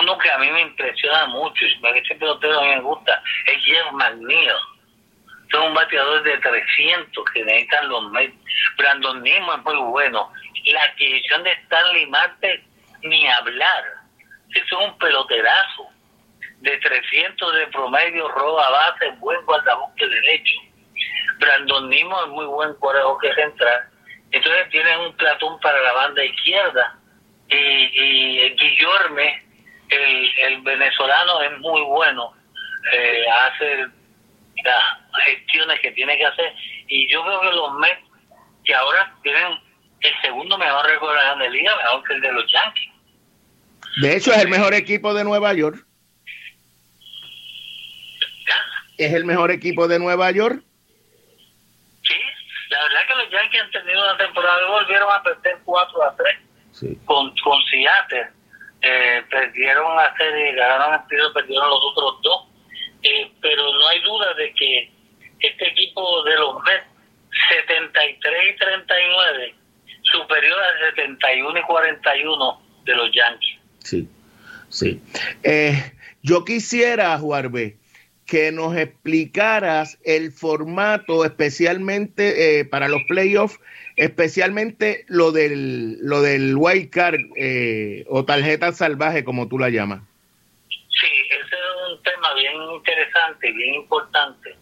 uno 0.00 0.18
que 0.18 0.30
a 0.30 0.38
mí 0.38 0.50
me 0.50 0.62
impresiona 0.62 1.26
mucho, 1.26 1.64
ese 1.66 2.14
pelotero 2.14 2.58
a 2.58 2.62
mí 2.62 2.68
me 2.68 2.80
gusta, 2.80 3.22
es 3.46 3.64
Jeff 3.64 3.92
McNeil 3.92 4.50
son 5.54 5.68
un 5.68 5.74
bateador 5.74 6.22
de 6.22 6.36
300 6.38 7.24
que 7.32 7.44
necesitan 7.44 7.88
los 7.88 8.10
Mets. 8.10 8.34
Brandon 8.76 9.22
Nimo 9.22 9.54
es 9.54 9.62
muy 9.62 9.76
bueno. 9.76 10.32
La 10.66 10.82
adquisición 10.82 11.44
de 11.44 11.52
Stanley 11.52 12.06
Marte, 12.06 12.64
ni 13.02 13.28
hablar. 13.28 13.84
Es 14.52 14.72
un 14.72 14.98
peloterazo. 14.98 15.88
De 16.60 16.76
300 16.78 17.54
de 17.54 17.66
promedio, 17.68 18.28
roba 18.28 18.68
base, 18.70 19.10
buen 19.18 19.44
guardaboque 19.44 20.06
derecho. 20.06 20.56
Brandon 21.38 21.88
Nimo 21.88 22.24
es 22.24 22.30
muy 22.30 22.46
buen 22.46 22.74
que 23.20 23.34
central. 23.34 23.88
Entonces 24.30 24.70
tienen 24.70 24.98
un 25.00 25.16
platón 25.16 25.60
para 25.60 25.80
la 25.82 25.92
banda 25.92 26.24
izquierda. 26.24 26.98
Y, 27.50 27.56
y 27.56 28.50
Guillorme, 28.56 29.42
el, 29.88 30.38
el 30.38 30.60
venezolano, 30.62 31.42
es 31.42 31.58
muy 31.60 31.82
bueno. 31.82 32.32
Eh, 32.92 33.24
hace 33.30 33.86
las 34.62 35.24
gestiones 35.26 35.80
que 35.80 35.92
tiene 35.92 36.16
que 36.16 36.26
hacer. 36.26 36.52
Y 36.88 37.10
yo 37.10 37.22
creo 37.24 37.40
que 37.40 37.52
los 37.52 37.74
Mets, 37.74 38.02
que 38.64 38.74
ahora 38.74 39.14
tienen 39.22 39.58
el 40.00 40.20
segundo 40.22 40.58
mejor 40.58 40.86
récord 40.86 41.14
de 41.14 41.44
la 41.44 41.48
Liga, 41.48 41.76
mejor 41.76 42.04
que 42.04 42.14
el 42.14 42.20
de 42.20 42.32
los 42.32 42.44
Yankees. 42.50 42.92
De 44.02 44.16
hecho, 44.16 44.32
es 44.32 44.38
el 44.38 44.48
mejor 44.48 44.74
equipo 44.74 45.14
de 45.14 45.24
Nueva 45.24 45.52
York. 45.54 45.86
¿Es 48.96 49.12
el 49.12 49.24
mejor 49.24 49.50
equipo 49.50 49.88
de 49.88 49.98
Nueva 49.98 50.30
York? 50.30 50.62
Sí, 52.02 52.20
la 52.70 52.82
verdad 52.82 53.06
que 53.08 53.14
los 53.14 53.30
Yankees 53.30 53.62
han 53.62 53.70
tenido 53.70 54.04
una 54.04 54.16
temporada 54.16 54.60
y 54.62 54.70
volvieron 54.70 55.12
a 55.12 55.22
perder 55.22 55.58
4 55.64 56.02
a 56.02 56.16
3 56.16 56.43
con, 57.04 57.34
con 57.36 57.62
Seattle. 57.70 58.28
Eh, 58.82 59.22
perdieron 59.30 59.98
a 59.98 60.14
serie, 60.16 60.54
ganaron 60.54 61.00
el 61.00 61.08
tiro, 61.08 61.32
perdieron 61.32 61.68
los 61.70 61.80
otros 61.82 62.20
dos 62.22 62.54
eh, 63.04 63.30
pero 63.40 63.62
no 63.62 63.88
hay 63.88 64.00
duda 64.00 64.34
de 64.34 64.52
que 64.54 64.90
este 65.40 65.68
equipo 65.68 66.22
de 66.24 66.34
los 66.36 66.56
Mets 66.64 66.86
73 67.50 68.54
y 68.54 68.56
39 68.56 69.54
superior 70.02 70.58
al 70.58 70.94
71 70.96 71.58
y 71.58 71.62
41 71.62 72.62
de 72.86 72.94
los 72.94 73.10
Yankees. 73.12 73.58
Sí, 73.80 74.08
sí. 74.70 75.02
Eh, 75.42 75.92
yo 76.22 76.44
quisiera, 76.44 77.18
Juarbe, 77.18 77.76
que 78.26 78.52
nos 78.52 78.74
explicaras 78.76 79.98
el 80.04 80.32
formato 80.32 81.26
especialmente 81.26 82.60
eh, 82.60 82.64
para 82.64 82.88
los 82.88 83.02
playoffs, 83.06 83.60
especialmente 83.96 85.04
lo 85.08 85.32
del, 85.32 85.98
lo 86.00 86.20
del 86.22 86.54
wild 86.56 86.90
card 86.90 87.20
o 88.08 88.24
tarjeta 88.24 88.72
salvaje, 88.72 89.24
como 89.24 89.48
tú 89.48 89.58
la 89.58 89.70
llamas. 89.70 90.02
Sí, 90.68 91.10
ese 91.30 91.54
es 91.54 91.90
un 91.92 92.02
tema 92.02 92.34
bien 92.34 92.54
interesante, 92.62 93.52
bien 93.52 93.74
importante 93.74 94.56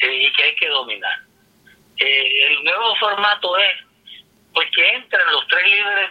eh, 0.00 0.26
y 0.26 0.32
que 0.32 0.42
hay 0.42 0.54
que 0.56 0.68
dominar. 0.68 1.18
Eh, 1.96 2.46
el 2.46 2.64
nuevo 2.64 2.94
formato 2.96 3.56
es 3.58 3.86
pues 4.52 4.68
que 4.74 4.88
entran 4.94 5.32
los 5.32 5.46
tres 5.48 5.64
líderes 5.64 6.10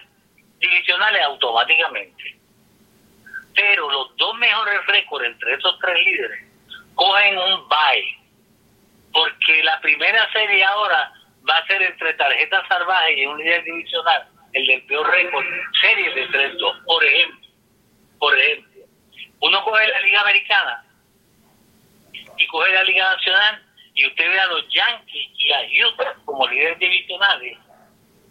divisionales 0.59 1.21
automáticamente. 1.23 2.37
Pero 3.55 3.89
los 3.91 4.15
dos 4.17 4.37
mejores 4.37 4.85
récords 4.87 5.25
entre 5.25 5.53
esos 5.53 5.79
tres 5.79 6.05
líderes 6.05 6.45
cogen 6.95 7.37
un 7.37 7.67
bye. 7.67 8.17
Porque 9.11 9.63
la 9.63 9.79
primera 9.81 10.31
serie 10.31 10.63
ahora 10.63 11.11
va 11.49 11.57
a 11.57 11.67
ser 11.67 11.81
entre 11.81 12.13
tarjetas 12.13 12.67
salvajes 12.67 13.17
y 13.17 13.25
un 13.25 13.37
líder 13.37 13.63
divisional, 13.63 14.27
el 14.53 14.65
del 14.65 14.81
peor 14.83 15.09
récord, 15.09 15.45
serie 15.81 16.13
de 16.13 16.27
3-2, 16.29 16.83
por 16.85 17.03
ejemplo. 17.03 17.47
Por 18.19 18.37
ejemplo, 18.37 18.81
uno 19.41 19.63
coge 19.63 19.87
la 19.87 20.01
Liga 20.01 20.21
Americana 20.21 20.83
y 22.37 22.47
coge 22.47 22.71
la 22.71 22.83
Liga 22.83 23.15
Nacional 23.15 23.63
y 23.93 24.07
usted 24.07 24.29
ve 24.29 24.39
a 24.39 24.45
los 24.47 24.67
Yankees 24.69 25.29
y 25.37 25.51
a 25.51 25.59
Houston 25.75 26.23
como 26.25 26.47
líderes 26.47 26.79
divisionales 26.79 27.57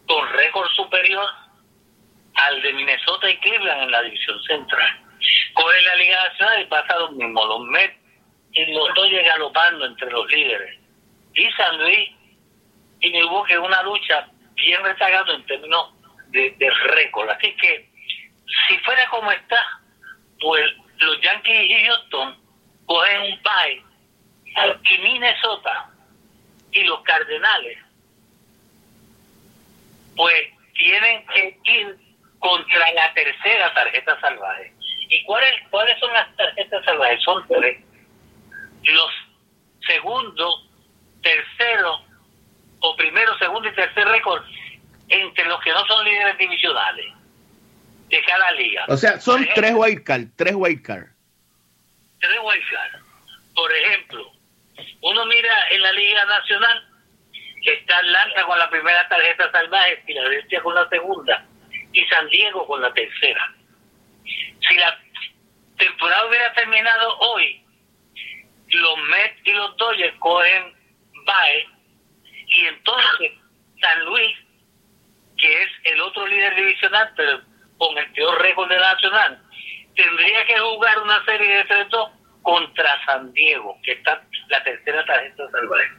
con 0.06 0.28
récord 0.32 0.68
superior 0.70 1.26
al 2.34 2.62
de 2.62 2.72
Minnesota 2.72 3.30
y 3.30 3.36
Cleveland 3.38 3.84
en 3.84 3.90
la 3.90 4.02
división 4.02 4.42
central. 4.42 5.00
Coge 5.54 5.82
la 5.82 5.96
Liga 5.96 6.28
Nacional 6.28 6.62
y 6.62 6.66
pasa 6.66 6.98
lo 6.98 7.12
mismo. 7.12 7.44
Los 7.46 7.60
Mets 7.60 7.96
y 8.52 8.72
los 8.72 8.94
dos 8.94 9.08
galopando 9.10 9.86
entre 9.86 10.10
los 10.10 10.30
líderes. 10.30 10.78
Y 11.34 11.50
San 11.52 11.78
Luis 11.78 12.10
y 13.01 13.11
Milwaukee 13.11 13.53
es 13.53 13.59
una 13.59 13.82
lucha 13.82 14.28
bien 14.55 14.82
rezagada 14.82 15.34
en 15.34 15.47
términos 15.47 15.92
de, 16.28 16.70
récord. 16.84 17.28
Así 17.30 17.55
que, 17.57 17.88
si 18.68 18.78
fuera 18.78 19.07
como 19.09 19.30
está, 19.32 19.80
pues 20.40 20.64
los 20.99 21.20
Yankees 21.20 21.70
y 21.70 21.86
Houston 21.86 22.36
cogen 22.86 23.20
un 23.22 23.42
bye 23.42 23.82
y 24.90 24.99
Minnesota 24.99 25.90
y 26.72 26.84
los 26.84 27.03
Cardenales 27.03 27.78
pues 30.16 30.34
tienen 30.74 31.26
que 31.26 31.59
ir 31.64 31.97
contra 32.38 32.92
la 32.92 33.12
tercera 33.12 33.72
tarjeta 33.74 34.18
salvaje. 34.20 34.72
¿Y 35.09 35.22
cuáles 35.24 35.53
cuáles 35.70 35.99
son 36.01 36.12
las 36.12 36.34
tarjetas 36.36 36.84
salvajes? 36.84 37.22
Son 37.22 37.47
tres. 37.49 37.78
Los 38.82 39.11
segundo, 39.86 40.62
tercero, 41.22 42.01
o 42.87 42.97
primero, 42.97 43.37
segundo 43.39 43.68
y 43.68 43.74
tercer 43.74 44.07
récord 44.07 44.43
entre 45.09 45.45
los 45.47 45.61
que 45.61 45.70
no 45.70 45.84
son 45.87 46.05
líderes 46.05 46.39
divisionales 46.39 47.12
de 48.09 48.22
cada 48.24 48.53
liga. 48.53 48.84
O 48.89 48.97
sea, 48.97 49.20
son 49.20 49.47
tres 49.55 49.72
wildcards, 49.74 50.30
tres 50.37 50.55
wildcards. 50.55 51.11
Tres 52.20 52.39
wildcards. 52.43 53.05
Por 53.55 53.72
ejemplo, 53.72 54.32
uno 55.01 55.26
mira 55.26 55.68
en 55.70 55.82
la 55.82 55.93
Liga 55.93 56.24
Nacional, 56.26 56.89
está 57.62 57.99
Atlanta 57.99 58.45
con 58.45 58.59
la 58.59 58.70
primera 58.70 59.09
tarjeta 59.09 59.51
salvaje, 59.51 60.03
Filadelfia 60.07 60.62
con 60.62 60.74
la 60.74 60.89
segunda 60.89 61.45
y 61.93 62.05
San 62.07 62.28
Diego 62.28 62.66
con 62.66 62.80
la 62.82 62.93
tercera. 62.93 63.53
Si 64.24 64.74
la 64.76 64.99
temporada 65.78 66.26
hubiera 66.26 66.53
terminado 66.53 67.18
hoy, 67.18 67.62
los 68.68 68.99
Mets 68.99 69.41
y 69.45 69.53
los 69.53 69.76
Dodgers 69.76 70.14
cogen 70.18 70.74
BAE 71.24 71.76
y 72.57 72.66
entonces 72.66 73.32
San 73.80 74.04
Luis, 74.07 74.34
que 75.36 75.62
es 75.62 75.68
el 75.84 76.00
otro 76.00 76.26
líder 76.26 76.54
divisional, 76.54 77.12
pero 77.14 77.40
con 77.76 77.96
el 77.98 78.11
peor 78.12 78.40
récord 78.40 78.68
de 78.70 78.80
la 78.80 78.94
nacional, 78.94 79.42
tendría 79.94 80.44
que 80.46 80.59
jugar 80.59 81.02
una 81.02 81.22
serie 81.26 81.57
de 81.57 81.66
3-2 81.66 82.11
contra 82.42 83.04
San 83.04 83.32
Diego, 83.34 83.78
que 83.82 83.92
está 83.92 84.22
la 84.48 84.62
tercera 84.62 85.04
tarjeta 85.04 85.50
salvaje. 85.50 85.90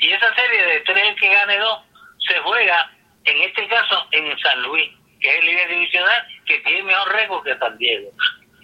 Y 0.00 0.12
esa 0.12 0.34
serie 0.34 0.62
de 0.62 0.80
tres 0.80 1.16
que 1.20 1.28
gane 1.28 1.58
dos 1.58 1.82
se 2.26 2.38
juega, 2.38 2.90
en 3.24 3.42
este 3.42 3.68
caso, 3.68 4.06
en 4.12 4.38
San 4.38 4.62
Luis, 4.62 4.90
que 5.20 5.28
es 5.28 5.38
el 5.40 5.46
líder 5.46 5.68
divisional, 5.68 6.26
que 6.46 6.58
tiene 6.60 6.84
mejor 6.84 7.12
récord 7.12 7.44
que 7.44 7.58
San 7.58 7.76
Diego. 7.76 8.10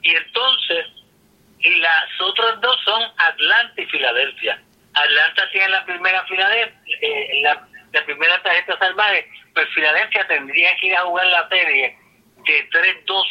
Y 0.02 0.14
entonces, 0.14 0.86
y 1.58 1.76
las 1.76 2.20
otras 2.20 2.60
dos 2.60 2.76
son 2.84 3.02
Atlanta 3.18 3.82
y 3.82 3.86
Filadelfia. 3.86 4.62
Atlanta 4.94 5.50
tiene 5.50 5.68
la 5.68 5.84
primera 5.84 6.24
Filadelfia, 6.24 6.96
eh, 7.00 7.40
la, 7.42 7.66
la 7.92 8.04
primera 8.04 8.42
tarjeta 8.42 8.78
salvaje, 8.78 9.28
pues 9.52 9.68
Filadelfia 9.74 10.26
tendría 10.26 10.76
que 10.76 10.86
ir 10.86 10.96
a 10.96 11.02
jugar 11.02 11.26
la 11.26 11.48
serie 11.48 11.96
de 12.46 12.70
3-2 12.70 13.24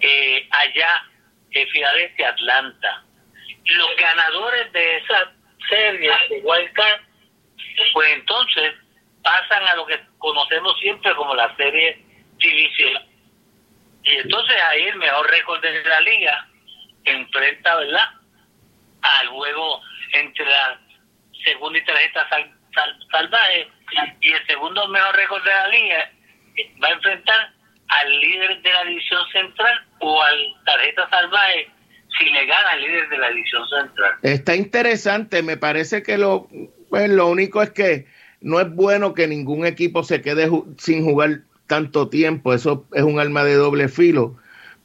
eh, 0.00 0.48
allá 0.50 1.04
en 1.52 1.68
Filadelfia, 1.68 2.28
Atlanta. 2.30 3.04
Los 3.64 3.96
ganadores 3.96 4.72
de 4.72 4.96
esa 4.96 5.32
serie 5.68 6.10
de 6.28 6.40
Wild 6.42 6.72
Card, 6.74 7.00
pues 7.92 8.12
entonces 8.12 8.74
pasan 9.22 9.66
a 9.68 9.76
lo 9.76 9.86
que 9.86 9.98
conocemos 10.18 10.78
siempre 10.80 11.14
como 11.14 11.34
la 11.34 11.54
serie 11.56 12.04
divisional. 12.38 13.06
Y 14.02 14.16
entonces 14.16 14.56
ahí 14.64 14.82
el 14.84 14.96
mejor 14.96 15.30
récord 15.30 15.62
de 15.62 15.82
la 15.84 16.00
liga 16.00 16.46
enfrenta, 17.04 17.76
¿verdad? 17.76 18.10
Al 19.20 19.28
juego 19.28 19.80
entre 20.12 20.44
la 20.46 20.80
segunda 21.44 21.78
y 21.78 21.84
tarjeta 21.84 22.26
salvaje 23.10 23.68
y 24.20 24.32
el 24.32 24.46
segundo 24.46 24.88
mejor 24.88 25.14
récord 25.14 25.44
de 25.44 25.50
la 25.50 25.68
liga 25.68 26.10
va 26.82 26.88
a 26.88 26.92
enfrentar 26.92 27.52
al 27.88 28.20
líder 28.20 28.62
de 28.62 28.72
la 28.72 28.84
división 28.84 29.20
central 29.32 29.86
o 30.00 30.22
al 30.22 30.54
tarjeta 30.64 31.08
salvaje 31.10 31.68
si 32.18 32.30
le 32.30 32.46
gana 32.46 32.70
al 32.70 32.80
líder 32.80 33.08
de 33.08 33.18
la 33.18 33.28
división 33.30 33.68
central. 33.68 34.12
Está 34.22 34.56
interesante, 34.56 35.42
me 35.42 35.56
parece 35.56 36.02
que 36.02 36.16
lo, 36.16 36.48
pues, 36.88 37.10
lo 37.10 37.26
único 37.26 37.62
es 37.62 37.70
que 37.70 38.06
no 38.40 38.60
es 38.60 38.70
bueno 38.72 39.14
que 39.14 39.26
ningún 39.26 39.66
equipo 39.66 40.04
se 40.04 40.22
quede 40.22 40.48
sin 40.78 41.04
jugar 41.04 41.40
tanto 41.66 42.08
tiempo, 42.08 42.54
eso 42.54 42.86
es 42.92 43.02
un 43.02 43.18
arma 43.18 43.42
de 43.42 43.54
doble 43.54 43.88
filo. 43.88 44.36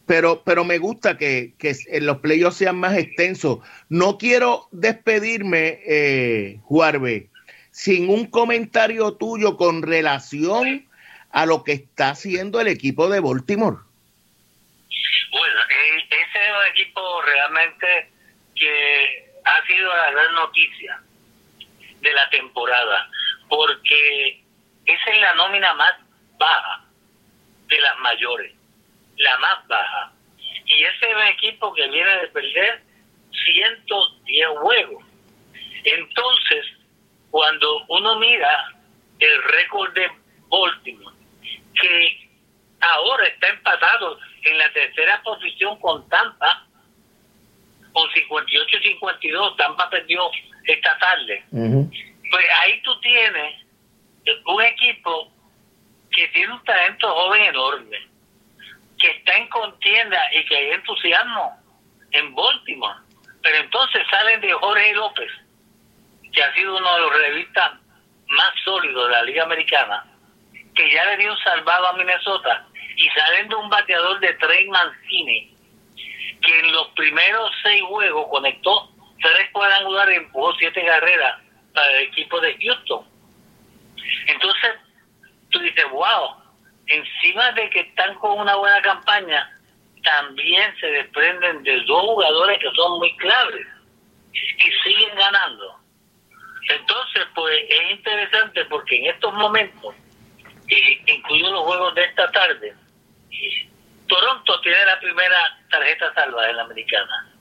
Pero, 0.09 0.41
pero 0.43 0.63
me 0.63 0.79
gusta 0.79 1.19
que, 1.19 1.53
que 1.59 1.75
los 2.01 2.17
playoffs 2.17 2.57
sean 2.57 2.77
más 2.77 2.97
extensos. 2.97 3.59
No 3.89 4.17
quiero 4.17 4.67
despedirme, 4.71 5.81
eh, 5.85 6.57
Juarbe, 6.63 7.29
sin 7.69 8.09
un 8.09 8.25
comentario 8.25 9.13
tuyo 9.13 9.55
con 9.55 9.83
relación 9.83 10.89
a 11.29 11.45
lo 11.45 11.63
que 11.63 11.73
está 11.73 12.09
haciendo 12.09 12.59
el 12.59 12.69
equipo 12.69 13.07
de 13.07 13.19
Baltimore. 13.19 13.77
Bueno, 15.31 15.59
eh, 15.61 16.07
ese 16.09 16.39
es 16.39 16.51
un 16.57 16.71
equipo 16.71 17.21
realmente 17.21 18.09
que 18.55 19.31
ha 19.45 19.67
sido 19.67 19.95
la 19.95 20.09
gran 20.09 20.33
noticia 20.33 21.03
de 22.01 22.13
la 22.13 22.27
temporada, 22.31 23.07
porque 23.47 24.41
esa 24.87 25.11
es 25.11 25.21
la 25.21 25.35
nómina 25.35 25.71
más 25.75 25.93
baja 26.39 26.83
de 27.67 27.79
las 27.79 27.95
mayores, 27.99 28.58
la 29.19 29.37
más 29.37 29.67
baja. 29.67 30.11
Y 30.65 30.83
ese 30.83 31.09
es 31.09 31.15
un 31.15 31.27
equipo 31.27 31.73
que 31.73 31.87
viene 31.87 32.17
de 32.21 32.27
perder 32.27 32.81
110 33.31 34.47
juegos. 34.61 35.03
Entonces, 35.83 36.65
cuando 37.31 37.85
uno 37.87 38.19
mira 38.19 38.73
el 39.19 39.43
récord 39.43 39.93
de 39.93 40.09
Baltimore, 40.49 41.15
que 41.79 42.29
ahora 42.81 43.25
está 43.27 43.47
empatado 43.49 44.19
en 44.43 44.57
la 44.57 44.71
tercera 44.73 45.21
posición 45.23 45.79
con 45.79 46.07
Tampa, 46.09 46.65
con 47.93 48.09
58-52, 48.09 49.57
Tampa 49.57 49.89
perdió 49.89 50.29
esta 50.65 50.97
tarde. 50.97 51.43
Pues 51.51 52.45
ahí 52.61 52.81
tú 52.83 52.99
tienes 53.01 53.65
un 54.45 54.61
equipo 54.61 55.31
que 56.11 56.27
tiene 56.29 56.53
un 56.53 56.63
talento 56.63 57.07
joven 57.13 57.43
enorme, 57.43 58.08
contienda 59.59 60.19
y 60.33 60.45
que 60.45 60.55
hay 60.55 60.69
entusiasmo 60.71 61.57
en 62.11 62.35
Baltimore. 62.35 62.99
Pero 63.41 63.57
entonces 63.57 64.05
salen 64.09 64.41
de 64.41 64.53
Jorge 64.53 64.93
López, 64.93 65.31
que 66.33 66.43
ha 66.43 66.53
sido 66.53 66.77
uno 66.77 66.93
de 66.93 67.01
los 67.01 67.17
revistas 67.17 67.71
más 68.27 68.51
sólidos 68.63 69.07
de 69.07 69.11
la 69.11 69.23
Liga 69.23 69.43
Americana, 69.43 70.05
que 70.75 70.91
ya 70.91 71.05
le 71.05 71.17
dio 71.17 71.31
un 71.31 71.39
salvado 71.39 71.87
a 71.87 71.93
Minnesota, 71.93 72.67
y 72.95 73.09
salen 73.09 73.47
de 73.47 73.55
un 73.55 73.69
bateador 73.69 74.19
de 74.19 74.33
Trey 74.35 74.67
Mancini, 74.67 75.55
que 76.41 76.59
en 76.59 76.71
los 76.71 76.87
primeros 76.89 77.51
seis 77.63 77.81
juegos 77.83 78.27
conectó 78.29 78.89
tres 79.21 79.49
cuadrangulares 79.51 80.15
y 80.15 80.17
empujó 80.17 80.53
siete 80.55 80.85
carreras 80.85 81.41
para 81.73 81.91
el 81.91 82.07
equipo 82.07 82.39
de 82.39 82.57
Houston. 82.61 83.05
Entonces, 84.27 84.71
tú 85.49 85.59
dices, 85.59 85.85
wow, 85.91 86.35
encima 86.89 87.51
de 87.53 87.69
que 87.69 87.81
están 87.81 88.15
con 88.15 88.39
una 88.39 88.55
buena 88.55 88.81
campaña, 88.81 89.49
también 90.03 90.73
se 90.79 90.87
desprenden 90.87 91.63
de 91.63 91.83
dos 91.85 92.01
jugadores 92.01 92.59
que 92.59 92.69
son 92.75 92.99
muy 92.99 93.15
claves 93.17 93.65
y 94.33 94.71
siguen 94.83 95.15
ganando. 95.15 95.79
Entonces, 96.69 97.23
pues 97.35 97.57
es 97.67 97.91
interesante 97.91 98.65
porque 98.65 98.97
en 98.97 99.13
estos 99.13 99.33
momentos, 99.33 99.95
incluido 101.07 101.51
los 101.51 101.63
juegos 101.63 101.95
de 101.95 102.03
esta 102.03 102.31
tarde, 102.31 102.73
Toronto 104.07 104.61
tiene 104.61 104.85
la 104.85 104.99
primera 104.99 105.57
tarjeta 105.69 106.13
salva 106.13 106.49
en 106.49 106.57
la 106.57 106.63
americana. 106.63 107.31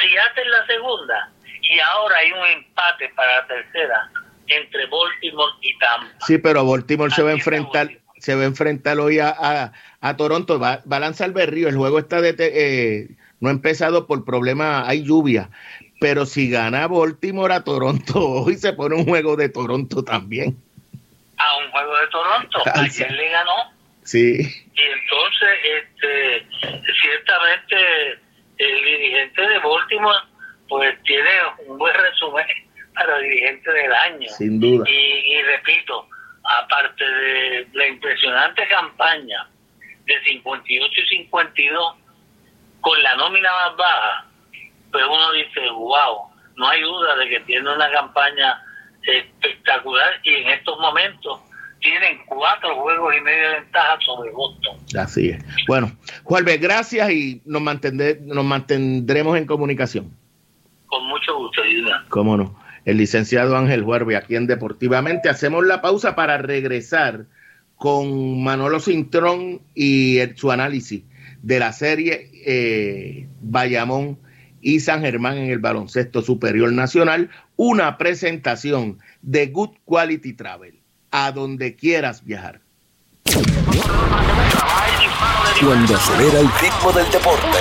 Si 0.00 0.16
hacen 0.16 0.50
la 0.50 0.66
segunda 0.66 1.30
y 1.62 1.80
ahora 1.80 2.18
hay 2.18 2.32
un 2.32 2.46
empate 2.46 3.08
para 3.10 3.40
la 3.40 3.46
tercera 3.46 4.10
entre 4.46 4.86
Baltimore 4.86 5.52
y 5.60 5.78
Tampa. 5.78 6.26
Sí, 6.26 6.38
pero 6.38 6.64
Baltimore 6.64 7.10
se 7.10 7.22
va 7.22 7.30
a 7.30 7.34
enfrentar 7.34 7.88
se 8.20 8.34
va 8.34 8.42
a 8.42 8.46
enfrentar 8.46 8.98
hoy 8.98 9.18
a, 9.18 9.72
a, 10.00 10.16
Toronto, 10.16 10.58
va, 10.58 10.82
va, 10.90 10.96
a 10.96 11.00
lanzar 11.00 11.32
Berrío, 11.32 11.68
el 11.68 11.76
juego 11.76 11.98
está 11.98 12.20
de, 12.20 12.34
eh, 12.38 13.08
no 13.40 13.48
ha 13.48 13.52
empezado 13.52 14.06
por 14.06 14.24
problemas, 14.24 14.88
hay 14.88 15.04
lluvia, 15.04 15.50
pero 16.00 16.26
si 16.26 16.50
gana 16.50 16.86
Baltimore 16.86 17.54
a 17.54 17.64
Toronto 17.64 18.14
hoy 18.44 18.56
se 18.56 18.72
pone 18.72 18.96
un 18.96 19.04
juego 19.04 19.36
de 19.36 19.48
Toronto 19.48 20.04
también. 20.04 20.56
A 21.36 21.56
un 21.58 21.70
juego 21.70 21.96
de 21.98 22.06
Toronto. 22.08 22.62
Ayer 22.74 23.12
le 23.12 23.28
ganó. 23.30 23.72
Sí. 24.02 24.40
Y 24.40 24.80
entonces, 24.80 25.48
este, 25.78 26.46
ciertamente, 27.00 27.76
el 28.58 28.84
dirigente 28.84 29.42
de 29.42 29.58
Baltimore, 29.58 30.18
pues 30.68 31.00
tiene 31.04 31.30
un 31.66 31.78
buen 31.78 31.94
resumen 31.94 32.46
para 32.94 33.18
dirigente 33.18 33.70
del 33.70 33.92
año. 33.92 34.28
Sin 34.30 34.58
duda. 34.58 34.84
Y, 34.88 34.92
y 34.92 35.42
repito, 35.42 36.08
aparte 36.48 37.04
de 37.04 37.68
la 37.72 37.86
impresionante 37.86 38.66
campaña 38.68 39.48
de 40.06 40.14
58 40.24 41.00
y 41.00 41.16
52, 41.18 41.94
con 42.80 43.02
la 43.02 43.16
nómina 43.16 43.50
más 43.50 43.76
baja, 43.76 44.26
pues 44.90 45.04
uno 45.04 45.32
dice, 45.32 45.60
wow, 45.70 46.30
no 46.56 46.68
hay 46.68 46.80
duda 46.80 47.16
de 47.16 47.28
que 47.28 47.40
tiene 47.40 47.70
una 47.70 47.90
campaña 47.90 48.62
espectacular 49.02 50.20
y 50.24 50.34
en 50.34 50.48
estos 50.48 50.78
momentos 50.80 51.40
tienen 51.80 52.18
cuatro 52.26 52.74
juegos 52.76 53.14
y 53.16 53.20
medio 53.20 53.50
de 53.50 53.60
ventaja 53.60 53.98
sobre 54.04 54.30
Boston. 54.32 54.78
Así 54.98 55.30
es. 55.30 55.44
Bueno, 55.66 55.92
Juárez, 56.24 56.60
gracias 56.60 57.10
y 57.10 57.42
nos, 57.44 57.62
nos 57.62 58.44
mantendremos 58.44 59.36
en 59.36 59.46
comunicación. 59.46 60.16
Con 60.86 61.06
mucho 61.06 61.36
gusto, 61.36 61.62
Ayuda. 61.62 62.04
Cómo 62.08 62.36
no. 62.36 62.67
El 62.88 62.96
licenciado 62.96 63.54
Ángel 63.54 63.84
Juárez 63.84 64.16
aquí 64.16 64.34
en 64.34 64.46
Deportivamente. 64.46 65.28
Hacemos 65.28 65.66
la 65.66 65.82
pausa 65.82 66.14
para 66.14 66.38
regresar 66.38 67.26
con 67.76 68.42
Manolo 68.42 68.80
Cintrón 68.80 69.60
y 69.74 70.20
su 70.36 70.50
análisis 70.50 71.02
de 71.42 71.58
la 71.58 71.74
serie 71.74 72.30
eh, 72.46 73.28
Bayamón 73.42 74.16
y 74.62 74.80
San 74.80 75.02
Germán 75.02 75.36
en 75.36 75.50
el 75.50 75.58
baloncesto 75.58 76.22
superior 76.22 76.72
nacional, 76.72 77.28
una 77.56 77.98
presentación 77.98 79.00
de 79.20 79.48
Good 79.48 79.76
Quality 79.84 80.32
Travel, 80.32 80.80
a 81.10 81.30
donde 81.32 81.76
quieras 81.76 82.24
viajar. 82.24 82.62
Cuando 85.60 85.96
acelera 85.96 86.40
el 86.40 86.50
ritmo 86.60 86.92
del 86.92 87.10
deporte. 87.10 87.58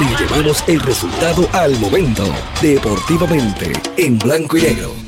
Y 0.00 0.16
llevamos 0.16 0.64
el 0.66 0.80
resultado 0.80 1.48
al 1.52 1.78
momento, 1.78 2.24
deportivamente, 2.60 3.72
en 3.96 4.18
blanco 4.18 4.56
y 4.56 4.62
negro 4.62 5.07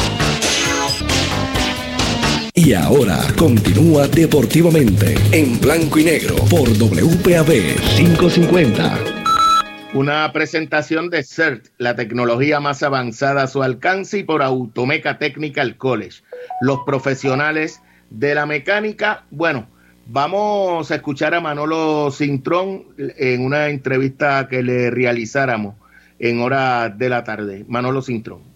Y 2.63 2.75
ahora 2.75 3.17
continúa 3.39 4.07
deportivamente 4.07 5.15
en 5.31 5.59
blanco 5.59 5.97
y 5.97 6.03
negro 6.03 6.35
por 6.47 6.69
WPAB 6.69 7.49
550. 7.97 8.99
Una 9.95 10.31
presentación 10.31 11.09
de 11.09 11.23
CERT, 11.23 11.69
la 11.79 11.95
tecnología 11.95 12.59
más 12.59 12.83
avanzada 12.83 13.41
a 13.41 13.47
su 13.47 13.63
alcance 13.63 14.19
y 14.19 14.23
por 14.23 14.43
Automeca 14.43 15.17
Technical 15.17 15.75
College. 15.75 16.21
Los 16.61 16.81
profesionales 16.85 17.81
de 18.11 18.35
la 18.35 18.45
mecánica, 18.45 19.23
bueno, 19.31 19.67
vamos 20.05 20.91
a 20.91 20.95
escuchar 20.95 21.33
a 21.33 21.41
Manolo 21.41 22.11
Cintrón 22.11 22.83
en 22.99 23.43
una 23.43 23.69
entrevista 23.69 24.47
que 24.47 24.61
le 24.61 24.91
realizáramos 24.91 25.77
en 26.19 26.39
hora 26.41 26.89
de 26.89 27.09
la 27.09 27.23
tarde. 27.23 27.65
Manolo 27.67 28.03
Cintrón. 28.03 28.50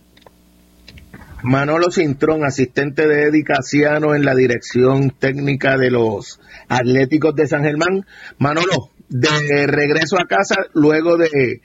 Manolo 1.44 1.92
Cintrón, 1.92 2.44
asistente 2.44 3.08
de 3.08 3.24
Eddie 3.24 3.44
Casiano 3.44 4.16
en 4.16 4.26
la 4.26 4.36
dirección 4.36 5.12
técnica 5.12 5.78
de 5.78 5.92
los 5.92 6.40
Atléticos 6.68 7.36
de 7.36 7.48
San 7.48 7.64
Germán. 7.64 8.06
Manolo, 8.40 8.92
de 9.10 9.68
regreso 9.68 10.18
a 10.18 10.26
casa 10.26 10.56
luego 10.74 11.18
de, 11.18 11.62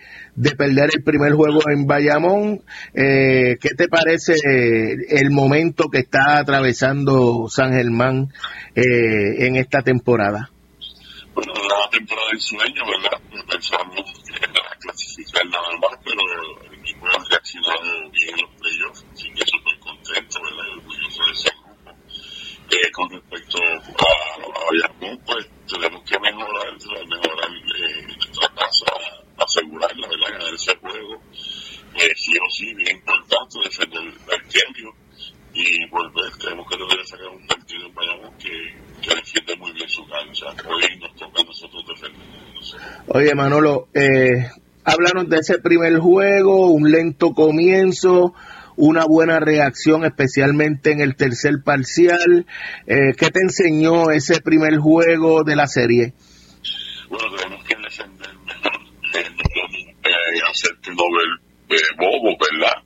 perder 0.57 0.91
el 0.95 1.03
primer 1.03 1.33
juego 1.33 1.61
en 1.73 1.87
Bayamón, 1.87 2.62
eh, 2.95 3.57
¿qué 3.61 3.71
te 3.71 3.89
parece 3.89 4.35
el 5.09 5.31
momento 5.31 5.89
que 5.89 6.01
está 6.01 6.39
atravesando 6.39 7.49
San 7.49 7.73
Germán 7.73 8.33
eh, 8.75 9.47
en 9.47 9.57
esta 9.57 9.83
temporada? 9.83 10.51
Bueno, 11.35 11.53
una 11.55 11.91
temporada 11.91 12.29
de 12.33 12.41
sueño, 12.41 12.83
¿verdad? 12.87 13.47
Pensamos 13.49 14.23
en 14.27 14.53
la 14.53 14.61
clasificar 14.81 15.47
nada 15.47 15.68
más, 15.81 15.99
pero 16.05 16.21
el 16.64 16.79
equipo 16.81 17.07
ha 17.07 17.25
reaccionado 17.31 18.11
bien 18.11 18.35
en 18.35 18.43
los 18.43 18.51
playoffs, 18.61 19.07
así 19.12 19.31
que 19.33 19.45
orgulloso 20.17 21.25
de 21.25 21.33
ese 21.33 21.51
grupo. 21.65 21.91
Eh, 22.71 22.93
con 22.93 23.11
respecto 23.11 23.59
a, 23.59 24.87
a 24.87 25.19
pues 25.27 25.49
tenemos 25.67 26.03
que 26.05 26.19
mejorar, 26.19 26.73
mejorar 27.09 27.51
eh, 27.51 28.07
nuestra 28.07 28.49
casa, 28.55 28.87
asegurarla, 29.39 30.09
¿verdad? 30.09 30.33
Ganar 30.33 30.55
ese 30.55 30.77
juego. 30.77 31.21
Eh, 31.97 32.13
sí 32.17 32.33
o 32.39 32.51
sí, 32.51 32.73
bien 32.75 32.97
importante 32.97 33.59
defender 33.65 34.03
el 34.03 34.15
cambio 34.15 34.95
y 35.53 35.87
volver. 35.91 36.33
Tenemos 36.39 36.69
que 36.69 36.77
lograr 36.77 37.07
sacar 37.07 37.29
un 37.29 37.47
partido 37.47 37.87
en 37.87 37.95
Bayamón 37.95 38.39
que, 38.39 38.51
que 39.03 39.15
defiende 39.17 39.57
muy 39.57 39.73
bien 39.73 39.89
su 39.89 40.07
cancha. 40.07 40.47
Hoy 40.69 40.99
nos 41.01 41.15
toca 41.17 41.43
a 41.43 41.45
nosotros 41.45 41.85
defender. 41.89 42.21
Oye, 43.09 43.35
Manolo, 43.35 43.89
eh, 43.95 44.49
háblanos 44.85 45.29
de 45.29 45.39
ese 45.39 45.59
primer 45.59 45.99
juego, 45.99 46.69
un 46.69 46.91
lento 46.91 47.33
comienzo, 47.35 48.35
una 48.81 49.05
buena 49.05 49.39
reacción, 49.39 50.05
especialmente 50.05 50.91
en 50.91 51.01
el 51.01 51.14
tercer 51.14 51.62
parcial. 51.62 52.47
Eh, 52.87 53.12
¿Qué 53.16 53.31
te 53.31 53.41
enseñó 53.41 54.11
ese 54.11 54.41
primer 54.41 54.78
juego 54.78 55.45
de 55.45 55.55
la 55.55 55.66
serie? 55.66 56.14
Bueno, 57.09 57.37
tenemos 57.37 57.64
que 57.64 57.76
defender 57.76 58.35
mejor, 58.47 58.72
eh, 59.14 60.41
hacer 60.51 60.70
que 60.83 60.91
no 60.93 61.05
eh, 61.68 61.76
bobo, 61.99 62.37
¿verdad? 62.41 62.83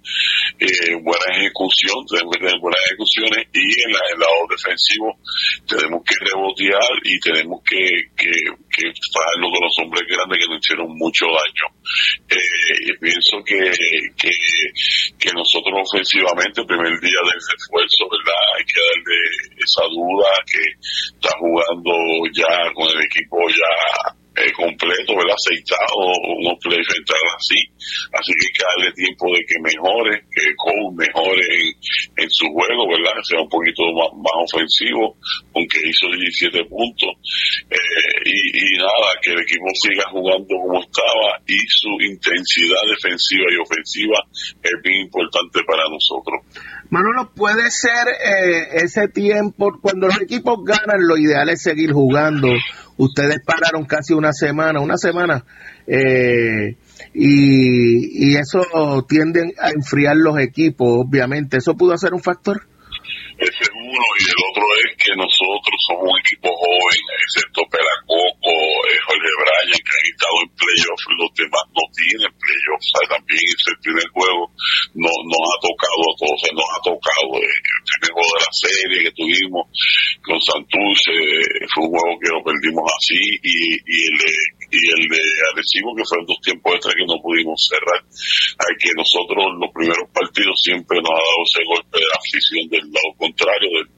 Eh, 0.59 0.95
buena 1.03 1.37
ejecución, 1.37 1.99
tenemos 2.07 2.33
que 2.37 2.47
tener 2.47 2.61
buenas 2.61 2.81
ejecuciones 2.87 3.47
y 3.53 3.65
en, 3.83 3.93
la, 3.93 4.01
el 4.13 4.21
lado 4.21 4.47
defensivo 4.51 5.19
tenemos 5.67 6.03
que 6.07 6.15
rebotear 6.25 6.95
y 7.03 7.19
tenemos 7.19 7.61
que, 7.65 7.81
que, 8.17 8.31
que 8.71 8.93
con 9.43 9.65
los 9.67 9.79
hombres 9.83 10.03
grandes 10.09 10.39
que 10.39 10.47
nos 10.47 10.59
hicieron 10.63 10.97
mucho 10.97 11.27
daño. 11.27 11.67
Eh, 12.31 12.95
pienso 13.01 13.43
que, 13.45 13.59
que, 14.17 14.31
que 15.19 15.31
nosotros 15.35 15.75
ofensivamente, 15.91 16.61
el 16.61 16.67
primer 16.67 17.01
día 17.01 17.21
del 17.27 17.43
esfuerzo, 17.59 18.07
¿verdad? 18.11 18.43
Hay 18.59 18.65
que 18.65 18.79
darle 18.79 19.19
esa 19.59 19.85
duda 19.91 20.31
que 20.47 20.63
está 21.19 21.31
jugando 21.39 21.93
ya 22.33 22.73
con 22.75 22.89
el 22.89 23.05
equipo 23.05 23.39
ya 23.51 24.24
eh, 24.37 24.51
completo, 24.53 25.15
¿verdad? 25.15 25.39
Aceitado, 25.39 26.11
no 26.43 26.59
puede 26.59 26.79
enfrentar 26.79 27.23
así. 27.39 27.61
Así 28.11 28.33
que 28.35 28.43
hay 28.43 28.55
que 28.55 28.65
darle 28.67 28.93
tiempo 28.95 29.27
de 29.31 29.41
que 29.47 29.57
mejore, 29.63 30.15
que 30.27 30.43
Cole 30.59 30.91
mejore 30.99 31.47
en, 32.19 32.31
su 32.31 32.47
juego, 32.51 32.83
¿verdad? 32.91 33.15
Sea 33.23 33.41
un 33.41 33.49
poquito 33.49 33.83
más, 33.95 34.11
ofensivo, 34.51 35.17
aunque 35.55 35.79
hizo 35.87 36.11
17 36.11 36.65
puntos. 36.67 37.15
Eh, 37.71 38.27
y, 38.27 38.79
nada, 38.79 39.15
que 39.23 39.31
el 39.31 39.41
equipo 39.41 39.71
siga 39.75 40.11
jugando 40.11 40.51
como 40.51 40.83
estaba 40.83 41.39
y 41.47 41.59
su 41.71 41.95
intensidad 42.03 42.83
defensiva 42.91 43.47
y 43.55 43.63
ofensiva 43.63 44.19
es 44.63 44.75
bien 44.83 45.07
importante 45.07 45.63
para 45.63 45.85
nosotros. 45.89 46.43
Manolo, 46.91 47.31
puede 47.35 47.71
ser 47.71 48.09
eh, 48.09 48.83
ese 48.83 49.09
tiempo, 49.09 49.79
cuando 49.81 50.09
los 50.09 50.21
equipos 50.21 50.59
ganan, 50.65 51.07
lo 51.07 51.17
ideal 51.17 51.49
es 51.51 51.63
seguir 51.63 51.93
jugando 51.93 52.49
Ustedes 52.97 53.41
pararon 53.45 53.85
casi 53.87 54.15
una 54.15 54.33
semana, 54.33 54.81
una 54.81 54.97
semana, 54.97 55.45
eh, 55.87 56.77
y, 57.13 58.31
y 58.33 58.37
eso 58.37 59.05
tiende 59.09 59.55
a 59.61 59.71
enfriar 59.71 60.17
los 60.17 60.39
equipos, 60.39 61.05
obviamente. 61.05 61.57
¿Eso 61.57 61.75
pudo 61.75 61.97
ser 61.99 62.15
un 62.15 62.23
factor? 62.23 62.63
Ese 63.39 63.63
es 63.63 63.71
uno, 63.75 64.05
y 64.21 64.23
el 64.23 64.44
es 64.75 64.93
que 64.99 65.13
nosotros 65.15 65.77
somos 65.87 66.11
un 66.11 66.19
equipo 66.19 66.51
joven, 66.51 67.03
excepto 67.23 67.63
Pelacoco, 67.71 68.53
eh, 68.91 68.99
Jorge 69.07 69.33
Bryan, 69.41 69.83
que 69.83 69.95
han 69.95 70.09
estado 70.11 70.37
en 70.43 70.51
playoffs, 70.55 71.05
los 71.15 71.33
demás 71.35 71.65
no 71.75 71.85
tienen 71.95 72.33
playoffs, 72.35 72.87
o 72.87 72.93
sea, 72.95 73.05
también 73.15 73.45
ese 73.45 73.73
primer 73.83 74.09
juego 74.11 74.43
no, 74.95 75.11
nos 75.11 75.45
ha 75.49 75.59
tocado 75.63 76.03
a 76.05 76.15
todos, 76.19 76.41
nos 76.55 76.71
ha 76.75 76.81
tocado 76.83 77.29
eh, 77.39 77.55
el 77.55 77.83
primer 77.87 78.11
juego 78.15 78.33
de 78.35 78.43
la 78.45 78.55
serie 78.55 78.99
que 79.05 79.17
tuvimos 79.19 79.65
con 80.25 80.39
Santurce, 80.41 81.15
eh, 81.15 81.67
fue 81.71 81.87
un 81.87 81.93
juego 81.95 82.13
que 82.19 82.31
lo 82.35 82.41
perdimos 82.43 82.85
así, 82.99 83.21
y, 83.43 83.57
y 83.79 83.99
el 84.11 84.17
y 84.75 84.83
el 84.91 85.09
de 85.09 85.23
Arecibo, 85.55 85.95
que 85.95 86.05
fueron 86.05 86.27
dos 86.27 86.41
tiempos 86.43 86.75
extra 86.75 86.95
que 86.95 87.07
no 87.07 87.23
pudimos 87.23 87.59
cerrar. 87.63 88.01
Hay 88.03 88.75
que 88.83 88.91
nosotros, 88.99 89.39
los 89.63 89.71
primeros 89.71 90.09
partidos, 90.11 90.59
siempre 90.61 90.99
nos 90.99 91.15
ha 91.15 91.23
dado 91.23 91.41
ese 91.47 91.63
golpe 91.63 91.97
de 92.03 92.11
afición 92.19 92.65
del 92.69 92.87
lado 92.91 93.11
contrario 93.17 93.71
del, 93.71 93.89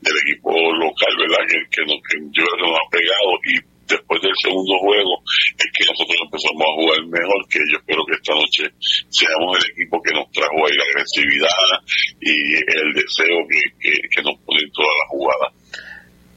del, 0.00 0.16
equipo 0.24 0.50
local, 0.80 1.12
¿verdad? 1.20 1.44
Que, 1.44 1.58
que, 1.68 1.82
nos, 1.84 2.00
que 2.08 2.16
yo 2.32 2.40
creo 2.40 2.56
que 2.56 2.68
nos 2.68 2.78
ha 2.80 2.86
pegado 2.88 3.30
y 3.44 3.54
después 3.88 4.20
del 4.20 4.36
segundo 4.44 4.74
juego 4.84 5.12
es 5.56 5.68
que 5.72 5.84
nosotros 5.88 6.18
empezamos 6.20 6.62
a 6.62 6.76
jugar 6.76 7.00
mejor, 7.08 7.40
que 7.48 7.60
yo 7.64 7.76
espero 7.80 8.04
que 8.04 8.16
esta 8.20 8.34
noche 8.36 8.64
seamos 9.08 9.56
el 9.56 9.64
equipo 9.72 9.96
que 10.02 10.12
nos 10.12 10.28
trajo 10.32 10.58
ahí 10.60 10.76
la 10.76 10.88
agresividad 10.92 11.68
y 12.20 12.36
el 12.64 12.88
deseo 12.92 13.38
que, 13.48 13.60
que, 13.80 13.92
que 14.12 14.22
nos 14.22 14.36
pone 14.44 14.60
en 14.60 14.72
todas 14.72 14.94
las 15.00 15.08
jugadas. 15.08 15.57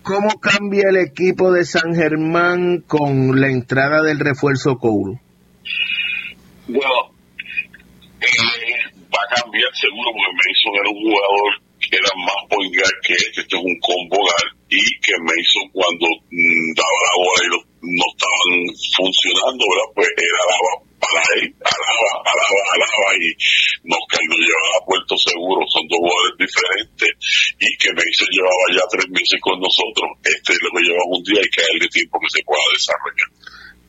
¿Cómo 0.03 0.39
cambia 0.39 0.89
el 0.89 0.97
equipo 0.97 1.51
de 1.51 1.63
San 1.63 1.93
Germán 1.93 2.83
con 2.87 3.39
la 3.39 3.49
entrada 3.49 4.01
del 4.01 4.19
refuerzo 4.19 4.77
Couro? 4.77 5.19
Bueno, 6.67 7.13
eh, 8.19 8.27
va 9.13 9.21
a 9.21 9.35
cambiar 9.35 9.69
seguro 9.75 10.09
porque 10.09 10.33
Mason 10.41 10.73
era 10.73 10.89
un 10.89 11.01
jugador 11.05 11.51
que 11.81 11.97
era 11.97 12.09
más 12.17 12.41
point 12.49 12.73
que 12.73 13.13
este, 13.13 13.41
este 13.41 13.55
es 13.57 13.63
un 13.63 13.77
combo 13.79 14.25
y 14.69 14.81
que 15.01 15.13
Mason 15.21 15.69
cuando 15.73 16.07
mm, 16.31 16.73
daba 16.73 16.99
la 17.05 17.15
bola 17.21 17.43
y 17.45 17.91
no 17.93 18.05
estaban 18.09 18.51
funcionando, 18.95 19.61
¿verdad? 19.69 19.89
pues 19.93 20.07
era 20.17 20.43
daba 20.49 20.71
para 21.01 21.21
él, 21.41 21.49
alaba, 21.59 22.09
alaba, 22.23 22.61
alaba 22.77 23.09
y 23.17 23.27
nos, 23.89 23.99
nos 24.05 24.39
llevaba 24.39 24.75
a 24.79 24.85
Puerto 24.85 25.17
Seguro, 25.17 25.65
son 25.67 25.83
dos 25.89 25.97
jugadores 25.97 26.35
diferentes 26.37 27.09
y 27.59 27.69
que 27.81 27.89
me 27.91 28.03
hizo 28.05 28.25
llevaba 28.41 28.65
ya 28.73 28.83
tres 28.89 29.07
meses 29.09 29.39
con 29.41 29.59
nosotros, 29.59 30.09
este 30.23 30.53
lo 30.61 30.69
que 30.73 30.83
llevaba 30.83 31.13
un 31.13 31.23
día 31.23 31.41
y 31.41 31.49
que 31.49 31.61
de 31.61 31.87
tiempo 31.87 32.19
que 32.19 32.29
se 32.29 32.43
pueda 32.43 32.65
desarrollar. 32.73 33.29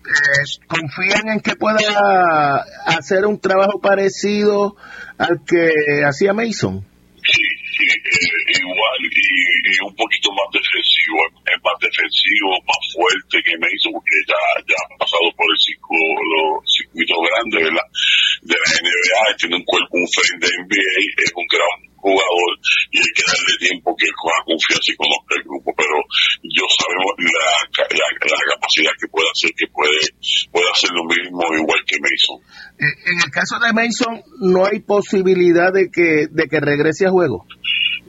Eh, 0.02 0.44
¿Confían 0.66 1.28
en 1.28 1.40
que 1.40 1.56
pueda 1.56 2.64
hacer 2.86 3.24
un 3.24 3.40
trabajo 3.40 3.80
parecido 3.80 4.76
al 5.16 5.44
que 5.46 6.02
hacía 6.04 6.34
Mason? 6.34 6.84
Sí, 7.22 7.44
sí, 7.78 7.86
eh, 7.86 8.58
igual 8.58 8.98
y, 8.98 9.14
y, 9.14 9.74
un 9.86 9.94
poquito 9.94 10.28
más 10.34 10.50
defensivo, 10.50 11.22
es 11.46 11.58
más 11.62 11.78
defensivo, 11.78 12.50
más 12.66 12.82
fuerte 12.90 13.38
que 13.46 13.54
hizo 13.54 13.94
porque 13.94 14.18
ya, 14.26 14.42
ya 14.66 14.74
ha 14.74 14.98
pasado 14.98 15.30
por 15.38 15.46
el 15.46 15.58
circuito, 15.62 16.66
circuito 16.66 17.14
grande 17.22 17.58
de 17.62 17.70
la, 17.70 17.84
de 18.42 18.56
la 18.58 18.68
NBA, 18.74 19.36
tiene 19.38 19.56
un 19.56 19.64
cuerpo, 19.64 19.94
un 19.94 20.10
frente 20.10 20.50
de 20.50 20.66
NBA, 20.66 20.98
es 21.22 21.30
un 21.30 21.46
gran 21.46 21.91
jugador 22.02 22.50
y 22.90 22.98
hay 22.98 23.12
que 23.14 23.22
darle 23.22 23.54
tiempo 23.62 23.94
que 23.94 24.10
coja 24.18 24.42
confianza 24.42 24.88
y 24.90 24.98
conozca 24.98 25.32
el 25.38 25.44
grupo, 25.46 25.70
pero 25.78 25.96
yo 26.42 26.64
sabemos 26.66 27.14
la, 27.22 27.46
la, 27.78 28.06
la 28.26 28.42
capacidad 28.58 28.92
que 28.98 29.06
puede 29.06 29.28
hacer, 29.30 29.50
que 29.54 29.66
puede, 29.70 30.02
puede 30.50 30.68
hacer 30.74 30.90
lo 30.90 31.04
mismo 31.06 31.40
igual 31.54 31.80
que 31.86 31.96
Mason. 32.02 32.38
Eh, 32.82 32.94
en 33.06 33.18
el 33.22 33.30
caso 33.30 33.62
de 33.62 33.70
Mason, 33.70 34.14
¿no 34.42 34.66
hay 34.66 34.82
posibilidad 34.82 35.72
de 35.72 35.94
que, 35.94 36.26
de 36.26 36.44
que 36.50 36.58
regrese 36.58 37.06
a 37.06 37.14
juego? 37.14 37.46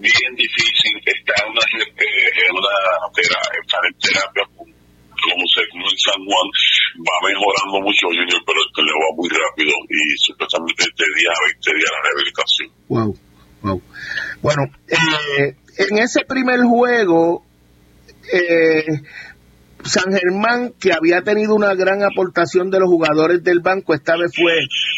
Bien 0.02 0.34
difícil, 0.36 0.98
está 1.06 1.46
en 1.46 1.54
una, 1.54 1.64
eh, 1.78 2.34
en 2.50 2.52
una 2.58 2.74
terapia, 3.14 3.78
terapia 4.02 4.44
como 5.24 5.44
se 5.48 5.64
como 5.72 5.88
en 5.88 5.98
San 5.98 6.20
Juan, 6.20 6.48
va 7.00 7.16
mejorando 7.24 7.80
mucho 7.80 8.12
Junior, 8.12 8.42
pero 8.44 8.60
esto 8.60 8.82
le 8.84 8.92
va 8.92 9.10
muy 9.16 9.30
rápido 9.32 9.72
y 9.88 10.02
supuestamente 10.20 10.84
de 10.84 11.08
día 11.16 11.32
a 11.32 11.44
20 11.48 11.80
días 11.80 11.92
la 11.96 12.02
rehabilitación. 12.04 12.68
Wow. 12.90 13.10
Bueno, 14.42 14.64
eh, 14.88 15.56
en 15.78 15.98
ese 15.98 16.22
primer 16.28 16.62
juego, 16.62 17.46
eh, 18.32 19.02
San 19.84 20.14
Germán, 20.14 20.74
que 20.80 20.92
había 20.94 21.22
tenido 21.22 21.56
una 21.56 21.74
gran 21.74 22.04
aportación 22.04 22.70
de 22.70 22.80
los 22.80 22.90
jugadores 22.90 23.44
del 23.44 23.62
banco, 23.62 23.94
esta 23.94 24.18
vez 24.18 24.32
fue, 24.36 24.54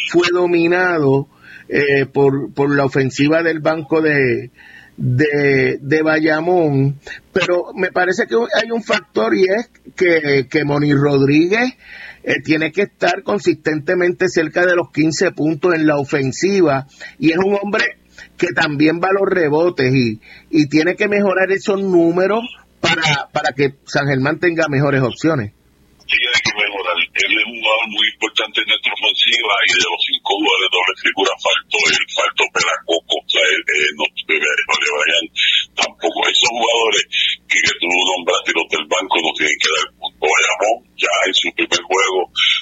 fue 0.10 0.28
dominado 0.32 1.28
eh, 1.70 2.06
por, 2.06 2.54
por 2.54 2.76
la 2.76 2.86
ofensiva 2.86 3.44
del 3.44 3.60
banco 3.60 4.02
de, 4.02 4.52
de, 4.98 6.02
Bayamón, 6.04 7.00
pero 7.34 7.74
me 7.76 7.92
parece 7.92 8.28
que 8.28 8.36
hay 8.36 8.72
un 8.72 8.84
factor 8.84 9.36
y 9.36 9.46
es 9.46 9.70
que, 9.96 10.48
que 10.50 10.64
Moni 10.64 10.94
Rodríguez 10.94 11.74
tiene 12.44 12.72
que 12.72 12.84
estar 12.84 13.22
consistentemente 13.22 14.28
cerca 14.30 14.66
de 14.66 14.76
los 14.76 14.90
15 14.92 15.32
puntos 15.32 15.76
en 15.76 15.86
la 15.86 15.98
ofensiva. 15.98 16.88
Y 17.20 17.32
es 17.32 17.38
un 17.38 17.56
hombre 17.62 17.86
que 18.38 18.48
también 18.54 19.00
va 19.02 19.10
a 19.10 19.14
los 19.14 19.30
rebotes 19.30 19.94
y, 19.94 20.20
y 20.50 20.68
tiene 20.68 20.96
que 20.96 21.08
mejorar 21.08 21.52
esos 21.52 21.82
números 21.82 22.44
para, 22.82 23.30
para 23.32 23.52
que 23.54 23.76
San 23.86 24.08
Germán 24.08 24.40
tenga 24.40 24.68
mejores 24.68 25.02
opciones. 25.02 25.54
Tiene 26.06 26.38
que 26.38 26.54
mejorar. 26.54 26.94
Él 27.02 27.32
es 27.34 27.46
un 27.50 27.58
jugador 27.58 27.88
muy 27.90 28.06
importante 28.14 28.62
en 28.62 28.68
nuestra 28.70 28.94
ofensiva 28.94 29.54
y 29.66 29.72
de 29.74 29.90
los 29.90 30.02
cinco 30.06 30.32
jugadores 30.38 30.70
doble 30.70 30.94
figura 31.02 31.32
faltó 31.42 31.78
el 31.82 32.06
faltó 32.14 32.44
Pelacoco, 32.54 33.16
o 33.18 33.30
sea, 33.32 33.42
él, 33.42 33.62
él, 33.66 33.92
no, 33.98 34.06
le 34.06 34.90
vayan 35.02 35.26
tampoco. 35.74 36.18
Esos 36.30 36.52
jugadores 36.54 37.04
que, 37.50 37.58
que 37.58 37.74
tú 37.82 37.90
nombraste 37.90 38.54
los 38.54 38.68
del 38.70 38.86
banco 38.86 39.16
no 39.18 39.32
tienen 39.34 39.58
que 39.58 39.72
dar 39.74 39.88
punto. 39.98 40.26
Bayamón 40.26 40.78
ya 40.96 41.16
en 41.26 41.36
su 41.36 41.50
primer 41.58 41.82
juego 41.82 42.20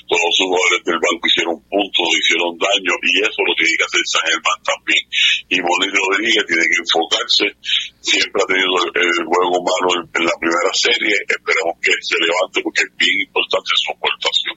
todos 0.07 0.23
los 0.23 0.37
jugadores 0.39 0.81
del 0.83 0.99
banco 0.99 1.23
hicieron 1.27 1.57
puntos, 1.67 2.05
hicieron 2.15 2.51
daño 2.57 2.93
y 3.01 3.11
eso 3.23 3.39
lo 3.43 3.53
tiene 3.55 3.75
que 3.75 3.87
hacer 3.87 4.03
San 4.07 4.25
Germán 4.29 4.59
también. 4.63 5.03
Y 5.49 5.57
Rodríguez 6.23 6.45
tiene 6.47 6.63
que 6.63 6.79
enfocarse, 6.79 7.45
siempre 7.99 8.41
ha 8.41 8.47
tenido 8.47 8.67
el, 8.95 9.25
juego 9.25 9.63
malo 9.63 10.07
en, 10.13 10.25
la 10.25 10.31
primera 10.39 10.73
serie, 10.73 11.15
esperemos 11.27 11.75
que 11.81 11.91
se 12.01 12.15
levante 12.19 12.61
porque 12.63 12.83
es 12.83 12.97
bien 12.97 13.21
importante 13.27 13.69
su 13.75 13.91
aportación. 13.91 14.55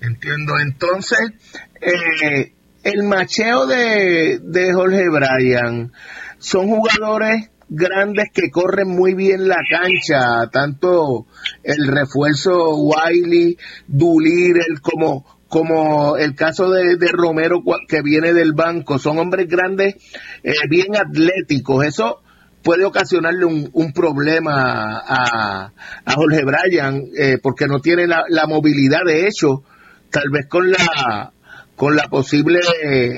Entiendo, 0.00 0.58
entonces 0.58 1.32
eh, 1.80 2.52
el 2.84 3.02
macheo 3.02 3.66
de, 3.66 4.38
de 4.40 4.72
Jorge 4.72 5.08
Bryan 5.10 5.92
son 6.38 6.68
jugadores 6.68 7.50
grandes 7.68 8.28
que 8.32 8.50
corren 8.50 8.88
muy 8.88 9.14
bien 9.14 9.46
la 9.46 9.58
cancha, 9.68 10.48
tanto 10.50 11.26
el 11.62 11.86
refuerzo 11.86 12.76
Wiley, 12.76 13.58
Dulir, 13.86 14.80
como, 14.80 15.37
como 15.48 16.16
el 16.16 16.34
caso 16.34 16.70
de, 16.70 16.96
de, 16.96 17.08
Romero 17.08 17.62
que 17.88 18.02
viene 18.02 18.32
del 18.32 18.52
banco, 18.52 18.98
son 18.98 19.18
hombres 19.18 19.48
grandes, 19.48 19.94
eh, 20.42 20.52
bien 20.68 20.94
atléticos, 20.94 21.84
eso 21.84 22.20
puede 22.62 22.84
ocasionarle 22.84 23.46
un, 23.46 23.70
un 23.72 23.92
problema 23.92 24.98
a, 24.98 25.72
a, 26.04 26.12
Jorge 26.12 26.44
Bryan, 26.44 27.02
eh, 27.16 27.38
porque 27.42 27.66
no 27.66 27.80
tiene 27.80 28.06
la, 28.06 28.24
la 28.28 28.46
movilidad, 28.46 29.00
de 29.06 29.26
hecho, 29.26 29.62
tal 30.10 30.30
vez 30.30 30.46
con 30.48 30.70
la 30.70 31.32
con 31.76 31.94
la 31.94 32.08
posible 32.08 32.58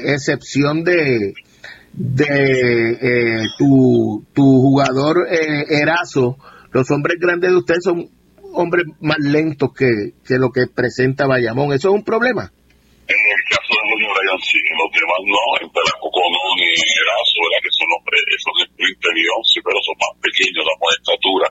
excepción 0.04 0.84
de, 0.84 1.32
de 1.94 2.98
eh, 3.00 3.44
tu, 3.56 4.26
tu 4.34 4.42
jugador 4.42 5.26
Erazo, 5.30 6.36
los 6.70 6.90
hombres 6.90 7.16
grandes 7.18 7.50
de 7.50 7.56
ustedes 7.56 7.82
son 7.82 8.10
hombres 8.54 8.86
más 9.00 9.18
lentos 9.18 9.70
que, 9.72 10.14
que 10.26 10.38
lo 10.38 10.50
que 10.50 10.66
presenta 10.66 11.26
Bayamón. 11.26 11.72
¿Eso 11.72 11.88
es 11.88 11.94
un 11.94 12.04
problema? 12.04 12.52
En 13.10 13.18
el 13.18 13.42
caso 13.50 13.74
de 13.74 13.82
Julio 13.90 14.06
Bryan, 14.14 14.38
sí, 14.38 14.54
los 14.78 14.90
demás 14.94 15.18
no, 15.26 15.42
en 15.58 15.66
Pelacoco 15.74 16.22
no, 16.30 16.42
ni 16.54 16.70
Erazo, 16.70 17.42
¿verdad? 17.42 17.62
que 17.66 17.74
son 17.74 17.90
hombres, 17.90 18.22
son 18.38 18.54
sprinter 18.70 19.14
y 19.18 19.26
once, 19.34 19.58
pero 19.66 19.78
son 19.82 19.98
más 19.98 20.14
pequeños, 20.22 20.62
la 20.62 20.78
más 20.78 20.94
estatura. 20.94 21.46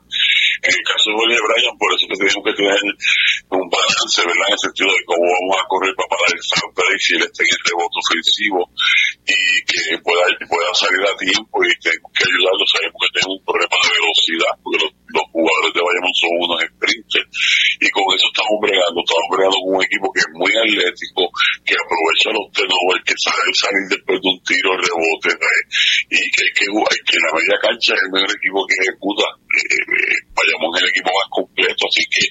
En 0.63 0.71
el 0.71 0.83
caso 0.87 1.11
de 1.11 1.15
Julio 1.19 1.35
Bryan, 1.35 1.75
por 1.75 1.91
eso 1.91 2.07
que 2.07 2.15
tenemos 2.15 2.43
que 2.47 2.55
tener 2.55 2.79
un 3.51 3.67
balance, 3.67 4.19
¿verdad? 4.23 4.47
En 4.47 4.55
el 4.55 4.63
sentido 4.63 4.87
de 4.87 5.03
cómo 5.03 5.25
vamos 5.27 5.55
a 5.59 5.67
correr 5.67 5.93
para 5.99 6.11
parar 6.15 6.31
el 6.31 6.43
fast 6.47 6.71
break 6.79 6.99
si 7.03 7.11
él 7.19 7.23
está 7.27 7.43
en 7.43 7.51
el 7.51 7.63
rebote 7.67 7.97
ofensivo 8.07 8.59
y 9.27 9.39
que 9.67 9.79
pueda, 9.99 10.23
pueda 10.47 10.71
salir 10.79 11.03
a 11.03 11.13
tiempo 11.19 11.55
y 11.67 11.75
que 11.75 11.91
ayudarlo. 11.91 12.63
Sabemos 12.71 12.99
que 13.03 13.11
tenemos 13.19 13.35
un 13.35 13.43
problema 13.43 13.75
de 13.83 13.99
velocidad, 13.99 14.53
porque 14.63 14.79
los, 14.79 14.91
los 15.13 15.25
jugadores 15.31 15.71
de 15.73 15.81
Bayamón 15.81 16.15
son 16.15 16.31
unos 16.39 16.59
sprinters 16.69 17.29
y 17.79 17.87
con 17.89 18.03
eso 18.11 18.27
estamos 18.27 18.57
bregando, 18.61 18.99
estamos 18.99 19.29
bregando 19.31 19.57
con 19.63 19.71
un 19.79 19.83
equipo 19.83 20.05
que 20.11 20.19
es 20.19 20.31
muy 20.35 20.51
atlético, 20.51 21.21
que 21.63 21.75
aprovecha 21.79 22.27
los 22.35 22.45
turnovers, 22.51 23.03
que 23.07 23.15
sabe 23.17 23.43
salir 23.55 23.85
después 23.87 24.17
de 24.19 24.27
un 24.29 24.39
tiro, 24.43 24.71
rebote, 24.75 25.31
y 26.11 26.19
que, 26.31 26.43
que, 26.53 26.65
que 26.67 27.17
la 27.23 27.31
media 27.33 27.57
cancha 27.61 27.95
es 27.95 28.01
el 28.03 28.11
mejor 28.11 28.31
equipo 28.35 28.59
que 28.67 28.75
ejecuta. 28.83 29.27
Eh, 29.49 30.19
vayamos 30.35 30.69
el 30.77 30.89
equipo 30.89 31.09
más 31.09 31.29
completo. 31.31 31.81
Así 31.87 32.03
que 32.11 32.23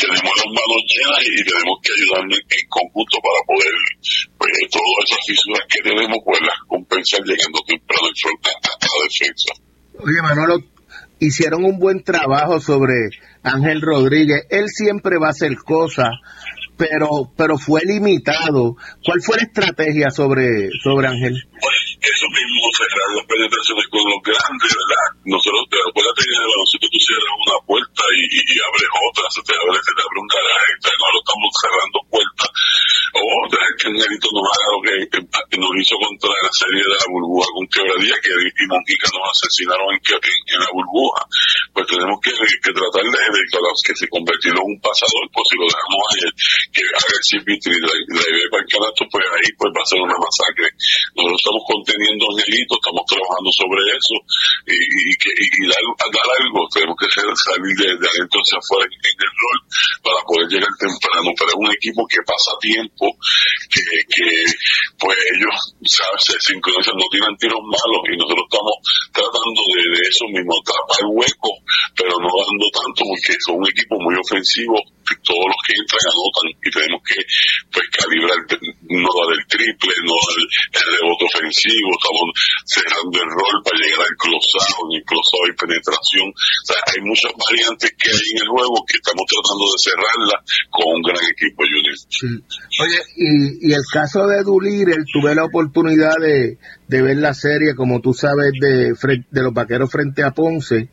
tenemos 0.00 0.32
las 0.38 0.50
manos 0.54 0.80
llenas 0.86 1.22
y 1.26 1.42
tenemos 1.44 1.76
que 1.82 1.92
ayudarnos 1.92 2.38
en 2.38 2.66
conjunto 2.68 3.16
para 3.20 3.40
poder, 3.46 3.74
pues, 4.38 4.52
todas 4.70 5.00
esas 5.04 5.22
fisuras 5.26 5.64
que 5.68 5.80
tenemos, 5.82 6.18
pues 6.24 6.40
las 6.40 6.60
compensar 6.68 7.20
llegando 7.26 7.58
temprano 7.66 8.06
en 8.08 8.16
frente 8.16 8.48
a 8.50 8.86
la 8.86 8.98
defensa. 9.02 9.52
Oye, 9.98 10.20
Manolo, 10.22 10.75
hicieron 11.18 11.64
un 11.64 11.78
buen 11.78 12.02
trabajo 12.02 12.60
sobre 12.60 13.10
Ángel 13.42 13.80
Rodríguez. 13.80 14.46
Él 14.50 14.68
siempre 14.68 15.18
va 15.18 15.28
a 15.28 15.30
hacer 15.30 15.56
cosas, 15.56 16.10
pero 16.76 17.32
pero 17.36 17.58
fue 17.58 17.82
limitado. 17.84 18.76
¿Cuál 19.04 19.20
fue 19.22 19.36
la 19.36 19.44
estrategia 19.44 20.10
sobre 20.10 20.68
sobre 20.82 21.08
Ángel? 21.08 21.34
Pues 21.60 21.86
eso 22.06 22.26
mismo, 22.30 22.60
cerrar 22.76 23.08
las 23.16 23.26
penetraciones 23.26 23.86
con 23.88 24.02
los 24.04 24.20
grandes, 24.22 24.70
¿verdad? 24.70 25.08
Nosotros, 25.26 25.62
acuérdate 25.90 26.22
que 26.22 26.34
en 26.36 26.44
el 26.44 26.86
tú 26.86 26.98
cierras 27.02 27.34
una 27.34 27.58
puerta 27.66 28.02
y, 28.14 28.60
abres 28.62 28.90
otra, 29.10 29.24
se 29.32 29.42
te 29.42 29.52
abre, 29.56 29.80
se 29.80 29.92
te 29.96 30.02
abre 30.04 30.18
un 30.20 30.30
garaje, 30.30 30.70
entonces 30.76 30.98
nosotros 31.00 31.22
estamos 31.26 31.50
cerrando 31.56 31.98
puertas. 32.12 32.50
O 33.16 33.48
dejar 33.48 33.72
que 33.80 33.88
Angelito 33.88 34.28
nos 34.32 34.46
haga 34.52 34.68
lo 34.76 34.80
que, 34.84 35.56
nos 35.56 35.72
hizo 35.80 35.96
contra 35.96 36.30
la 36.36 36.52
serie 36.52 36.82
de 36.84 36.92
la 36.92 37.06
burbuja 37.08 37.48
con 37.56 37.64
quebradilla, 37.72 38.16
que 38.20 38.30
y 38.36 38.66
Monquica 38.68 39.08
nos 39.16 39.24
asesinaron 39.32 39.88
en, 39.92 40.00
en, 40.04 40.20
en, 40.20 40.60
la 40.60 40.70
burbuja. 40.72 41.22
Pues 41.72 41.86
tenemos 41.88 42.18
que, 42.20 42.32
tratar 42.32 43.04
de, 43.04 43.22
de, 43.32 43.42
que 43.84 43.94
se 43.96 44.08
convirtió 44.08 44.52
en 44.52 44.60
un 44.60 44.78
pasador, 44.80 45.24
pues 45.32 45.44
si 45.48 45.56
lo 45.56 45.66
dejamos 45.66 46.00
ayer, 46.12 46.32
que 46.72 46.82
haga 46.92 47.12
el 47.16 47.24
CP3 47.24 47.64
y 47.72 47.80
la, 47.80 47.92
la 47.92 48.26
idea 48.26 48.48
para 48.50 48.62
el 48.62 48.68
canasto, 48.68 49.02
pues 49.10 49.24
ahí 49.32 49.48
pues 49.56 49.70
va 49.72 49.80
a 49.80 49.90
ser 49.90 50.00
una 50.00 50.18
masacre. 50.20 50.68
Nosotros 51.16 51.40
estamos 51.40 51.62
conteniendo 51.66 52.22
Angelito, 52.32 52.74
estamos 52.76 53.04
trabajando 53.06 53.50
sobre 53.52 53.80
eso 53.96 54.16
y, 54.66 54.76
y, 54.76 55.12
que, 55.16 55.30
y 55.30 55.64
dar, 55.70 55.84
dar, 56.10 56.28
algo, 56.40 56.66
tenemos 56.72 56.96
que 56.98 57.08
salir 57.10 57.74
de, 57.76 57.88
de 57.96 58.06
adentro 58.06 58.40
hacia 58.40 58.58
afuera 58.58 58.84
en, 58.86 58.92
en, 58.92 59.16
el 59.16 59.32
rol 59.36 59.58
para 60.02 60.20
poder 60.26 60.46
llegar 60.50 60.72
temprano, 60.78 61.30
pero 61.36 61.48
es 61.50 61.58
un 61.58 61.70
equipo 61.72 62.00
que 62.06 62.20
pasa 62.26 62.52
tiempo, 62.60 63.05
que, 63.70 63.82
que 64.08 64.26
pues 64.98 65.16
ellos 65.34 65.56
¿sabes? 65.84 66.22
se 66.24 66.52
sincronizan, 66.52 66.96
no 66.96 67.06
tienen 67.10 67.36
tiros 67.36 67.60
malos 67.62 68.02
y 68.10 68.16
nosotros 68.16 68.46
estamos 68.50 68.76
tratando 69.12 69.60
de, 69.74 69.82
de 69.96 70.02
eso 70.08 70.24
mismo, 70.32 70.54
tapar 70.64 71.04
hueco, 71.10 71.50
pero 71.94 72.10
no 72.18 72.28
dando 72.28 72.66
tanto 72.72 73.00
porque 73.06 73.32
son 73.44 73.56
un 73.62 73.68
equipo 73.68 74.00
muy 74.00 74.14
ofensivo 74.16 74.76
todos 75.22 75.46
los 75.46 75.60
que 75.62 75.78
entran 75.78 76.02
anotan 76.10 76.46
y 76.50 76.70
tenemos 76.70 77.00
que 77.06 77.18
pues 77.70 77.86
calibrar 77.94 78.38
no 78.90 79.10
dar 79.14 79.30
el 79.38 79.44
triple, 79.46 79.92
no 80.02 80.14
dar 80.18 80.36
el, 80.36 80.46
rebote 80.86 81.24
ofensivo, 81.26 81.88
estamos 81.94 82.26
cerrando 82.64 83.16
el 83.22 83.30
rol 83.30 83.56
para 83.62 83.78
llegar 83.78 84.06
al 84.06 84.16
en 84.16 84.90
el 84.96 85.04
closado 85.04 85.42
hay 85.46 85.54
penetración, 85.54 86.28
o 86.30 86.66
sea, 86.66 86.80
hay 86.90 87.00
muchas 87.02 87.32
variantes 87.36 87.90
que 87.98 88.10
hay 88.10 88.28
en 88.34 88.42
el 88.42 88.48
juego 88.48 88.84
que 88.86 88.98
estamos 88.98 89.24
tratando 89.26 89.64
de 89.70 89.78
cerrarla 89.78 90.36
con 90.70 90.86
un 90.96 91.02
gran 91.02 91.24
equipo 91.30 91.60
Junior. 91.62 91.96
Sí. 92.10 92.30
Oye, 92.82 93.00
y, 93.16 93.70
y 93.70 93.70
el 93.72 93.86
caso 93.92 94.26
de 94.26 94.42
Dulir, 94.42 94.88
tuve 95.12 95.34
la 95.34 95.44
oportunidad 95.44 96.16
de, 96.20 96.58
de 96.88 97.02
ver 97.02 97.16
la 97.16 97.34
serie, 97.34 97.74
como 97.74 98.00
tú 98.00 98.12
sabes, 98.12 98.52
de, 98.60 98.94
de 99.30 99.42
los 99.42 99.52
vaqueros 99.52 99.90
frente 99.90 100.22
a 100.22 100.30
Ponce, 100.30 100.88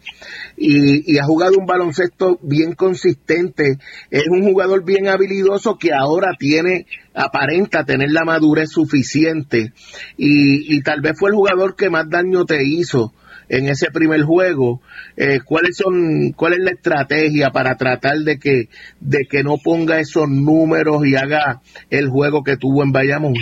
y, 0.57 1.13
y, 1.13 1.17
ha 1.19 1.23
jugado 1.23 1.57
un 1.57 1.65
baloncesto 1.65 2.39
bien 2.41 2.73
consistente. 2.73 3.77
Es 4.09 4.27
un 4.27 4.43
jugador 4.43 4.83
bien 4.83 5.07
habilidoso 5.07 5.77
que 5.77 5.91
ahora 5.93 6.31
tiene, 6.37 6.87
aparenta 7.13 7.85
tener 7.85 8.11
la 8.11 8.23
madurez 8.23 8.69
suficiente, 8.69 9.73
y, 10.17 10.75
y 10.75 10.81
tal 10.81 11.01
vez 11.01 11.13
fue 11.17 11.29
el 11.29 11.35
jugador 11.35 11.75
que 11.75 11.89
más 11.89 12.09
daño 12.09 12.45
te 12.45 12.63
hizo 12.63 13.13
en 13.49 13.67
ese 13.67 13.91
primer 13.91 14.23
juego. 14.23 14.81
Eh, 15.15 15.39
¿Cuáles 15.45 15.77
son, 15.77 16.31
cuál 16.31 16.53
es 16.53 16.59
la 16.59 16.71
estrategia 16.71 17.51
para 17.51 17.75
tratar 17.75 18.17
de 18.19 18.39
que, 18.39 18.69
de 18.99 19.25
que 19.29 19.43
no 19.43 19.57
ponga 19.63 19.99
esos 19.99 20.27
números 20.27 21.05
y 21.05 21.15
haga 21.15 21.61
el 21.89 22.09
juego 22.09 22.43
que 22.43 22.57
tuvo 22.57 22.83
en 22.83 22.91
Bayamón? 22.91 23.33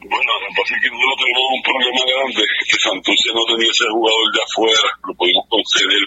Bueno, 0.00 0.32
parece 0.54 0.74
que 0.78 0.90
nosotros 0.90 1.18
tenemos 1.18 1.46
un 1.50 1.62
problema 1.66 2.02
grande, 2.06 2.42
que 2.64 2.78
Santurce 2.78 3.28
no 3.34 3.42
tenía 3.50 3.70
ese 3.70 3.86
jugador 3.90 4.26
de 4.30 4.40
afuera, 4.40 4.88
lo 5.02 5.12
pudimos 5.14 5.44
conceder 5.50 6.04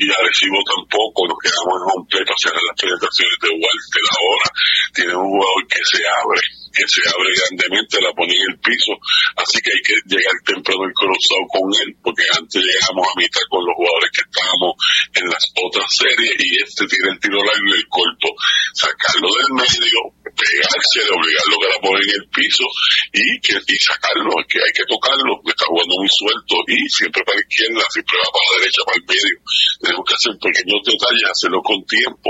y 0.00 0.04
Arecibo 0.08 0.58
tampoco, 0.64 1.28
nos 1.28 1.38
quedamos 1.38 1.76
en 1.76 2.24
para 2.24 2.40
cerrar 2.40 2.64
las 2.64 2.78
penetraciones 2.80 3.38
de 3.38 3.50
Walter 3.52 4.04
ahora, 4.16 4.48
tiene 4.96 5.14
un 5.16 5.28
jugador 5.28 5.62
que 5.68 5.82
se 5.84 6.00
abre, 6.08 6.42
que 6.72 6.88
se 6.88 7.02
abre 7.08 7.30
grandemente, 7.36 8.00
la 8.00 8.12
pone 8.12 8.34
en 8.34 8.50
el 8.50 8.58
piso, 8.58 8.92
así 9.36 9.60
que 9.60 9.72
hay 9.72 9.82
que 9.82 9.96
llegar 10.08 10.36
temprano 10.44 10.84
el 10.84 10.94
cruzado 10.96 11.44
con 11.52 11.68
él, 11.80 11.94
porque 12.02 12.24
antes 12.32 12.60
llegamos 12.62 13.06
a 13.06 13.18
mitad 13.18 13.44
con 13.48 13.64
los 13.64 13.76
jugadores 13.76 14.10
que 14.10 14.24
estábamos 14.24 14.72
en 15.14 15.24
las 15.28 15.44
otras 15.52 15.88
series 15.92 16.36
y 16.38 16.50
este 16.62 16.86
tiene 16.88 17.12
el 17.12 17.20
tiro 17.20 17.38
largo 17.44 17.68
y 17.68 17.78
el 17.78 17.88
corto, 17.88 18.28
sacarlo 18.74 19.28
del 19.28 19.52
medio, 19.52 20.00
pegarse, 20.32 21.00
obligarlo 21.12 21.54
a 21.60 21.68
la 21.68 21.80
poner 21.80 22.02
en 22.02 22.16
el 22.22 22.26
piso 22.32 22.64
y 23.12 23.40
que 23.40 23.54
y 23.60 23.76
sacarlo, 23.78 24.32
que 24.48 24.58
hay 24.58 24.72
que 24.72 24.86
tocarlo, 24.88 25.40
que 25.44 25.52
está 25.52 25.66
jugando 25.68 25.94
muy 25.96 26.08
suelto 26.08 26.54
y 26.66 26.76
siempre 26.88 27.22
para 27.24 27.36
la 27.36 27.44
izquierda, 27.46 27.84
siempre 27.92 28.16
va 28.16 28.28
para 28.32 28.48
la 28.48 28.58
derecha, 28.60 28.80
para 28.86 28.98
el 28.98 29.06
medio. 29.06 29.36
Tenemos 29.80 30.04
que 30.08 30.14
hacer 30.14 30.32
pequeños 30.40 30.80
detalles, 30.84 31.28
hacerlo 31.28 31.60
con 31.62 31.78
tiempo, 31.84 32.28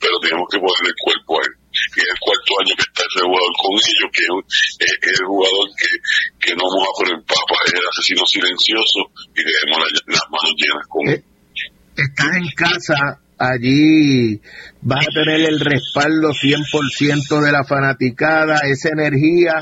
pero 0.00 0.18
tenemos 0.18 0.46
que 0.50 0.58
poner 0.58 0.82
el 0.86 0.98
cuerpo 0.98 1.30
a 1.38 1.42
él. 1.46 1.63
Y 1.96 2.00
es 2.00 2.08
el 2.08 2.18
cuarto 2.20 2.50
año 2.60 2.74
que 2.76 2.86
está 2.88 3.02
ese 3.04 3.20
jugador 3.20 3.52
con 3.60 3.72
ellos, 3.74 4.08
que 4.12 4.22
es, 4.24 4.96
es 5.04 5.20
el 5.20 5.26
jugador 5.26 5.66
que, 5.76 5.90
que 6.40 6.52
no 6.56 6.64
moja 6.64 6.90
por 6.96 7.08
el 7.12 7.20
papa, 7.24 7.56
es 7.66 7.74
el 7.74 7.86
asesino 7.88 8.24
silencioso 8.26 8.98
y 9.34 9.40
dejemos 9.44 9.78
la, 9.78 9.88
las 10.14 10.26
manos 10.30 10.54
llenas 10.56 10.86
con 10.88 11.08
él. 11.08 11.24
Estás 11.96 12.36
en 12.36 12.48
casa, 12.56 13.20
allí 13.38 14.40
vas 14.80 15.06
a 15.06 15.12
tener 15.12 15.40
el 15.48 15.60
respaldo 15.60 16.30
100% 16.30 17.40
de 17.40 17.52
la 17.52 17.64
fanaticada, 17.64 18.60
esa 18.64 18.88
energía. 18.90 19.54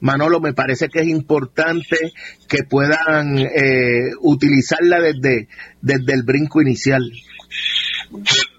Manolo, 0.00 0.40
me 0.40 0.54
parece 0.54 0.88
que 0.88 1.00
es 1.00 1.08
importante 1.08 2.12
que 2.48 2.64
puedan 2.68 3.38
eh, 3.38 4.12
utilizarla 4.20 5.00
desde, 5.00 5.48
desde 5.82 6.14
el 6.14 6.22
brinco 6.22 6.62
inicial. 6.62 7.02
Desde 8.10 8.49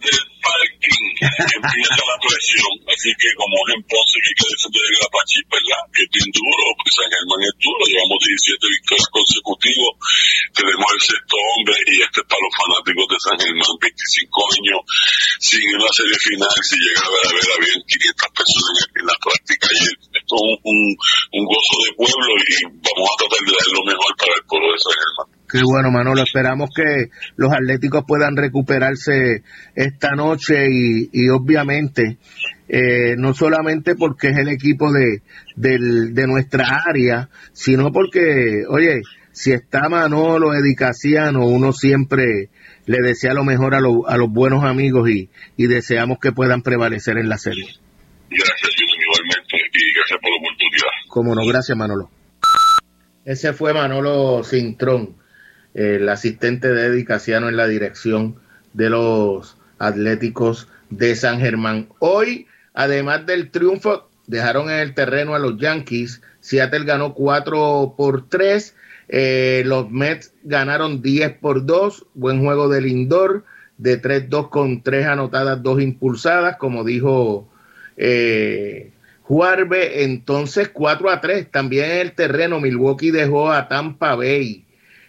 empieza 1.22 2.01
la 2.01 2.17
presión, 2.17 2.74
así 2.89 3.09
que 3.13 3.30
como 3.38 3.53
es 3.61 3.69
en 3.78 3.82
Ponce 3.86 4.17
que 4.22 4.34
quede 4.34 4.55
de 4.57 5.01
la 5.01 5.09
Pachi, 5.13 5.39
¿verdad? 5.45 5.82
Que 5.93 6.01
es 6.01 6.11
bien 6.11 6.30
duro, 6.34 6.63
porque 6.78 6.97
San 6.97 7.09
Germán 7.13 7.41
es 7.45 7.55
duro, 7.61 7.82
llevamos 7.86 8.17
17 8.17 8.57
victorias 8.57 9.09
consecutivas, 9.13 9.93
tenemos 10.57 10.88
el 10.89 11.01
sexto 11.01 11.36
hombre 11.38 11.78
y 11.88 11.95
este 12.01 12.19
es 12.22 12.28
para 12.28 12.41
los 12.41 12.53
fanáticos 12.57 13.05
de 13.05 13.19
San 13.22 13.38
Germán, 13.38 13.74
25 13.78 14.49
años 14.57 14.80
sin 15.41 15.65
una 15.78 15.91
serie 15.93 16.17
final, 16.17 16.55
si 16.65 16.76
llega 16.82 17.05
a 17.05 17.34
ver 17.34 17.45
a 17.45 17.57
bien 17.61 17.80
500 17.86 18.34
personas 18.34 18.74
en, 18.82 18.89
en 18.97 19.05
la 19.05 19.17
práctica 19.22 19.65
y 19.69 19.82
esto 19.86 20.34
es 20.34 20.41
un, 20.41 20.53
un, 20.65 20.80
un 21.38 21.43
gozo 21.45 21.76
de 21.86 21.91
pueblo 22.01 22.32
y 22.41 22.55
vamos 22.82 23.05
a 23.05 23.19
tratar 23.22 23.41
de 23.45 23.51
dar 23.51 23.69
lo 23.69 23.84
mejor 23.86 24.11
para 24.17 24.34
el 24.34 24.43
pueblo 24.49 24.74
de 24.74 24.80
San 24.82 24.95
Germán. 24.97 25.40
Qué 25.51 25.61
bueno, 25.63 25.91
Manolo. 25.91 26.23
Esperamos 26.23 26.69
que 26.73 27.09
los 27.35 27.51
atléticos 27.51 28.03
puedan 28.07 28.37
recuperarse 28.37 29.43
esta 29.75 30.11
noche 30.11 30.67
y, 30.71 31.09
y 31.11 31.29
obviamente, 31.29 32.17
eh, 32.69 33.15
no 33.17 33.33
solamente 33.33 33.95
porque 33.95 34.29
es 34.29 34.37
el 34.37 34.47
equipo 34.47 34.91
de, 34.93 35.21
del, 35.55 36.13
de 36.13 36.27
nuestra 36.27 36.83
área, 36.87 37.29
sino 37.51 37.91
porque, 37.91 38.63
oye, 38.69 39.01
si 39.33 39.51
está 39.51 39.89
Manolo 39.89 40.53
Edicaciano, 40.53 41.45
uno 41.45 41.73
siempre 41.73 42.49
le 42.85 42.97
desea 43.01 43.33
lo 43.33 43.43
mejor 43.43 43.75
a, 43.75 43.81
lo, 43.81 44.07
a 44.07 44.17
los 44.17 44.29
buenos 44.29 44.63
amigos 44.63 45.09
y, 45.09 45.29
y 45.57 45.67
deseamos 45.67 46.19
que 46.19 46.31
puedan 46.31 46.61
prevalecer 46.61 47.17
en 47.17 47.29
la 47.29 47.37
serie. 47.37 47.65
Gracias, 48.29 48.71
igualmente, 48.71 49.57
y 49.73 49.93
gracias 49.95 50.19
por 50.21 50.29
la 50.31 50.37
oportunidad. 50.37 50.91
Como 51.09 51.35
no, 51.35 51.45
gracias, 51.45 51.77
Manolo. 51.77 52.09
Ese 53.25 53.53
fue 53.53 53.73
Manolo 53.73 54.43
Cintrón 54.43 55.20
el 55.74 56.07
asistente 56.09 56.69
de 56.69 56.88
Eddie 56.88 57.05
Casiano 57.05 57.49
en 57.49 57.57
la 57.57 57.67
dirección 57.67 58.36
de 58.74 58.89
los 58.89 59.57
Atléticos 59.80 60.67
de 60.89 61.15
San 61.15 61.39
Germán. 61.39 61.88
Hoy, 61.99 62.47
además 62.74 63.26
del 63.26 63.49
triunfo, 63.49 64.09
dejaron 64.28 64.69
en 64.69 64.80
el 64.80 64.93
terreno 64.93 65.34
a 65.34 65.39
los 65.39 65.57
Yankees. 65.57 66.22
Seattle 66.39 66.86
ganó 66.86 67.13
4 67.13 67.95
por 67.97 68.30
3. 68.30 68.76
Eh, 69.09 69.63
los 69.65 69.89
Mets 69.89 70.34
ganaron 70.43 71.01
10 71.01 71.38
por 71.39 71.65
2. 71.65 72.05
Buen 72.13 72.43
juego 72.43 72.69
del 72.69 72.84
Lindor 72.84 73.43
de 73.78 73.99
3-2 73.99 74.49
con 74.49 74.84
3 74.84 75.07
anotadas, 75.07 75.63
2 75.63 75.82
impulsadas, 75.82 76.57
como 76.57 76.84
dijo 76.84 77.49
eh, 77.97 78.91
Juarbe. 79.24 80.03
Entonces 80.03 80.69
4 80.69 81.09
a 81.09 81.22
3. 81.22 81.49
También 81.49 81.86
en 81.86 81.97
el 82.01 82.11
terreno, 82.13 82.59
Milwaukee 82.59 83.11
dejó 83.11 83.51
a 83.51 83.67
Tampa 83.67 84.15
Bay 84.15 84.65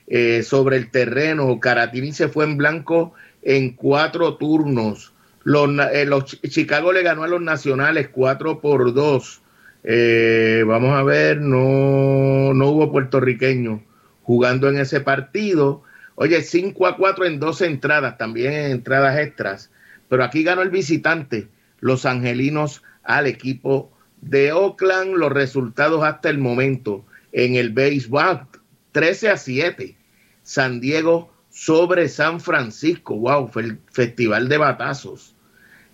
eh, 0.06 0.42
sobre 0.42 0.76
el 0.76 0.90
terreno. 0.90 1.58
Caratini 1.60 2.12
se 2.12 2.28
fue 2.28 2.44
en 2.44 2.56
blanco 2.56 3.14
en 3.42 3.70
cuatro 3.70 4.36
turnos. 4.36 5.12
Los, 5.44 5.68
eh, 5.92 6.04
los, 6.06 6.40
Chicago 6.42 6.92
le 6.92 7.02
ganó 7.02 7.24
a 7.24 7.28
los 7.28 7.40
Nacionales 7.40 8.08
cuatro 8.08 8.60
por 8.60 8.92
dos. 8.94 9.42
Eh, 9.84 10.62
vamos 10.66 10.96
a 10.96 11.02
ver, 11.02 11.40
no, 11.40 12.54
no 12.54 12.68
hubo 12.68 12.92
puertorriqueño 12.92 13.82
jugando 14.22 14.68
en 14.68 14.78
ese 14.78 15.00
partido. 15.00 15.82
Oye, 16.14 16.42
5 16.42 16.86
a 16.86 16.96
4 16.96 17.24
en 17.24 17.40
dos 17.40 17.60
entradas, 17.62 18.18
también 18.18 18.52
en 18.52 18.70
entradas 18.70 19.18
extras. 19.18 19.70
Pero 20.08 20.24
aquí 20.24 20.42
ganó 20.44 20.62
el 20.62 20.70
visitante, 20.70 21.48
los 21.80 22.06
angelinos, 22.06 22.82
al 23.02 23.26
equipo 23.26 23.90
de 24.20 24.52
Oakland. 24.52 25.16
Los 25.16 25.32
resultados 25.32 26.04
hasta 26.04 26.28
el 26.28 26.38
momento 26.38 27.04
en 27.32 27.56
el 27.56 27.70
béisbol, 27.70 28.46
13 28.92 29.30
a 29.30 29.36
7. 29.36 29.96
San 30.42 30.80
Diego 30.80 31.32
sobre 31.50 32.08
San 32.08 32.40
Francisco. 32.40 33.16
Wow, 33.16 33.48
fue 33.48 33.62
el 33.62 33.78
festival 33.90 34.48
de 34.48 34.58
batazos 34.58 35.34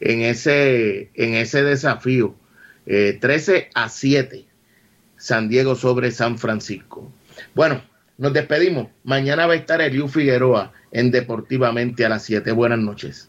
en 0.00 0.22
ese, 0.22 1.10
en 1.14 1.34
ese 1.34 1.62
desafío. 1.62 2.34
13 2.84 3.56
eh, 3.56 3.70
a 3.74 3.88
7. 3.88 4.44
San 5.16 5.48
Diego 5.48 5.74
sobre 5.74 6.10
San 6.10 6.38
Francisco. 6.38 7.10
Bueno, 7.54 7.82
nos 8.16 8.32
despedimos. 8.32 8.88
Mañana 9.04 9.46
va 9.46 9.54
a 9.54 9.56
estar 9.56 9.80
Eliu 9.80 10.08
Figueroa 10.08 10.72
en 10.92 11.10
Deportivamente 11.10 12.04
a 12.04 12.08
las 12.08 12.24
7. 12.24 12.52
Buenas 12.52 12.78
noches. 12.78 13.28